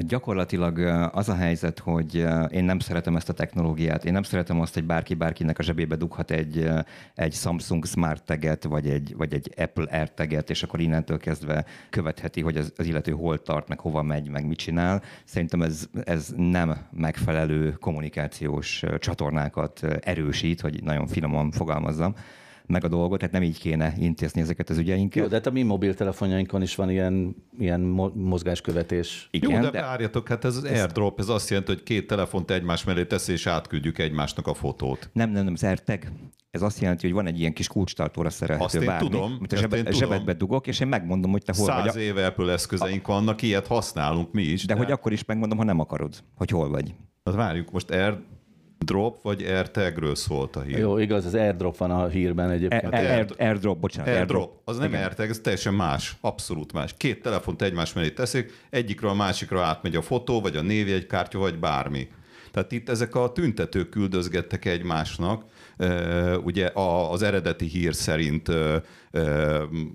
Gyakorlatilag 0.00 0.78
az 1.12 1.28
a 1.28 1.34
helyzet, 1.34 1.78
hogy 1.78 2.14
én 2.50 2.64
nem 2.64 2.78
szeretem 2.78 3.16
ezt 3.16 3.28
a 3.28 3.32
technológiát, 3.32 4.04
én 4.04 4.12
nem 4.12 4.22
szeretem 4.22 4.60
azt, 4.60 4.74
hogy 4.74 4.84
bárki 4.84 5.14
bárkinek 5.14 5.58
a 5.58 5.62
zsebébe 5.62 5.96
dughat 5.96 6.30
egy, 6.30 6.70
egy 7.14 7.32
Samsung 7.32 7.86
Smart 7.86 8.24
taget, 8.24 8.64
vagy 8.64 8.88
egy, 8.88 9.14
vagy 9.16 9.34
egy 9.34 9.52
Apple 9.56 9.86
Air 9.90 10.14
taget, 10.14 10.50
és 10.50 10.62
akkor 10.62 10.80
innentől 10.80 11.18
kezdve 11.18 11.64
követheti, 11.90 12.40
hogy 12.40 12.56
az, 12.56 12.72
az 12.76 12.86
illető 12.86 13.12
hol 13.12 13.42
tart, 13.42 13.68
meg 13.68 13.80
hova 13.80 14.02
megy, 14.02 14.28
meg 14.28 14.46
mit 14.46 14.58
csinál. 14.58 15.02
Szerintem 15.24 15.62
ez, 15.62 15.88
ez 16.04 16.32
nem 16.36 16.86
megfelelő 16.90 17.72
kommunikációs 17.72 18.84
csatornákat 18.98 19.82
erősít, 20.00 20.60
hogy 20.60 20.82
nagyon 20.82 21.06
finoman 21.06 21.50
fogalmazzam 21.50 22.14
meg 22.68 22.84
a 22.84 22.88
dolgot, 22.88 23.18
tehát 23.18 23.34
nem 23.34 23.42
így 23.42 23.58
kéne 23.58 23.94
intézni 23.98 24.40
ezeket 24.40 24.70
az 24.70 24.78
ügyeinket. 24.78 25.22
Jó, 25.22 25.28
de 25.28 25.34
hát 25.34 25.46
a 25.46 25.50
mi 25.50 25.62
mobiltelefonjainkon 25.62 26.62
is 26.62 26.74
van 26.74 26.90
ilyen, 26.90 27.36
ilyen 27.58 27.80
mozgáskövetés. 28.14 29.28
Igen, 29.30 29.50
Jó, 29.50 29.60
de, 29.60 29.70
de 29.70 29.80
várjatok, 29.80 30.28
hát 30.28 30.44
ez 30.44 30.56
az 30.56 30.64
airdrop, 30.64 31.18
ez 31.20 31.28
azt 31.28 31.48
jelenti, 31.48 31.72
hogy 31.72 31.82
két 31.82 32.06
telefont 32.06 32.50
egymás 32.50 32.84
mellé 32.84 33.04
tesz, 33.04 33.28
és 33.28 33.46
átküldjük 33.46 33.98
egymásnak 33.98 34.46
a 34.46 34.54
fotót. 34.54 35.10
Nem, 35.12 35.30
nem, 35.30 35.44
nem, 35.44 35.52
az 35.52 35.64
AirTag. 35.64 36.02
Ez 36.50 36.62
azt 36.62 36.80
jelenti, 36.80 37.06
hogy 37.06 37.14
van 37.14 37.26
egy 37.26 37.40
ilyen 37.40 37.52
kis 37.52 37.68
kulcstartóra 37.68 38.30
szerelhető 38.30 38.64
azt 38.64 38.74
én 38.74 38.86
bármi, 38.86 39.08
tudom, 39.08 39.32
amit 39.38 39.52
a 39.52 39.56
zsebed, 39.56 39.92
zsebedbe 39.92 40.32
dugok, 40.32 40.66
és 40.66 40.80
én 40.80 40.88
megmondom, 40.88 41.30
hogy 41.30 41.42
te 41.42 41.52
hol 41.56 41.66
Száz 41.66 41.82
vagy. 41.82 41.92
Száz 41.92 42.02
éve 42.02 42.26
Apple 42.26 42.52
eszközeink 42.52 43.08
a... 43.08 43.12
vannak, 43.12 43.42
ilyet 43.42 43.66
használunk 43.66 44.32
mi 44.32 44.42
is. 44.42 44.64
De, 44.64 44.74
de 44.74 44.80
hogy 44.80 44.90
akkor 44.90 45.12
is 45.12 45.24
megmondom, 45.24 45.58
ha 45.58 45.64
nem 45.64 45.80
akarod, 45.80 46.24
hogy 46.34 46.50
hol 46.50 46.68
vagy. 46.68 46.94
Hát 47.24 47.34
várjuk, 47.34 47.70
most 47.70 47.90
Air 47.90 48.18
Drop 48.78 49.22
vagy 49.22 49.42
AirTagről 49.42 50.14
szólt 50.14 50.56
a 50.56 50.60
hír? 50.60 50.78
Jó, 50.78 50.98
igaz, 50.98 51.24
az 51.24 51.34
airdrop 51.34 51.76
van 51.76 51.90
a 51.90 52.06
hírben 52.06 52.50
egyébként. 52.50 52.92
Air, 52.94 53.10
air, 53.10 53.26
airdrop, 53.38 53.78
bocsánat. 53.78 54.14
AirDrop. 54.14 54.60
Az 54.64 54.78
nem 54.78 54.92
AirTag, 54.92 55.28
ez 55.28 55.38
teljesen 55.38 55.74
más. 55.74 56.16
Abszolút 56.20 56.72
más. 56.72 56.94
Két 56.96 57.22
telefont 57.22 57.62
egymás 57.62 57.92
mellé 57.92 58.10
teszik, 58.10 58.52
egyikről 58.70 59.10
a 59.10 59.14
másikra 59.14 59.62
átmegy 59.62 59.96
a 59.96 60.02
fotó, 60.02 60.40
vagy 60.40 60.56
a 60.56 60.62
névjegykártya, 60.62 61.38
vagy 61.38 61.58
bármi. 61.58 62.08
Tehát 62.52 62.72
itt 62.72 62.88
ezek 62.88 63.14
a 63.14 63.32
tüntetők 63.32 63.88
küldözgettek 63.88 64.64
egymásnak, 64.64 65.44
ugye 66.44 66.70
az 67.10 67.22
eredeti 67.22 67.66
hír 67.66 67.94
szerint 67.94 68.52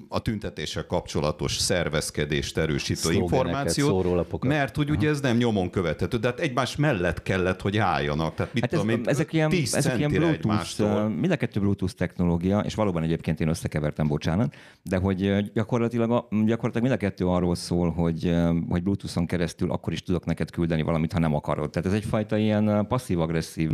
a 0.08 0.20
tüntetéssel 0.22 0.86
kapcsolatos 0.86 1.58
szervezkedést 1.58 2.58
erősítő 2.58 3.00
Szlogeneket, 3.00 3.32
információt, 3.32 4.44
mert 4.44 4.76
hogy 4.76 4.90
ugye 4.90 5.10
ez 5.10 5.20
nem 5.22 5.38
nyomon 5.38 5.70
követhető, 5.70 6.18
de 6.18 6.28
hát 6.28 6.40
egymás 6.40 6.76
mellett 6.76 7.22
kellett, 7.24 7.62
hogy 7.62 7.78
álljanak. 7.78 8.36
Tehát 8.36 8.54
mit 8.54 8.64
Hát 8.64 8.74
ez, 8.74 8.88
én, 8.90 9.02
ezek 9.06 9.34
ilyen, 9.34 9.50
10 9.50 9.74
ezek 9.76 9.98
ilyen 9.98 10.12
Bluetooth, 10.12 11.10
mind 11.20 11.32
a 11.32 11.36
kettő 11.36 11.60
Bluetooth 11.60 11.94
technológia, 11.94 12.60
és 12.60 12.76
valóban 12.76 13.04
egyébként 13.04 13.40
én 13.40 13.48
összekevertem, 13.48 14.08
bocsánat, 14.08 14.56
de 14.82 14.98
hogy 14.98 15.52
gyakorlatilag, 15.54 16.12
a, 16.12 16.28
gyakorlatilag 16.46 16.82
mind 16.88 16.92
a 16.92 16.98
kettő 16.98 17.28
arról 17.28 17.56
szól, 17.56 17.92
hogy, 17.92 18.36
hogy 18.70 18.84
Bluetooth-on 18.84 19.26
keresztül 19.26 19.72
akkor 19.72 19.94
is 19.94 20.04
tudok 20.04 20.26
neked 20.26 20.52
küldeni 20.52 20.82
valamit, 20.82 21.12
ha 21.14 21.20
nem 21.20 21.36
akarod. 21.36 21.70
Tehát 21.70 21.88
ez 21.88 21.94
egyfajta 21.94 22.38
ilyen 22.38 22.86
passzív-agresszív 22.88 23.70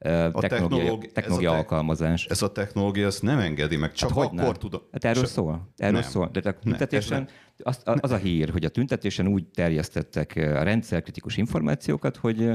technológia, 0.00 0.48
technológi- 0.48 1.12
technológia 1.12 1.48
ez 1.48 1.52
a 1.54 1.56
te- 1.56 1.58
alkalmazás. 1.58 2.26
Ez 2.26 2.42
a 2.42 2.52
technológia 2.52 3.06
ezt 3.06 3.22
nem 3.22 3.38
engedi 3.38 3.76
meg, 3.76 3.92
csak 3.92 4.08
Hát 4.08 4.18
akkor 4.18 4.32
nem? 4.32 4.44
Tudom. 4.70 4.86
Hát 4.92 5.04
erről 5.04 5.22
Csak- 5.22 5.32
szól. 5.32 5.72
Erről 5.76 6.00
Nem. 6.00 6.10
szól. 6.10 6.28
De 6.32 6.40
a 6.40 6.42
Nem, 6.42 6.54
tüntetésen, 6.60 7.28
ez 7.56 7.80
az, 7.84 7.98
az 8.00 8.10
a 8.10 8.16
hír, 8.16 8.50
hogy 8.50 8.64
a 8.64 8.68
tüntetésen 8.68 9.26
úgy 9.26 9.46
terjesztettek 9.46 10.36
a 10.36 10.62
rendszerkritikus 10.62 11.36
információkat, 11.36 12.16
hogy, 12.16 12.50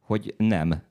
hogy 0.00 0.34
nem 0.38 0.82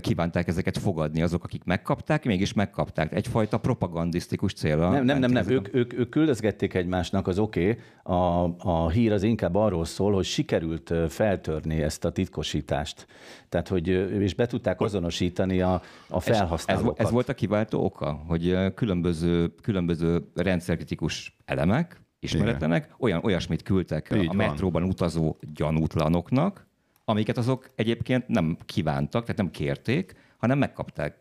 kívánták 0.00 0.48
ezeket 0.48 0.78
fogadni 0.78 1.22
azok, 1.22 1.44
akik 1.44 1.64
megkapták, 1.64 2.24
mégis 2.24 2.52
megkapták. 2.52 3.12
Egyfajta 3.12 3.58
propagandisztikus 3.58 4.52
célra. 4.52 4.90
Nem, 4.90 5.04
nem, 5.04 5.18
nem, 5.18 5.30
nem. 5.30 5.48
Ők, 5.48 5.74
ők, 5.74 5.98
ők 5.98 6.08
küldözgették 6.08 6.74
egymásnak, 6.74 7.26
az 7.26 7.38
oké. 7.38 7.68
Okay. 7.70 8.16
A, 8.16 8.54
a 8.58 8.90
hír 8.90 9.12
az 9.12 9.22
inkább 9.22 9.54
arról 9.54 9.84
szól, 9.84 10.12
hogy 10.12 10.24
sikerült 10.24 10.92
feltörni 11.08 11.82
ezt 11.82 12.04
a 12.04 12.10
titkosítást. 12.10 13.06
Tehát, 13.48 13.68
hogy 13.68 13.88
és 14.20 14.34
be 14.34 14.46
tudták 14.46 14.80
azonosítani 14.80 15.60
a, 15.60 15.72
a 15.72 16.16
Ez, 16.16 16.28
ez, 16.28 16.36
felhasználókat. 16.36 17.00
ez 17.00 17.10
volt 17.10 17.28
a 17.28 17.34
kiváltó 17.34 17.84
oka, 17.84 18.22
hogy 18.26 18.74
különböző, 18.74 19.54
különböző 19.62 20.30
rendszerkritikus 20.34 21.36
elemek, 21.44 22.00
ismeretlenek, 22.20 22.94
olyan, 22.98 23.20
olyasmit 23.24 23.62
küldtek 23.62 24.10
Így 24.14 24.22
a 24.22 24.26
van. 24.26 24.36
metróban 24.36 24.82
utazó 24.82 25.36
gyanútlanoknak, 25.54 26.67
amiket 27.08 27.36
azok 27.36 27.70
egyébként 27.74 28.28
nem 28.28 28.56
kívántak, 28.64 29.22
tehát 29.22 29.36
nem 29.36 29.50
kérték, 29.50 30.14
hanem 30.38 30.58
megkapták. 30.58 31.16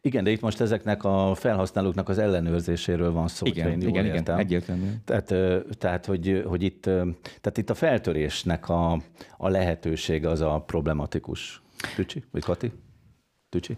Igen, 0.00 0.24
de 0.24 0.30
itt 0.30 0.40
most 0.40 0.60
ezeknek 0.60 1.04
a 1.04 1.34
felhasználóknak 1.34 2.08
az 2.08 2.18
ellenőrzéséről 2.18 3.12
van 3.12 3.28
szó, 3.28 3.46
Igen, 3.46 3.70
én 3.70 3.80
igen, 3.80 3.88
igen, 3.88 4.04
értem. 4.04 4.38
egyértelmű. 4.38 4.90
Tehát, 5.04 5.34
tehát 5.78 6.06
hogy, 6.06 6.42
hogy 6.46 6.62
itt, 6.62 6.82
tehát 7.40 7.56
itt 7.56 7.70
a 7.70 7.74
feltörésnek 7.74 8.68
a, 8.68 8.92
a 9.36 9.48
lehetősége 9.48 10.28
az 10.28 10.40
a 10.40 10.62
problematikus. 10.66 11.62
Tücsi? 11.94 12.24
Vagy 12.30 12.42
Kati? 12.42 12.72
Tücsi? 13.48 13.76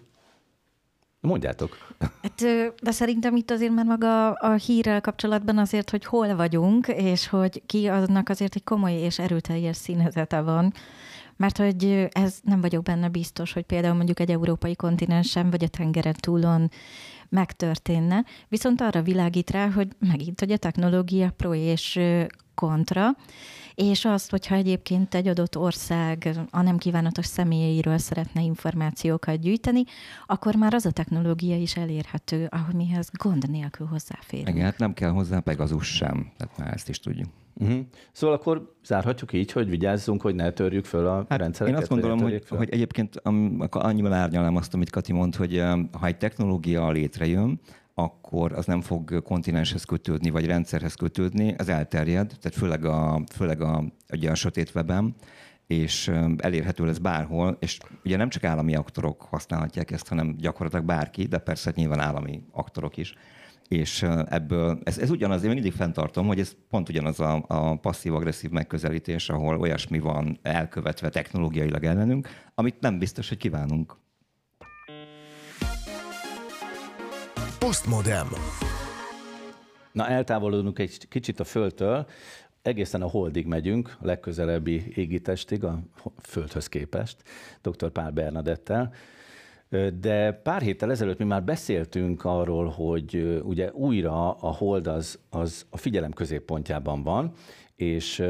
Mondjátok. 1.20 1.94
Hát, 1.98 2.44
de 2.82 2.90
szerintem 2.90 3.36
itt 3.36 3.50
azért 3.50 3.72
már 3.72 3.84
maga 3.84 4.32
a 4.32 4.54
hírrel 4.54 5.00
kapcsolatban 5.00 5.58
azért, 5.58 5.90
hogy 5.90 6.04
hol 6.04 6.36
vagyunk, 6.36 6.88
és 6.88 7.28
hogy 7.28 7.62
ki 7.66 7.86
aznak 7.86 8.28
azért 8.28 8.54
egy 8.54 8.64
komoly 8.64 8.92
és 8.92 9.18
erőteljes 9.18 9.76
színezete 9.76 10.40
van. 10.40 10.72
Mert 11.36 11.56
hogy 11.56 12.08
ez 12.10 12.38
nem 12.42 12.60
vagyok 12.60 12.82
benne 12.82 13.08
biztos, 13.08 13.52
hogy 13.52 13.64
például 13.64 13.94
mondjuk 13.94 14.20
egy 14.20 14.30
európai 14.30 14.76
kontinensen 14.76 15.50
vagy 15.50 15.64
a 15.64 15.68
tengeren 15.68 16.14
túlon 16.20 16.70
megtörténne. 17.28 18.24
Viszont 18.48 18.80
arra 18.80 19.02
világít 19.02 19.50
rá, 19.50 19.70
hogy 19.70 19.88
megint, 19.98 20.40
hogy 20.40 20.52
a 20.52 20.56
technológia 20.56 21.30
pro 21.30 21.54
és 21.54 22.00
kontra, 22.54 23.08
és 23.74 24.04
azt, 24.04 24.30
hogyha 24.30 24.54
egyébként 24.54 25.14
egy 25.14 25.28
adott 25.28 25.56
ország 25.58 26.38
a 26.50 26.62
nem 26.62 26.78
kívánatos 26.78 27.26
személyeiről 27.26 27.98
szeretne 27.98 28.40
információkat 28.42 29.40
gyűjteni, 29.40 29.82
akkor 30.26 30.54
már 30.54 30.74
az 30.74 30.86
a 30.86 30.90
technológia 30.90 31.56
is 31.56 31.76
elérhető, 31.76 32.48
amihez 32.70 33.10
gond 33.12 33.50
nélkül 33.50 33.86
hozzáférünk. 33.86 34.48
Igen, 34.48 34.64
hát 34.64 34.78
nem 34.78 34.94
kell 34.94 35.10
hozzá 35.10 35.40
Pegazus 35.40 35.86
sem, 35.86 36.32
tehát 36.36 36.58
már 36.58 36.72
ezt 36.72 36.88
is 36.88 37.00
tudjuk. 37.00 37.28
Uh-huh. 37.54 37.80
Szóval 38.12 38.36
akkor 38.36 38.74
zárhatjuk 38.84 39.32
így, 39.32 39.52
hogy 39.52 39.68
vigyázzunk, 39.68 40.22
hogy 40.22 40.34
ne 40.34 40.50
törjük 40.50 40.84
föl 40.84 41.06
a 41.06 41.24
Hát 41.28 41.38
rendszereket. 41.38 41.68
én 41.68 41.82
azt 41.82 41.88
gondolom, 41.90 42.20
hogy, 42.20 42.42
föl. 42.46 42.58
hogy 42.58 42.70
egyébként 42.70 43.16
annyival 43.70 44.12
árnyalnám 44.12 44.56
azt, 44.56 44.74
amit 44.74 44.90
Kati 44.90 45.12
mond, 45.12 45.34
hogy 45.34 45.62
ha 45.92 46.06
egy 46.06 46.16
technológia 46.16 46.90
létrejön, 46.90 47.60
akkor 48.02 48.52
az 48.52 48.66
nem 48.66 48.80
fog 48.80 49.22
kontinenshez 49.22 49.84
kötődni, 49.84 50.30
vagy 50.30 50.46
rendszerhez 50.46 50.94
kötődni, 50.94 51.54
ez 51.58 51.68
elterjed, 51.68 52.26
tehát 52.40 52.58
főleg 52.58 52.84
a, 52.84 53.22
főleg 53.32 53.60
a, 53.60 53.84
ugye 54.12 54.30
a 54.30 54.34
sötét 54.34 54.72
webben, 54.74 55.14
és 55.66 56.10
elérhető 56.36 56.84
lesz 56.84 56.98
bárhol, 56.98 57.56
és 57.60 57.78
ugye 58.04 58.16
nem 58.16 58.28
csak 58.28 58.44
állami 58.44 58.74
aktorok 58.74 59.22
használhatják 59.22 59.90
ezt, 59.90 60.08
hanem 60.08 60.36
gyakorlatilag 60.38 60.84
bárki, 60.84 61.26
de 61.26 61.38
persze 61.38 61.64
hát 61.68 61.76
nyilván 61.78 62.00
állami 62.00 62.42
aktorok 62.52 62.96
is. 62.96 63.14
És 63.68 64.02
ebből, 64.26 64.78
ez, 64.84 64.98
ez 64.98 65.10
ugyanaz, 65.10 65.42
én 65.42 65.50
mindig 65.50 65.72
fenntartom, 65.72 66.26
hogy 66.26 66.40
ez 66.40 66.56
pont 66.68 66.88
ugyanaz 66.88 67.20
a, 67.20 67.44
a 67.46 67.76
passzív-agresszív 67.76 68.50
megközelítés, 68.50 69.28
ahol 69.28 69.60
olyasmi 69.60 69.98
van 69.98 70.38
elkövetve 70.42 71.08
technológiailag 71.08 71.84
ellenünk, 71.84 72.28
amit 72.54 72.80
nem 72.80 72.98
biztos, 72.98 73.28
hogy 73.28 73.38
kívánunk. 73.38 73.96
Postmodem. 77.60 78.28
Na, 79.92 80.06
eltávolodunk 80.06 80.78
egy 80.78 81.08
kicsit 81.08 81.40
a 81.40 81.44
Földtől, 81.44 82.06
egészen 82.62 83.02
a 83.02 83.08
Holdig 83.08 83.46
megyünk, 83.46 83.96
a 84.00 84.06
legközelebbi 84.06 84.92
égitestig, 84.94 85.64
a 85.64 85.78
Földhöz 86.22 86.66
képest, 86.66 87.16
dr. 87.62 87.90
Pál 87.90 88.10
Bernadettel. 88.10 88.92
De 90.00 90.32
pár 90.32 90.62
héttel 90.62 90.90
ezelőtt 90.90 91.18
mi 91.18 91.24
már 91.24 91.44
beszéltünk 91.44 92.24
arról, 92.24 92.68
hogy 92.68 93.40
ugye 93.44 93.72
újra 93.72 94.32
a 94.32 94.52
Hold 94.52 94.86
az, 94.86 95.18
az 95.30 95.66
a 95.70 95.76
figyelem 95.76 96.12
középpontjában 96.12 97.02
van, 97.02 97.32
és 97.76 98.24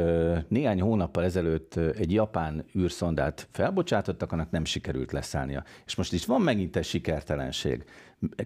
néhány 0.48 0.80
hónappal 0.80 1.24
ezelőtt 1.24 1.76
egy 1.76 2.12
japán 2.12 2.64
űrszondát 2.78 3.48
felbocsátottak, 3.50 4.32
annak 4.32 4.50
nem 4.50 4.64
sikerült 4.64 5.12
leszállnia. 5.12 5.64
És 5.86 5.94
most 5.94 6.12
is 6.12 6.26
van 6.26 6.40
megint 6.40 6.76
egy 6.76 6.84
sikertelenség. 6.84 7.84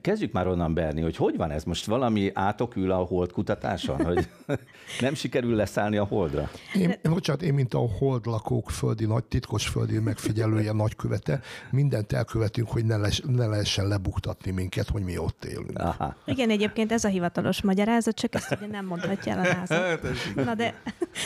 Kezdjük 0.00 0.32
már 0.32 0.46
onnan 0.46 0.74
Berni, 0.74 1.00
hogy 1.00 1.16
hogy 1.16 1.36
van 1.36 1.50
ez? 1.50 1.64
Most 1.64 1.86
valami 1.86 2.30
átokül 2.34 2.90
a 2.90 2.96
hold 2.96 3.32
kutatáson, 3.32 4.04
hogy 4.04 4.28
nem 5.00 5.14
sikerül 5.14 5.54
leszállni 5.54 5.96
a 5.96 6.04
holdra? 6.04 6.50
Én, 6.74 6.98
bocsánat, 7.02 7.42
én, 7.42 7.54
mint 7.54 7.74
a 7.74 7.78
hold 7.78 8.26
lakók 8.26 8.70
földi 8.70 9.04
nagy, 9.04 9.24
titkos 9.24 9.68
földi 9.68 9.98
megfigyelője, 9.98 10.72
nagykövete, 10.82 11.40
mindent 11.70 12.12
elkövetünk, 12.12 12.68
hogy 12.68 12.84
ne, 12.84 12.96
les, 12.96 13.22
ne 13.26 13.46
lehessen 13.46 13.88
lebuktatni 13.88 14.50
minket, 14.50 14.88
hogy 14.88 15.02
mi 15.02 15.18
ott 15.18 15.44
élünk. 15.44 15.78
Aha. 15.78 16.16
Igen, 16.24 16.50
egyébként 16.50 16.92
ez 16.92 17.04
a 17.04 17.08
hivatalos 17.08 17.62
magyarázat, 17.62 18.14
csak 18.14 18.34
ezt 18.34 18.56
ugye 18.56 18.66
nem 18.66 18.86
mondhatja 18.86 19.32
el 19.32 19.38
a 19.38 19.54
NASA. 19.58 19.98
Na 20.34 20.54
de, 20.54 20.74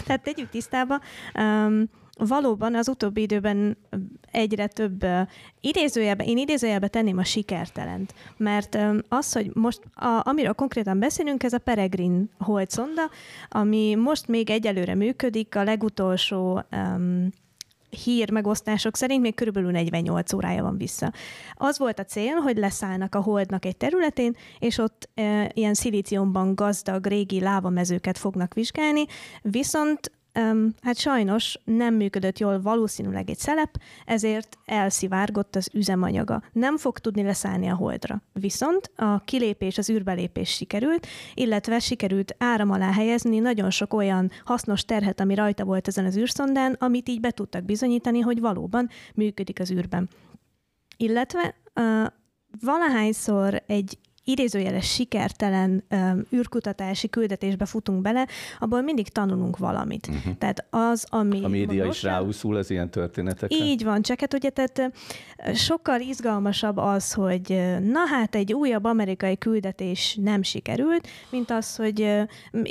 tehát 0.04 0.22
tegyük 0.22 0.50
tisztába. 0.50 1.00
Um, 1.34 1.90
valóban 2.18 2.74
az 2.74 2.88
utóbbi 2.88 3.20
időben 3.20 3.76
egyre 4.30 4.66
több 4.66 5.04
idézőjelbe, 5.60 6.24
én 6.24 6.38
idézőjelbe 6.38 6.88
tenném 6.88 7.18
a 7.18 7.24
sikertelent, 7.24 8.14
mert 8.36 8.78
az, 9.08 9.32
hogy 9.32 9.50
most, 9.54 9.80
a, 9.94 10.20
amiről 10.24 10.52
konkrétan 10.52 10.98
beszélünk, 10.98 11.42
ez 11.42 11.52
a 11.52 11.58
Peregrine 11.58 12.24
holdszonda, 12.38 13.10
ami 13.48 13.94
most 13.94 14.28
még 14.28 14.50
egyelőre 14.50 14.94
működik, 14.94 15.56
a 15.56 15.62
legutolsó 15.62 16.62
um, 16.72 17.28
hír 18.04 18.30
megosztások 18.30 18.96
szerint 18.96 19.22
még 19.22 19.34
körülbelül 19.34 19.70
48 19.70 20.32
órája 20.32 20.62
van 20.62 20.76
vissza. 20.76 21.12
Az 21.54 21.78
volt 21.78 21.98
a 21.98 22.04
cél, 22.04 22.34
hogy 22.34 22.56
leszállnak 22.56 23.14
a 23.14 23.20
holdnak 23.20 23.64
egy 23.64 23.76
területén, 23.76 24.36
és 24.58 24.78
ott 24.78 25.08
e, 25.14 25.50
ilyen 25.54 25.74
szilíciumban 25.74 26.54
gazdag 26.54 27.06
régi 27.06 27.40
lávamezőket 27.40 28.18
fognak 28.18 28.54
vizsgálni, 28.54 29.04
viszont 29.42 30.12
Um, 30.38 30.74
hát 30.82 30.96
sajnos 30.96 31.58
nem 31.64 31.94
működött 31.94 32.38
jól 32.38 32.60
valószínűleg 32.60 33.30
egy 33.30 33.38
szelep, 33.38 33.80
ezért 34.04 34.58
elszivárgott 34.64 35.56
az 35.56 35.68
üzemanyaga. 35.72 36.42
Nem 36.52 36.76
fog 36.76 36.98
tudni 36.98 37.22
leszállni 37.22 37.68
a 37.68 37.74
holdra. 37.74 38.22
Viszont 38.32 38.90
a 38.96 39.24
kilépés, 39.24 39.78
az 39.78 39.90
űrbelépés 39.90 40.50
sikerült, 40.50 41.06
illetve 41.34 41.78
sikerült 41.78 42.34
áram 42.38 42.70
alá 42.70 42.92
helyezni 42.92 43.38
nagyon 43.38 43.70
sok 43.70 43.92
olyan 43.92 44.30
hasznos 44.44 44.84
terhet, 44.84 45.20
ami 45.20 45.34
rajta 45.34 45.64
volt 45.64 45.88
ezen 45.88 46.04
az 46.04 46.16
űrszondán, 46.16 46.76
amit 46.78 47.08
így 47.08 47.20
be 47.20 47.30
tudtak 47.30 47.64
bizonyítani, 47.64 48.20
hogy 48.20 48.40
valóban 48.40 48.88
működik 49.14 49.60
az 49.60 49.70
űrben. 49.70 50.08
Illetve 50.96 51.54
uh, 51.74 52.06
valahányszor 52.60 53.62
egy 53.66 53.98
idézőjeles 54.28 54.92
sikertelen 54.92 55.84
um, 55.90 56.26
űrkutatási 56.34 57.08
küldetésbe 57.08 57.64
futunk 57.64 58.02
bele, 58.02 58.26
abból 58.58 58.80
mindig 58.80 59.08
tanulunk 59.08 59.56
valamit. 59.56 60.06
Uh-huh. 60.06 60.36
Tehát 60.38 60.66
az, 60.70 61.06
ami... 61.08 61.44
A 61.44 61.48
média 61.48 61.86
is 61.86 62.02
ráúszul 62.02 62.56
az 62.56 62.70
ilyen 62.70 62.90
történetekre? 62.90 63.64
Így 63.64 63.84
van, 63.84 64.02
csak 64.02 64.20
hát 64.20 64.34
ugye 64.34 64.50
tehát 64.50 64.92
sokkal 65.54 66.00
izgalmasabb 66.00 66.76
az, 66.76 67.12
hogy 67.12 67.64
na 67.82 68.06
hát 68.10 68.34
egy 68.34 68.52
újabb 68.52 68.84
amerikai 68.84 69.38
küldetés 69.38 70.18
nem 70.20 70.42
sikerült, 70.42 71.08
mint 71.30 71.50
az, 71.50 71.76
hogy 71.76 72.26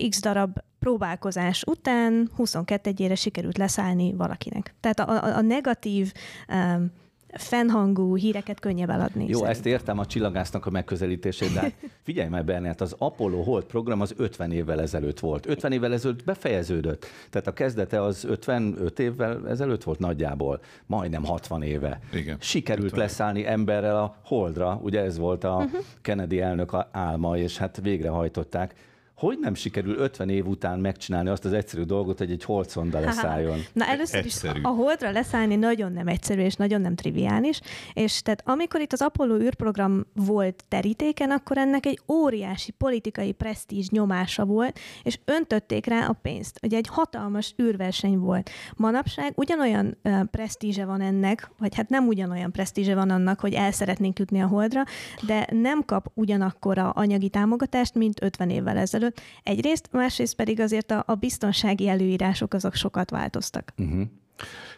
x 0.10 0.22
darab 0.22 0.58
próbálkozás 0.80 1.64
után 1.66 2.30
22 2.36 2.90
egyére 2.90 3.16
sikerült 3.16 3.58
leszállni 3.58 4.14
valakinek. 4.14 4.76
Tehát 4.80 5.00
a, 5.00 5.26
a, 5.26 5.38
a 5.38 5.42
negatív 5.42 6.12
um, 6.50 6.92
fennhangú 7.38 8.16
híreket 8.16 8.60
könnyebb 8.60 8.90
eladni. 8.90 9.22
Jó, 9.22 9.28
szerintem. 9.28 9.52
ezt 9.52 9.66
értem 9.66 10.00
a 10.00 10.06
csillagásznak 10.06 10.66
a 10.66 10.70
megközelítését, 10.70 11.54
de 11.54 11.60
hát 11.60 11.74
figyelj 12.04 12.30
meg, 12.30 12.46
Bernát, 12.46 12.82
az 12.82 12.96
Apollo 12.98 13.42
Hold 13.42 13.64
program 13.64 14.02
az 14.02 14.14
50 14.18 14.52
évvel 14.52 14.82
ezelőtt 14.82 15.20
volt. 15.20 15.46
50 15.46 15.72
évvel 15.72 15.94
ezelőtt 15.94 16.24
befejeződött. 16.24 17.06
Tehát 17.30 17.48
a 17.48 17.54
kezdete 17.54 18.02
az 18.02 18.26
55 18.26 19.00
évvel 19.00 19.48
ezelőtt 19.48 19.84
volt 19.84 20.00
nagyjából, 20.00 20.60
majdnem 20.86 21.24
60 21.24 21.62
éve. 21.62 22.00
Igen. 22.14 22.38
Sikerült 22.40 22.96
leszállni 22.96 23.48
emberrel 23.48 23.98
a 23.98 24.16
Holdra, 24.24 24.80
ugye 24.84 25.02
ez 25.02 25.18
volt 25.18 25.44
a 25.44 25.56
uh-huh. 25.56 25.82
Kennedy 26.02 26.42
elnök 26.42 26.72
álma, 26.92 27.38
és 27.38 27.58
hát 27.58 27.80
végrehajtották 27.82 28.76
hogy 29.18 29.38
nem 29.40 29.54
sikerül 29.54 29.98
50 29.98 30.30
év 30.30 30.48
után 30.48 30.80
megcsinálni 30.80 31.30
azt 31.30 31.46
az 31.46 31.54
egyszerű 31.54 31.84
dolgot, 31.84 32.18
hogy 32.18 32.32
egy 32.32 32.44
holdszonda 32.44 33.00
leszálljon? 33.00 33.60
Na 33.74 33.86
először 33.86 34.20
egyszerű. 34.20 34.60
is 34.60 34.66
a 34.66 34.68
holdra 34.68 35.12
leszállni 35.12 35.56
nagyon 35.56 35.92
nem 35.92 36.08
egyszerű, 36.08 36.42
és 36.42 36.56
nagyon 36.56 36.82
nem 36.82 36.96
triviális, 36.96 37.60
és 37.94 38.22
tehát 38.22 38.44
amikor 38.46 38.82
itt 38.82 38.94
az 38.94 39.02
Apollo 39.02 39.36
űrprogram 39.36 40.06
volt 40.14 40.64
terítéken, 40.68 41.32
akkor 41.32 41.58
ennek 41.58 41.86
egy 41.86 42.00
óriási 42.08 42.72
politikai 42.72 43.32
presztízs 43.32 43.90
nyomása 43.90 44.46
volt, 44.46 44.80
és 45.04 45.20
öntötték 45.26 45.86
rá 45.86 46.06
a 46.08 46.14
pénzt. 46.22 46.60
Ugye 46.62 46.78
egy 46.78 46.88
hatalmas 46.88 47.54
űrverseny 47.62 48.18
volt. 48.18 48.50
Manapság 48.76 49.34
ugyanolyan 49.36 49.98
uh, 50.04 50.24
presztízse 50.24 50.86
van 50.86 51.02
ennek, 51.02 51.50
vagy 51.58 51.76
hát 51.76 51.90
nem 51.90 52.08
ugyanolyan 52.08 52.52
presztízse 52.52 52.96
van 52.96 53.10
annak, 53.10 53.40
hogy 53.40 53.54
el 53.54 53.72
szeretnénk 53.72 54.20
jutni 54.20 54.42
a 54.42 54.48
holdra, 54.48 54.84
de 55.26 55.48
nem 55.52 55.86
kap 55.86 56.12
ugyanakkora 56.14 56.90
anyagi 56.90 57.30
támogatást, 57.30 57.94
mint 57.94 58.24
50 58.24 58.50
évvel 58.50 58.78
ezelőtt, 58.78 59.07
ezelőtt. 59.08 59.22
Egyrészt, 59.44 59.90
másrészt 59.92 60.36
pedig 60.36 60.60
azért 60.60 60.92
a, 60.92 61.04
a 61.08 61.16
biztonsági 61.16 61.88
előírások 61.88 62.54
azok 62.54 62.74
sokat 62.74 63.10
változtak. 63.10 63.74
Uh-huh. 63.78 64.02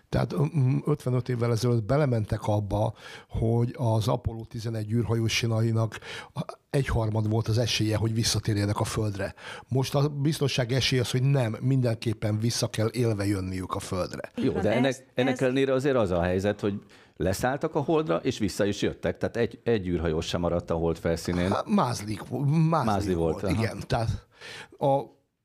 Tehát 0.10 0.36
55 0.86 1.30
évvel 1.30 1.52
ezelőtt 1.52 1.84
belementek 1.84 2.48
abba, 2.48 2.94
hogy 3.30 3.76
az 3.78 4.08
Apollo 4.08 4.44
11 4.44 4.92
űrhajósinainak 4.92 6.00
egyharmad 6.70 7.30
volt 7.30 7.48
az 7.48 7.58
esélye, 7.58 7.98
hogy 7.98 8.14
visszatérjenek 8.14 8.80
a 8.80 8.84
Földre. 8.84 9.34
Most 9.68 9.96
a 9.96 10.08
biztonság 10.08 10.72
esélye 10.72 11.02
az, 11.02 11.12
hogy 11.12 11.24
nem, 11.24 11.58
mindenképpen 11.62 12.40
vissza 12.40 12.68
kell 12.68 12.90
élve 12.92 13.26
jönniük 13.26 13.76
a 13.76 13.80
Földre. 13.80 14.32
Jó, 14.36 14.54
de 14.54 14.72
ennek, 14.72 15.06
ennek 15.14 15.42
ellenére 15.42 15.74
azért 15.74 15.96
az 15.96 16.12
a 16.12 16.22
helyzet, 16.22 16.60
hogy 16.60 16.82
leszálltak 17.24 17.76
a 17.76 17.80
holdra, 17.80 18.16
és 18.16 18.38
vissza 18.38 18.66
is 18.66 18.82
jöttek. 18.82 19.18
Tehát 19.18 19.38
egy, 19.38 19.60
egy 19.64 19.88
űrhajós 19.88 20.26
sem 20.26 20.42
maradt 20.42 20.70
a 20.70 20.76
hold 20.76 20.98
felszínén. 20.98 21.50
Mázlik, 21.66 22.22
mázlik, 22.30 22.70
mázli 22.70 23.14
volt. 23.14 23.42
volt 23.42 23.54
igen, 23.54 23.80
tehát 23.88 24.28
a 24.78 25.02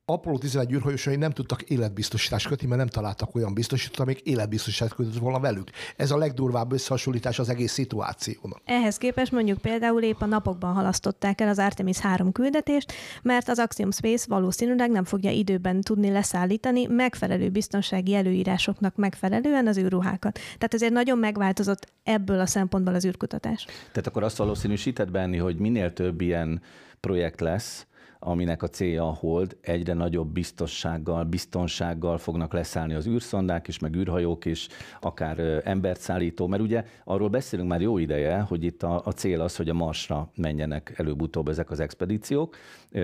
Apollo 0.07 0.37
11 0.37 0.73
űrhajósai 0.73 1.15
nem 1.15 1.31
tudtak 1.31 1.61
életbiztosítást 1.61 2.47
kötni, 2.47 2.67
mert 2.67 2.79
nem 2.79 2.89
találtak 2.89 3.35
olyan 3.35 3.53
biztosítót, 3.53 3.99
amik 3.99 4.19
életbiztosítást 4.19 4.93
kötött 4.93 5.17
volna 5.17 5.39
velük. 5.39 5.69
Ez 5.95 6.11
a 6.11 6.17
legdurvább 6.17 6.71
összehasonlítás 6.71 7.39
az 7.39 7.49
egész 7.49 7.71
szituációnak. 7.71 8.61
Ehhez 8.65 8.97
képest 8.97 9.31
mondjuk 9.31 9.57
például 9.57 10.01
épp 10.01 10.21
a 10.21 10.25
napokban 10.25 10.73
halasztották 10.73 11.41
el 11.41 11.47
az 11.47 11.59
Artemis 11.59 11.99
3 11.99 12.31
küldetést, 12.31 12.93
mert 13.21 13.49
az 13.49 13.59
Axiom 13.59 13.91
Space 13.91 14.25
valószínűleg 14.29 14.91
nem 14.91 15.03
fogja 15.03 15.31
időben 15.31 15.81
tudni 15.81 16.11
leszállítani 16.11 16.85
megfelelő 16.85 17.49
biztonsági 17.49 18.15
előírásoknak 18.15 18.95
megfelelően 18.95 19.67
az 19.67 19.77
űrruhákat. 19.77 20.33
Tehát 20.33 20.73
ezért 20.73 20.93
nagyon 20.93 21.17
megváltozott 21.17 21.91
ebből 22.03 22.39
a 22.39 22.45
szempontból 22.45 22.95
az 22.95 23.05
űrkutatás. 23.05 23.65
Tehát 23.91 24.07
akkor 24.07 24.23
azt 24.23 24.37
valószínűsített 24.37 25.11
benni, 25.11 25.37
hogy 25.37 25.57
minél 25.57 25.93
több 25.93 26.21
ilyen 26.21 26.61
projekt 26.99 27.41
lesz, 27.41 27.85
aminek 28.25 28.63
a 28.63 28.67
célja 28.67 29.07
a 29.07 29.13
hold, 29.13 29.57
egyre 29.61 29.93
nagyobb 29.93 30.27
biztossággal, 30.27 31.23
biztonsággal 31.23 32.17
fognak 32.17 32.53
leszállni 32.53 32.93
az 32.93 33.07
űrszondák 33.07 33.67
is, 33.67 33.79
meg 33.79 33.95
űrhajók 33.95 34.45
is, 34.45 34.67
akár 34.99 35.61
embert 35.63 35.99
szállító, 35.99 36.47
mert 36.47 36.61
ugye 36.61 36.83
arról 37.03 37.29
beszélünk 37.29 37.69
már 37.69 37.81
jó 37.81 37.97
ideje, 37.97 38.39
hogy 38.39 38.63
itt 38.63 38.83
a, 38.83 39.01
a 39.05 39.11
cél 39.11 39.41
az, 39.41 39.55
hogy 39.55 39.69
a 39.69 39.73
Marsra 39.73 40.29
menjenek 40.35 40.93
előbb-utóbb 40.97 41.47
ezek 41.47 41.71
az 41.71 41.79
expedíciók, 41.79 42.55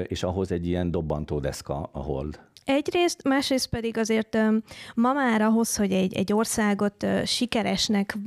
és 0.07 0.23
ahhoz 0.23 0.51
egy 0.51 0.67
ilyen 0.67 0.91
dobbantódeszka 0.91 1.89
a 1.91 1.99
hold. 1.99 2.39
Egyrészt, 2.65 3.23
másrészt 3.23 3.69
pedig 3.69 3.97
azért 3.97 4.37
ma 4.95 5.13
már 5.13 5.41
ahhoz, 5.41 5.75
hogy 5.75 5.91
egy, 5.91 6.13
egy 6.13 6.33
országot 6.33 7.05
sikeresnek 7.25 8.17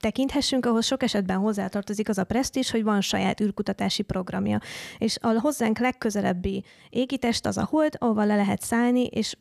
tekinthessünk, 0.00 0.66
ahhoz 0.66 0.84
sok 0.84 1.02
esetben 1.02 1.36
hozzátartozik 1.36 2.08
az 2.08 2.18
a 2.18 2.24
presztis, 2.24 2.70
hogy 2.70 2.82
van 2.82 3.00
saját 3.00 3.40
űrkutatási 3.40 4.02
programja. 4.02 4.60
És 4.98 5.18
a 5.20 5.40
hozzánk 5.40 5.78
legközelebbi 5.78 6.64
égitest 6.90 7.46
az 7.46 7.56
a 7.56 7.66
hold, 7.70 7.94
ahova 7.98 8.24
le 8.24 8.36
lehet 8.36 8.60
szállni, 8.60 9.04
és 9.04 9.36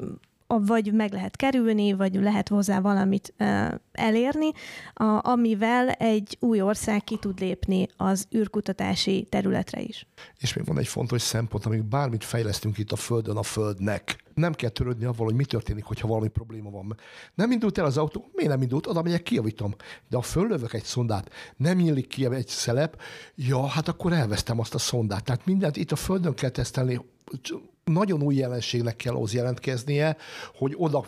vagy 0.58 0.93
meg 0.93 1.12
lehet 1.12 1.36
kerülni, 1.36 1.93
vagy 1.93 2.14
lehet 2.14 2.47
hozzá 2.47 2.80
valamit 2.80 3.34
elérni, 3.91 4.52
amivel 5.22 5.89
egy 5.89 6.38
új 6.39 6.62
ország 6.62 7.04
ki 7.04 7.18
tud 7.18 7.39
lépni 7.39 7.88
az 7.97 8.28
űrkutatási 8.36 9.28
területre 9.30 9.82
is. 9.82 10.08
És 10.38 10.54
még 10.54 10.66
van 10.66 10.78
egy 10.78 10.88
fontos 10.88 11.22
szempont, 11.22 11.66
amíg 11.66 11.84
bármit 11.84 12.24
fejlesztünk 12.24 12.78
itt 12.78 12.91
a 12.91 12.95
Földön 12.95 13.38
a 13.38 13.43
Földnek, 13.43 14.24
nem 14.34 14.54
kell 14.54 14.70
törődni 14.70 15.06
avval, 15.06 15.26
hogy 15.26 15.36
mi 15.36 15.45
történik, 15.45 15.84
hogyha 15.84 16.08
valami 16.08 16.28
probléma 16.28 16.70
van. 16.70 16.97
Nem 17.34 17.52
indult 17.52 17.78
el 17.78 17.86
az 17.86 17.97
autó, 17.97 18.30
miért 18.34 18.52
nem 18.52 18.62
indult? 18.62 18.88
Oda 18.88 19.02
megyek, 19.02 19.24
kiavítom. 19.24 19.76
De 20.10 20.16
ha 20.16 20.22
föllövök 20.22 20.74
egy 20.74 20.84
szondát, 20.84 21.32
nem 21.58 21.78
nyílik 21.78 22.08
ki 22.08 22.26
egy 22.26 22.47
szelep, 22.47 23.02
ja, 23.36 23.66
hát 23.66 23.88
akkor 23.88 24.14
elvesztem 24.14 24.60
azt 24.60 24.74
a 24.74 24.78
szondát. 24.78 25.24
Tehát 25.24 25.45
mindent 25.45 25.78
itt 25.78 25.91
a 25.91 25.95
Földön 25.95 26.34
kell 26.34 26.50
tesztelni, 26.50 27.02
nagyon 27.91 28.21
új 28.21 28.35
jelenségnek 28.35 28.95
kell 28.95 29.13
ahhoz 29.13 29.33
jelentkeznie, 29.33 30.17
hogy 30.55 30.73
oda 30.77 31.05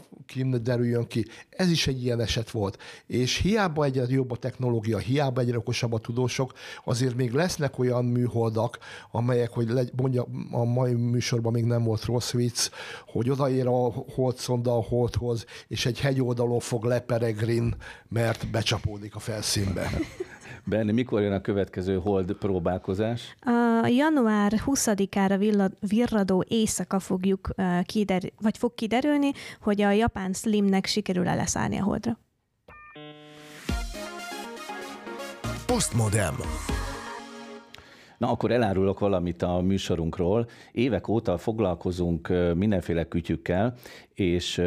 derüljön 0.62 1.08
ki. 1.08 1.26
Ez 1.50 1.70
is 1.70 1.88
egy 1.88 2.04
ilyen 2.04 2.20
eset 2.20 2.52
volt. 2.52 2.78
És 3.08 3.38
hiába 3.38 3.86
egyre 3.86 4.06
jobb 4.08 4.32
a 4.32 4.36
technológia, 4.36 4.98
hiába 4.98 5.42
egyre 5.42 5.58
okosabb 5.58 5.94
a 5.94 6.00
tudósok, 6.00 6.54
azért 6.84 7.16
még 7.16 7.32
lesznek 7.32 7.80
olyan 7.80 8.06
műholdak, 8.06 8.78
amelyek, 9.12 9.50
hogy 9.50 9.70
legy, 9.70 9.92
mondja, 9.96 10.26
a 10.52 10.64
mai 10.64 10.94
műsorban 10.94 11.52
még 11.52 11.64
nem 11.64 11.84
volt 11.84 12.06
rossz 12.06 12.32
vicc, 12.32 12.70
hogy 13.06 13.30
odaér 13.30 13.68
a 13.68 13.94
holdszonda 14.14 14.76
a 14.76 14.84
holdhoz, 14.84 15.46
és 15.68 15.86
egy 15.86 16.00
hegyoldalon 16.00 16.60
fog 16.60 16.84
leperegrin, 16.84 17.76
mert 18.08 18.52
becsapódik 18.52 19.16
a 19.16 19.20
felszínbe. 19.20 19.90
Benni, 20.66 20.92
mikor 20.92 21.22
jön 21.22 21.32
a 21.32 21.42
következő 21.42 22.00
hold 22.00 22.34
próbálkozás? 22.34 23.36
A 23.82 23.88
január 23.88 24.54
20-ára 24.66 25.70
virradó 25.80 26.46
éjszaka 26.48 27.00
fogjuk 27.00 27.50
kider- 27.86 28.34
vagy 28.42 28.58
fog 28.58 28.74
kiderülni, 28.76 29.32
hogy 29.62 29.82
a 29.82 29.92
japán 29.92 30.34
Slimnek 30.34 30.86
sikerül-e 30.86 31.36
leszállni 31.36 31.78
a 31.78 31.84
holdra. 31.84 32.18
Postmodem. 35.66 36.36
Na, 38.22 38.32
akkor 38.32 38.52
elárulok 38.52 39.00
valamit 39.00 39.42
a 39.42 39.62
műsorunkról. 39.62 40.48
Évek 40.72 41.08
óta 41.08 41.38
foglalkozunk 41.38 42.34
mindenféle 42.56 43.08
kütyükkel, 43.08 43.74
és 44.14 44.62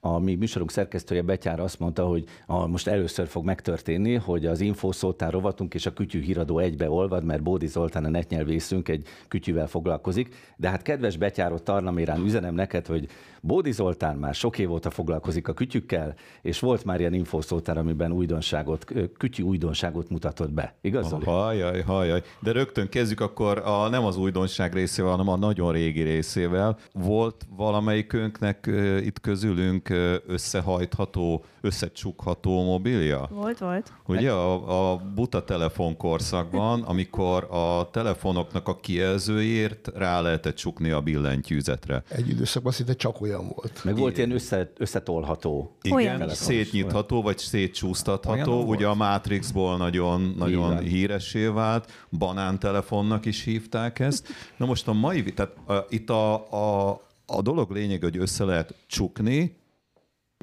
a 0.00 0.18
mi 0.18 0.34
műsorunk 0.34 0.70
szerkesztője 0.70 1.22
Betyár 1.22 1.60
azt 1.60 1.78
mondta, 1.78 2.06
hogy 2.06 2.24
a, 2.46 2.66
most 2.66 2.86
először 2.86 3.26
fog 3.26 3.44
megtörténni, 3.44 4.14
hogy 4.14 4.46
az 4.46 4.60
infószótár 4.60 5.32
rovatunk 5.32 5.74
és 5.74 5.86
a 5.86 5.92
kütyű 5.92 6.20
híradó 6.22 6.58
egybe 6.58 6.90
olvad, 6.90 7.24
mert 7.24 7.42
Bódi 7.42 7.66
Zoltán 7.66 8.04
a 8.04 8.08
netnyelvészünk 8.08 8.88
egy 8.88 9.06
kütyűvel 9.28 9.66
foglalkozik. 9.66 10.34
De 10.56 10.68
hát 10.68 10.82
kedves 10.82 11.16
Betyárot 11.16 11.62
Tarnamérán 11.62 12.24
üzenem 12.24 12.54
neked, 12.54 12.86
hogy 12.86 13.08
Bódi 13.46 13.72
Zoltán 13.72 14.16
már 14.16 14.34
sok 14.34 14.58
év 14.58 14.72
óta 14.72 14.90
foglalkozik 14.90 15.48
a 15.48 15.52
kütyükkel, 15.52 16.14
és 16.42 16.60
volt 16.60 16.84
már 16.84 17.00
ilyen 17.00 17.14
infószótár, 17.14 17.78
amiben 17.78 18.12
újdonságot, 18.12 18.84
kütyű 19.18 19.42
újdonságot 19.42 20.10
mutatott 20.10 20.50
be. 20.50 20.74
Igaz, 20.80 21.08
Zoli? 21.08 21.24
Hajaj, 21.24 21.82
hajaj. 21.82 22.22
De 22.40 22.52
rögtön 22.52 22.88
kezdjük 22.88 23.20
akkor 23.20 23.58
a, 23.58 23.88
nem 23.88 24.04
az 24.04 24.16
újdonság 24.16 24.74
részével, 24.74 25.10
hanem 25.10 25.28
a 25.28 25.36
nagyon 25.36 25.72
régi 25.72 26.02
részével. 26.02 26.78
Volt 26.92 27.46
valamelyikünknek 27.56 28.70
itt 29.00 29.20
közülünk 29.20 29.88
összehajtható, 30.26 31.44
összecsukható 31.60 32.64
mobilja? 32.64 33.28
Volt, 33.30 33.58
volt. 33.58 33.92
Ugye 34.06 34.32
a, 34.32 34.92
a 34.92 34.96
buta 35.14 35.44
telefonkorszakban, 35.44 36.82
amikor 36.82 37.48
a 37.50 37.90
telefonoknak 37.90 38.68
a 38.68 38.76
kijelzőért 38.76 39.90
rá 39.94 40.20
lehetett 40.20 40.54
csukni 40.54 40.90
a 40.90 41.00
billentyűzetre. 41.00 42.02
Egy 42.08 42.28
időszakban 42.28 42.72
szinte 42.72 42.94
csak 42.94 43.20
olyan 43.20 43.35
volt. 43.42 43.84
Meg 43.84 43.96
volt 43.96 44.16
ilyen 44.16 44.30
össze, 44.30 44.72
összetolható. 44.76 45.76
Igen, 45.82 45.96
olyan. 45.96 46.28
szétnyitható, 46.28 47.22
vagy 47.22 47.38
szétcsúsztatható. 47.38 48.62
Ugye 48.62 48.86
a 48.86 48.94
Matrixból 48.94 49.76
nagyon, 49.76 50.34
nagyon 50.38 50.78
híressé 50.78 51.46
vált. 51.46 52.06
Banán 52.18 52.58
telefonnak 52.58 53.26
is 53.26 53.44
hívták 53.44 53.98
ezt. 53.98 54.28
Na 54.56 54.66
most 54.66 54.88
a 54.88 54.92
mai, 54.92 55.22
tehát 55.22 55.56
a, 55.68 55.86
itt 55.88 56.10
a, 56.10 56.34
a, 56.50 57.00
a 57.26 57.42
dolog 57.42 57.70
lényeg, 57.70 58.02
hogy 58.02 58.16
össze 58.16 58.44
lehet 58.44 58.74
csukni, 58.86 59.56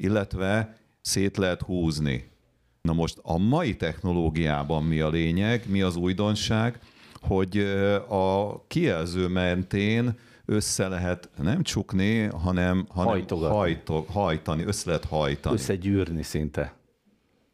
illetve 0.02 0.76
szét 1.00 1.36
lehet 1.36 1.62
húzni. 1.62 2.32
Na 2.82 2.92
most 2.92 3.18
a 3.22 3.38
mai 3.38 3.76
technológiában 3.76 4.82
mi 4.82 5.00
a 5.00 5.08
lényeg, 5.08 5.64
mi 5.68 5.82
az 5.82 5.96
újdonság, 5.96 6.78
hogy 7.20 7.58
a 8.08 8.58
kijelző 8.66 9.28
mentén 9.28 10.18
össze 10.46 10.88
lehet 10.88 11.28
nem 11.42 11.62
csukni, 11.62 12.22
hanem, 12.22 12.86
hanem 12.88 13.24
hajtog, 13.38 14.06
hajtani, 14.06 14.64
össze 14.64 14.82
lehet 14.86 15.04
hajtani. 15.04 15.54
Összegyűrni 15.54 16.22
szinte. 16.22 16.74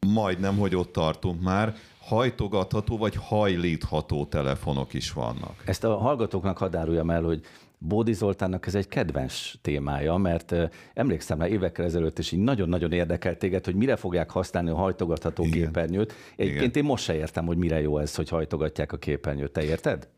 Majdnem, 0.06 0.56
hogy 0.56 0.76
ott 0.76 0.92
tartunk 0.92 1.42
már 1.42 1.76
hajtogatható 2.00 2.96
vagy 2.96 3.14
hajlítható 3.16 4.26
telefonok 4.26 4.94
is 4.94 5.12
vannak. 5.12 5.62
Ezt 5.64 5.84
a 5.84 5.96
hallgatóknak 5.96 6.58
hadd 6.58 6.76
el, 6.76 7.22
hogy 7.22 7.40
Bódi 7.82 8.12
Zoltánnak 8.12 8.66
ez 8.66 8.74
egy 8.74 8.88
kedvenc 8.88 9.52
témája, 9.62 10.16
mert 10.16 10.54
emlékszem 10.94 11.38
rá 11.38 11.48
évekkel 11.48 11.84
ezelőtt 11.84 12.18
is 12.18 12.32
így 12.32 12.40
nagyon-nagyon 12.40 12.92
érdekelt 12.92 13.38
téged, 13.38 13.64
hogy 13.64 13.74
mire 13.74 13.96
fogják 13.96 14.30
használni 14.30 14.70
a 14.70 14.74
hajtogatható 14.74 15.44
Igen. 15.44 15.64
képernyőt. 15.64 16.12
Egyébként 16.36 16.76
Igen. 16.76 16.82
én 16.82 16.90
most 16.90 17.04
se 17.04 17.14
értem, 17.14 17.46
hogy 17.46 17.56
mire 17.56 17.80
jó 17.80 17.98
ez, 17.98 18.14
hogy 18.14 18.28
hajtogatják 18.28 18.92
a 18.92 18.96
képernyőt. 18.96 19.52
Te 19.52 19.62
érted? 19.62 20.08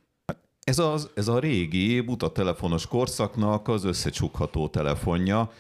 Ez, 0.65 0.79
az, 0.79 1.11
ez 1.15 1.29
a 1.29 1.39
régi 1.39 2.01
buta 2.01 2.33
telefonos 2.33 2.87
korszaknak 2.87 3.69
az 3.69 3.85
összecsukható 3.85 4.69
telefonja. 4.69 5.51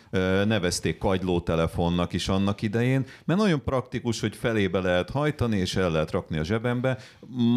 Nevezték 0.45 0.99
kagyló 0.99 1.41
telefonnak 1.41 2.13
is 2.13 2.29
annak 2.29 2.63
idején, 2.63 3.07
mert 3.25 3.41
nagyon 3.41 3.63
praktikus, 3.65 4.21
hogy 4.21 4.37
felébe 4.37 4.81
lehet 4.81 5.11
hajtani, 5.11 5.57
és 5.57 5.77
el 5.77 5.91
lehet 5.91 6.11
rakni 6.11 6.39
a 6.39 6.45
zsebembe. 6.45 6.99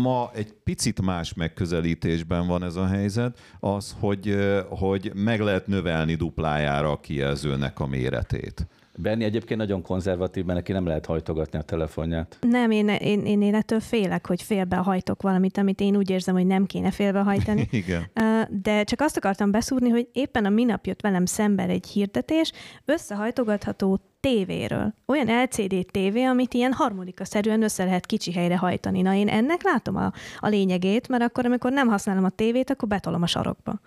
Ma 0.02 0.32
egy 0.34 0.54
picit 0.64 1.02
más 1.02 1.34
megközelítésben 1.34 2.48
van 2.48 2.64
ez 2.64 2.76
a 2.76 2.88
helyzet, 2.88 3.40
az, 3.60 3.96
hogy, 4.00 4.38
hogy 4.70 5.12
meg 5.16 5.40
lehet 5.40 5.68
növelni 5.68 6.16
duplájára 6.16 6.92
a 6.92 7.00
kijelzőnek 7.00 7.80
a 7.80 7.88
méretét. 7.88 8.68
Berni 8.98 9.24
egyébként 9.24 9.60
nagyon 9.60 9.82
konzervatív, 9.82 10.46
mert 10.46 10.58
neki 10.58 10.72
nem 10.72 10.86
lehet 10.86 11.06
hajtogatni 11.06 11.60
a 11.60 11.62
telefonját. 11.62 12.38
Nem, 12.42 12.72
én, 12.72 12.88
én, 12.88 13.26
én, 13.26 13.42
én 13.42 13.56
ettől 13.56 13.80
félek, 13.80 14.28
hogy 14.28 14.42
félbehajtok 14.42 15.22
valamit, 15.22 15.58
amit 15.58 15.82
én 15.82 15.96
úgy 15.96 16.10
érzem, 16.10 16.36
hogy 16.36 16.48
nem 16.48 16.66
kéne 16.66 16.92
félbehajtani. 16.92 17.68
Igen. 17.72 18.12
De 18.50 18.84
csak 18.84 19.02
azt 19.02 19.18
akartam 19.18 19.52
beszúrni, 19.52 19.90
hogy 19.90 20.08
éppen 20.12 20.46
a 20.46 20.50
minap 20.50 20.86
jött 20.86 21.02
velem 21.02 21.26
szemben 21.26 21.70
egy 21.70 21.88
hirdetés, 21.88 22.52
összehajtogatható 22.86 24.00
tévéről. 24.20 24.94
Olyan 25.06 25.44
LCD 25.44 25.86
tévé, 25.92 26.24
amit 26.24 26.54
ilyen 26.54 26.74
harmonikaszerűen 26.74 27.64
össze 27.64 27.84
lehet 27.84 28.06
kicsi 28.06 28.32
helyre 28.34 28.58
hajtani. 28.58 29.02
Na 29.02 29.14
én 29.14 29.28
ennek 29.28 29.64
látom 29.64 29.96
a, 29.96 30.12
a 30.40 30.48
lényegét, 30.48 31.08
mert 31.08 31.24
akkor, 31.24 31.46
amikor 31.46 31.72
nem 31.72 31.88
használom 31.88 32.24
a 32.24 32.30
tévét, 32.30 32.70
akkor 32.70 32.88
betolom 32.88 33.22
a 33.22 33.28
sarokba. 33.28 33.80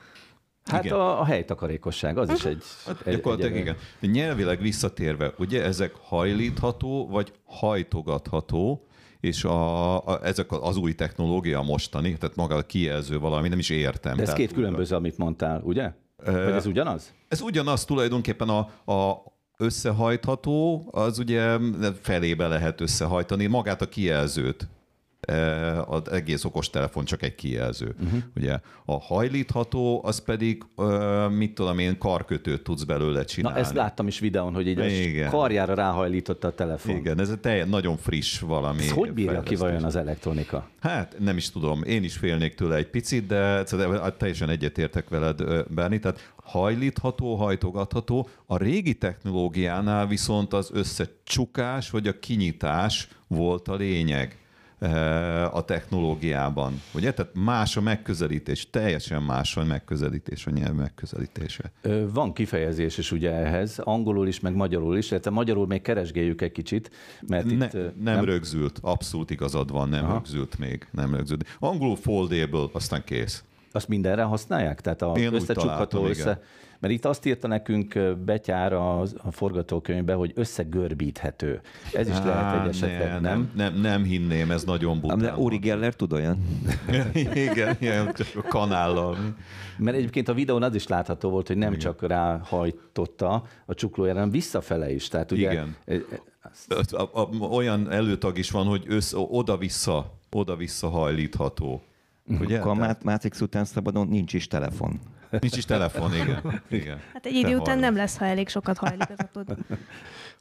Hát 0.68 0.84
igen. 0.84 0.96
a, 0.96 1.20
a 1.20 1.24
helytakarékosság, 1.24 2.18
az 2.18 2.30
is 2.30 2.44
egy... 2.44 2.62
Hát 2.86 3.06
egy, 3.06 3.14
gyakorlatilag 3.14 3.52
egy, 3.52 3.60
igen. 3.60 3.76
Nyelvileg 4.00 4.60
visszatérve, 4.60 5.32
ugye 5.38 5.64
ezek 5.64 5.92
hajlítható, 6.00 7.08
vagy 7.08 7.32
hajtogatható, 7.44 8.86
és 9.20 9.44
a, 9.44 9.96
a, 10.06 10.24
ezek 10.24 10.52
az 10.52 10.76
új 10.76 10.94
technológia 10.94 11.62
mostani, 11.62 12.16
tehát 12.16 12.36
maga 12.36 12.54
a 12.54 12.62
kijelző 12.62 13.18
valami, 13.18 13.48
nem 13.48 13.58
is 13.58 13.70
értem. 13.70 14.16
De 14.16 14.22
ez 14.22 14.32
két 14.32 14.52
különböző, 14.52 14.96
amit 14.96 15.18
mondtál, 15.18 15.60
ugye? 15.64 15.92
Vagy 16.24 16.34
ez 16.36 16.66
ugyanaz? 16.66 17.14
Ez 17.28 17.40
ugyanaz 17.40 17.84
tulajdonképpen 17.84 18.48
a, 18.48 18.58
a 18.92 19.22
összehajtható, 19.56 20.88
az 20.90 21.18
ugye 21.18 21.58
felébe 22.00 22.46
lehet 22.46 22.80
összehajtani 22.80 23.46
magát 23.46 23.82
a 23.82 23.88
kijelzőt 23.88 24.68
az 25.86 26.10
egész 26.10 26.44
okostelefon 26.44 27.04
csak 27.04 27.22
egy 27.22 27.34
kijelző. 27.34 27.94
Uh-huh. 28.04 28.22
Ugye 28.36 28.58
a 28.84 29.00
hajlítható, 29.00 30.00
az 30.04 30.24
pedig, 30.24 30.62
mit 31.30 31.54
tudom 31.54 31.78
én, 31.78 31.98
karkötőt 31.98 32.62
tudsz 32.62 32.82
belőle 32.82 33.24
csinálni. 33.24 33.58
Na, 33.58 33.64
ezt 33.64 33.74
láttam 33.74 34.06
is 34.06 34.18
videón, 34.18 34.54
hogy 34.54 34.66
Igen. 34.66 35.30
karjára 35.30 35.74
ráhajlította 35.74 36.48
a 36.48 36.54
telefon. 36.54 36.96
Igen, 36.96 37.20
ez 37.20 37.38
egy 37.42 37.66
nagyon 37.66 37.96
friss 37.96 38.38
valami. 38.38 38.82
Ez 38.82 38.90
hogy 38.90 39.12
bírja 39.12 39.42
ki 39.42 39.56
vajon 39.56 39.84
az 39.84 39.96
elektronika? 39.96 40.68
Hát 40.80 41.16
nem 41.18 41.36
is 41.36 41.50
tudom, 41.50 41.82
én 41.82 42.04
is 42.04 42.16
félnék 42.16 42.54
tőle 42.54 42.76
egy 42.76 42.90
picit, 42.90 43.26
de 43.26 43.62
teljesen 44.16 44.48
egyetértek 44.48 45.08
veled, 45.08 45.42
Berni, 45.68 45.98
tehát 45.98 46.32
hajlítható, 46.36 47.34
hajtogatható. 47.34 48.28
A 48.46 48.56
régi 48.56 48.94
technológiánál 48.94 50.06
viszont 50.06 50.52
az 50.52 50.70
összecsukás 50.72 51.90
vagy 51.90 52.06
a 52.06 52.18
kinyitás 52.18 53.08
volt 53.26 53.68
a 53.68 53.74
lényeg 53.74 54.38
a 55.52 55.64
technológiában. 55.64 56.82
Ugye? 56.94 57.12
Tehát 57.12 57.32
más 57.34 57.76
a 57.76 57.80
megközelítés, 57.80 58.70
teljesen 58.70 59.22
más 59.22 59.56
a 59.56 59.64
megközelítés, 59.64 60.46
a 60.46 60.50
nyelv 60.50 60.74
megközelítése. 60.74 61.72
Van 62.12 62.32
kifejezés 62.32 62.98
is 62.98 63.12
ugye 63.12 63.30
ehhez, 63.32 63.78
angolul 63.78 64.28
is, 64.28 64.40
meg 64.40 64.54
magyarul 64.54 64.96
is, 64.96 65.10
illetve 65.10 65.30
magyarul 65.30 65.66
még 65.66 65.82
keresgéljük 65.82 66.42
egy 66.42 66.52
kicsit, 66.52 66.90
mert 67.26 67.44
ne, 67.44 67.52
itt... 67.52 67.72
Nem, 67.72 67.92
nem 68.02 68.24
rögzült, 68.24 68.78
abszolút 68.82 69.30
igazad 69.30 69.70
van, 69.70 69.88
nem 69.88 70.04
Aha. 70.04 70.12
rögzült 70.12 70.58
még, 70.58 70.86
nem 70.90 71.14
rögzült. 71.14 71.56
Angolul 71.58 71.96
foldable, 71.96 72.66
aztán 72.72 73.02
kész. 73.04 73.44
Azt 73.72 73.88
mindenre 73.88 74.22
használják? 74.22 74.80
Tehát 74.80 75.02
a 75.02 75.12
Én 75.16 75.34
összecsukható 75.34 76.06
össze... 76.06 76.42
Mert 76.80 76.92
itt 76.92 77.04
azt 77.04 77.26
írta 77.26 77.46
nekünk 77.46 78.16
Betyár 78.24 78.72
a, 78.72 79.00
a 79.00 79.30
forgatókönyvbe, 79.30 80.14
hogy 80.14 80.32
összegörbíthető. 80.34 81.60
Ez 81.92 82.08
is 82.08 82.14
Há, 82.14 82.24
lehet 82.24 82.62
egy 82.62 82.68
esetben, 82.68 83.20
ne, 83.20 83.28
nem? 83.28 83.50
Nem, 83.54 83.74
nem? 83.74 84.02
Hinném, 84.02 84.50
ez 84.50 84.64
nagyon 84.64 85.00
bután. 85.00 85.18
De 85.18 85.34
Uri 85.36 85.56
Geller 85.56 85.94
tud 85.94 86.12
olyan? 86.12 86.38
igen, 87.34 87.76
ilyen 87.80 88.14
a 88.34 88.42
kanállal. 88.48 89.16
Mert 89.78 89.96
egyébként 89.96 90.28
a 90.28 90.34
videón 90.34 90.62
az 90.62 90.74
is 90.74 90.86
látható 90.86 91.30
volt, 91.30 91.46
hogy 91.46 91.56
nem 91.56 91.68
Igen. 91.68 91.80
csak 91.80 92.02
ráhajtotta 92.06 93.42
a 93.66 93.74
csuklójára, 93.74 94.18
hanem 94.18 94.32
visszafele 94.32 94.92
is. 94.92 95.08
Tehát 95.08 95.32
ugye, 95.32 95.50
Igen. 95.50 95.76
Azt... 96.42 96.92
A, 96.92 97.10
a, 97.12 97.28
olyan 97.36 97.90
előtag 97.90 98.38
is 98.38 98.50
van, 98.50 98.66
hogy 98.66 98.84
össze, 98.88 99.16
oda-vissza, 99.16 100.12
oda-vissza 100.30 100.88
hajlítható. 100.88 101.82
Ugye? 102.40 102.58
Akkor 102.58 102.82
a 102.82 102.96
Matrix 103.02 103.40
után 103.40 103.64
szabadon 103.64 104.08
nincs 104.08 104.32
is 104.32 104.46
telefon. 104.46 105.00
Nincs 105.40 105.56
is 105.56 105.64
telefon, 105.64 106.14
igen. 106.14 106.62
igen. 106.68 107.00
Hát 107.12 107.26
egy 107.26 107.34
idő 107.34 107.56
után 107.56 107.78
nem 107.78 107.96
lesz, 107.96 108.16
ha 108.16 108.24
elég 108.24 108.48
sokat 108.48 108.78
hajlítgatod. 108.78 109.56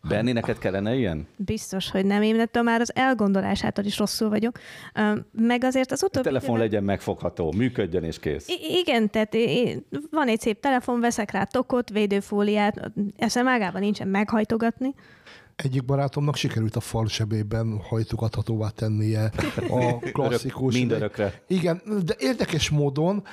Benni, 0.10 0.32
neked 0.32 0.58
kellene 0.58 0.96
ilyen? 0.96 1.28
Biztos, 1.36 1.92
hogy 1.92 2.06
nem. 2.06 2.22
Én 2.22 2.40
ettől 2.40 2.64
már 2.64 2.82
az 2.82 2.96
elgondolásától 2.96 3.86
is 3.86 3.98
rosszul 3.98 4.30
vagyok. 4.30 4.60
Meg 5.32 5.64
azért 5.64 5.92
az 5.92 6.04
utóbbi... 6.04 6.28
A 6.28 6.32
telefon 6.32 6.56
éve... 6.56 6.64
legyen 6.64 6.84
megfogható, 6.84 7.52
működjön 7.52 8.04
és 8.04 8.20
kész. 8.20 8.48
I- 8.48 8.78
igen, 8.78 9.10
tehát 9.10 9.34
én, 9.34 9.86
van 10.12 10.28
egy 10.28 10.40
szép 10.40 10.60
telefon, 10.60 11.00
veszek 11.00 11.32
rá 11.32 11.44
tokot, 11.44 11.90
védőfóliát, 11.90 12.92
eszem 13.18 13.48
ágában 13.48 13.82
nincsen 13.82 14.08
meghajtogatni. 14.08 14.94
Egyik 15.64 15.86
barátomnak 15.86 16.36
sikerült 16.36 16.76
a 16.76 16.80
fal 16.80 17.08
sebében 17.08 17.80
hajtogathatóvá 17.82 18.70
tennie 18.70 19.32
a 19.70 19.98
klasszikus. 19.98 20.74
Mindörökre. 20.74 21.44
Igen, 21.48 21.82
de 22.06 22.16
érdekes 22.18 22.70
módon 22.70 23.24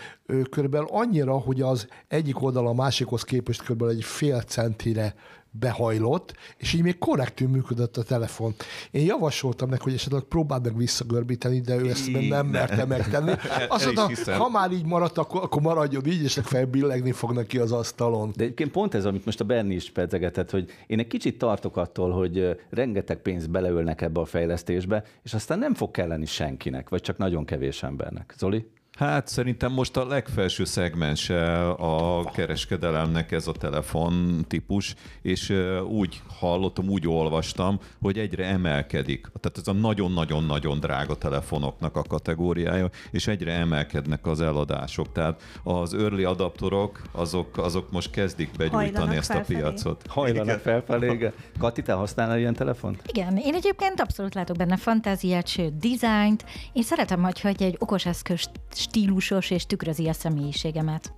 körülbelül 0.50 0.86
annyira, 0.90 1.38
hogy 1.38 1.60
az 1.60 1.88
egyik 2.08 2.42
oldal 2.42 2.66
a 2.66 2.72
másikhoz 2.72 3.22
képest 3.22 3.60
körülbelül 3.60 3.94
egy 3.94 4.04
fél 4.04 4.40
centire 4.40 5.14
behajlott, 5.58 6.34
és 6.56 6.72
így 6.72 6.82
még 6.82 6.98
korrektül 6.98 7.48
működött 7.48 7.96
a 7.96 8.02
telefon. 8.02 8.54
Én 8.90 9.04
javasoltam 9.04 9.68
neki, 9.68 9.82
hogy 9.82 9.94
esetleg 9.94 10.22
próbáld 10.22 10.64
meg 10.64 10.76
visszagörbíteni, 10.76 11.60
de 11.60 11.76
ő 11.76 11.88
ezt 11.88 12.12
nem, 12.12 12.22
nem 12.22 12.46
merte 12.46 12.84
megtenni. 12.84 13.32
Azt 13.68 13.94
mondta, 13.94 14.36
ha 14.36 14.48
már 14.48 14.72
így 14.72 14.84
maradt, 14.84 15.18
akkor, 15.18 15.42
akkor 15.42 15.62
maradjon 15.62 16.06
így, 16.06 16.22
és 16.22 16.36
legfeljebb 16.36 16.70
billegni 16.70 17.12
fog 17.12 17.32
neki 17.32 17.58
az 17.58 17.72
asztalon. 17.72 18.32
De 18.36 18.44
egyébként 18.44 18.70
pont 18.70 18.94
ez, 18.94 19.04
amit 19.04 19.24
most 19.24 19.40
a 19.40 19.44
Berni 19.44 19.74
is 19.74 19.90
pedzegetett, 19.90 20.50
hogy 20.50 20.70
én 20.86 20.98
egy 20.98 21.06
kicsit 21.06 21.38
tartok 21.38 21.76
attól, 21.76 22.10
hogy 22.10 22.58
rengeteg 22.70 23.16
pénzt 23.16 23.50
beleölnek 23.50 24.00
ebbe 24.00 24.20
a 24.20 24.24
fejlesztésbe, 24.24 25.04
és 25.22 25.34
aztán 25.34 25.58
nem 25.58 25.74
fog 25.74 25.90
kelleni 25.90 26.26
senkinek, 26.26 26.88
vagy 26.88 27.00
csak 27.00 27.16
nagyon 27.16 27.44
kevés 27.44 27.82
embernek. 27.82 28.34
Zoli? 28.38 28.66
Hát 28.94 29.28
szerintem 29.28 29.72
most 29.72 29.96
a 29.96 30.06
legfelső 30.06 30.64
szegmense 30.64 31.68
a 31.70 32.24
kereskedelemnek 32.30 33.32
ez 33.32 33.46
a 33.46 33.52
telefon 33.52 34.44
típus, 34.48 34.94
és 35.22 35.52
úgy 35.88 36.22
hallottam, 36.38 36.88
úgy 36.88 37.08
olvastam, 37.08 37.78
hogy 38.02 38.18
egyre 38.18 38.44
emelkedik. 38.44 39.26
Tehát 39.40 39.58
ez 39.58 39.68
a 39.68 39.72
nagyon-nagyon-nagyon 39.72 40.80
drága 40.80 41.14
telefonoknak 41.14 41.96
a 41.96 42.02
kategóriája, 42.02 42.90
és 43.10 43.26
egyre 43.26 43.52
emelkednek 43.52 44.26
az 44.26 44.40
eladások. 44.40 45.12
Tehát 45.12 45.42
az 45.62 45.94
early 45.94 46.24
adaptorok, 46.24 47.02
azok, 47.12 47.58
azok 47.58 47.90
most 47.90 48.10
kezdik 48.10 48.50
begyújtani 48.56 48.90
Hajlanak 48.90 49.16
ezt 49.16 49.32
felfelé. 49.32 49.58
a 49.58 49.62
piacot. 49.62 50.02
Hajlanak 50.08 50.60
felfelé, 50.60 51.12
igen. 51.12 51.32
Kati, 51.58 51.82
te 51.82 51.92
használnál 51.92 52.38
ilyen 52.38 52.54
telefont? 52.54 53.02
Igen, 53.06 53.36
én 53.36 53.54
egyébként 53.54 54.00
abszolút 54.00 54.34
látok 54.34 54.56
benne 54.56 54.76
fantáziát, 54.76 55.46
sőt, 55.46 55.78
dizájnt. 55.78 56.44
Én 56.72 56.82
szeretem, 56.82 57.22
hogyha 57.22 57.48
egy 57.48 57.76
okos 57.78 58.06
eszközt 58.06 58.50
stílusos 58.84 59.50
és 59.50 59.66
tükrözi 59.66 60.08
a 60.08 60.12
személyiségemet. 60.12 61.12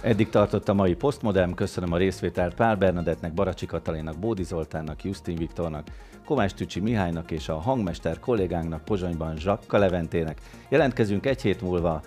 Eddig 0.00 0.28
tartott 0.28 0.68
a 0.68 0.74
mai 0.74 0.94
Postmodern, 0.94 1.54
köszönöm 1.54 1.92
a 1.92 1.96
részvételt 1.96 2.54
Pál 2.54 2.76
Bernadettnek, 2.76 3.34
Baracsi 3.34 3.66
Katalinnak, 3.66 4.18
Bódi 4.18 4.42
Zoltánnak, 4.42 5.04
Justin 5.04 5.36
Viktornak, 5.36 5.86
Kovács 6.24 6.52
Tücsi 6.52 6.80
Mihálynak 6.80 7.30
és 7.30 7.48
a 7.48 7.60
hangmester 7.60 8.18
kollégánknak 8.18 8.84
Pozsonyban 8.84 9.36
Zsakka 9.36 9.78
Leventének. 9.78 10.40
Jelentkezünk 10.68 11.26
egy 11.26 11.42
hét 11.42 11.60
múlva, 11.60 12.02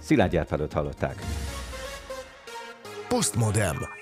Szilágy 0.00 0.36
Árpádot 0.36 0.72
hallották. 0.72 1.22
Postmodern. 3.08 3.99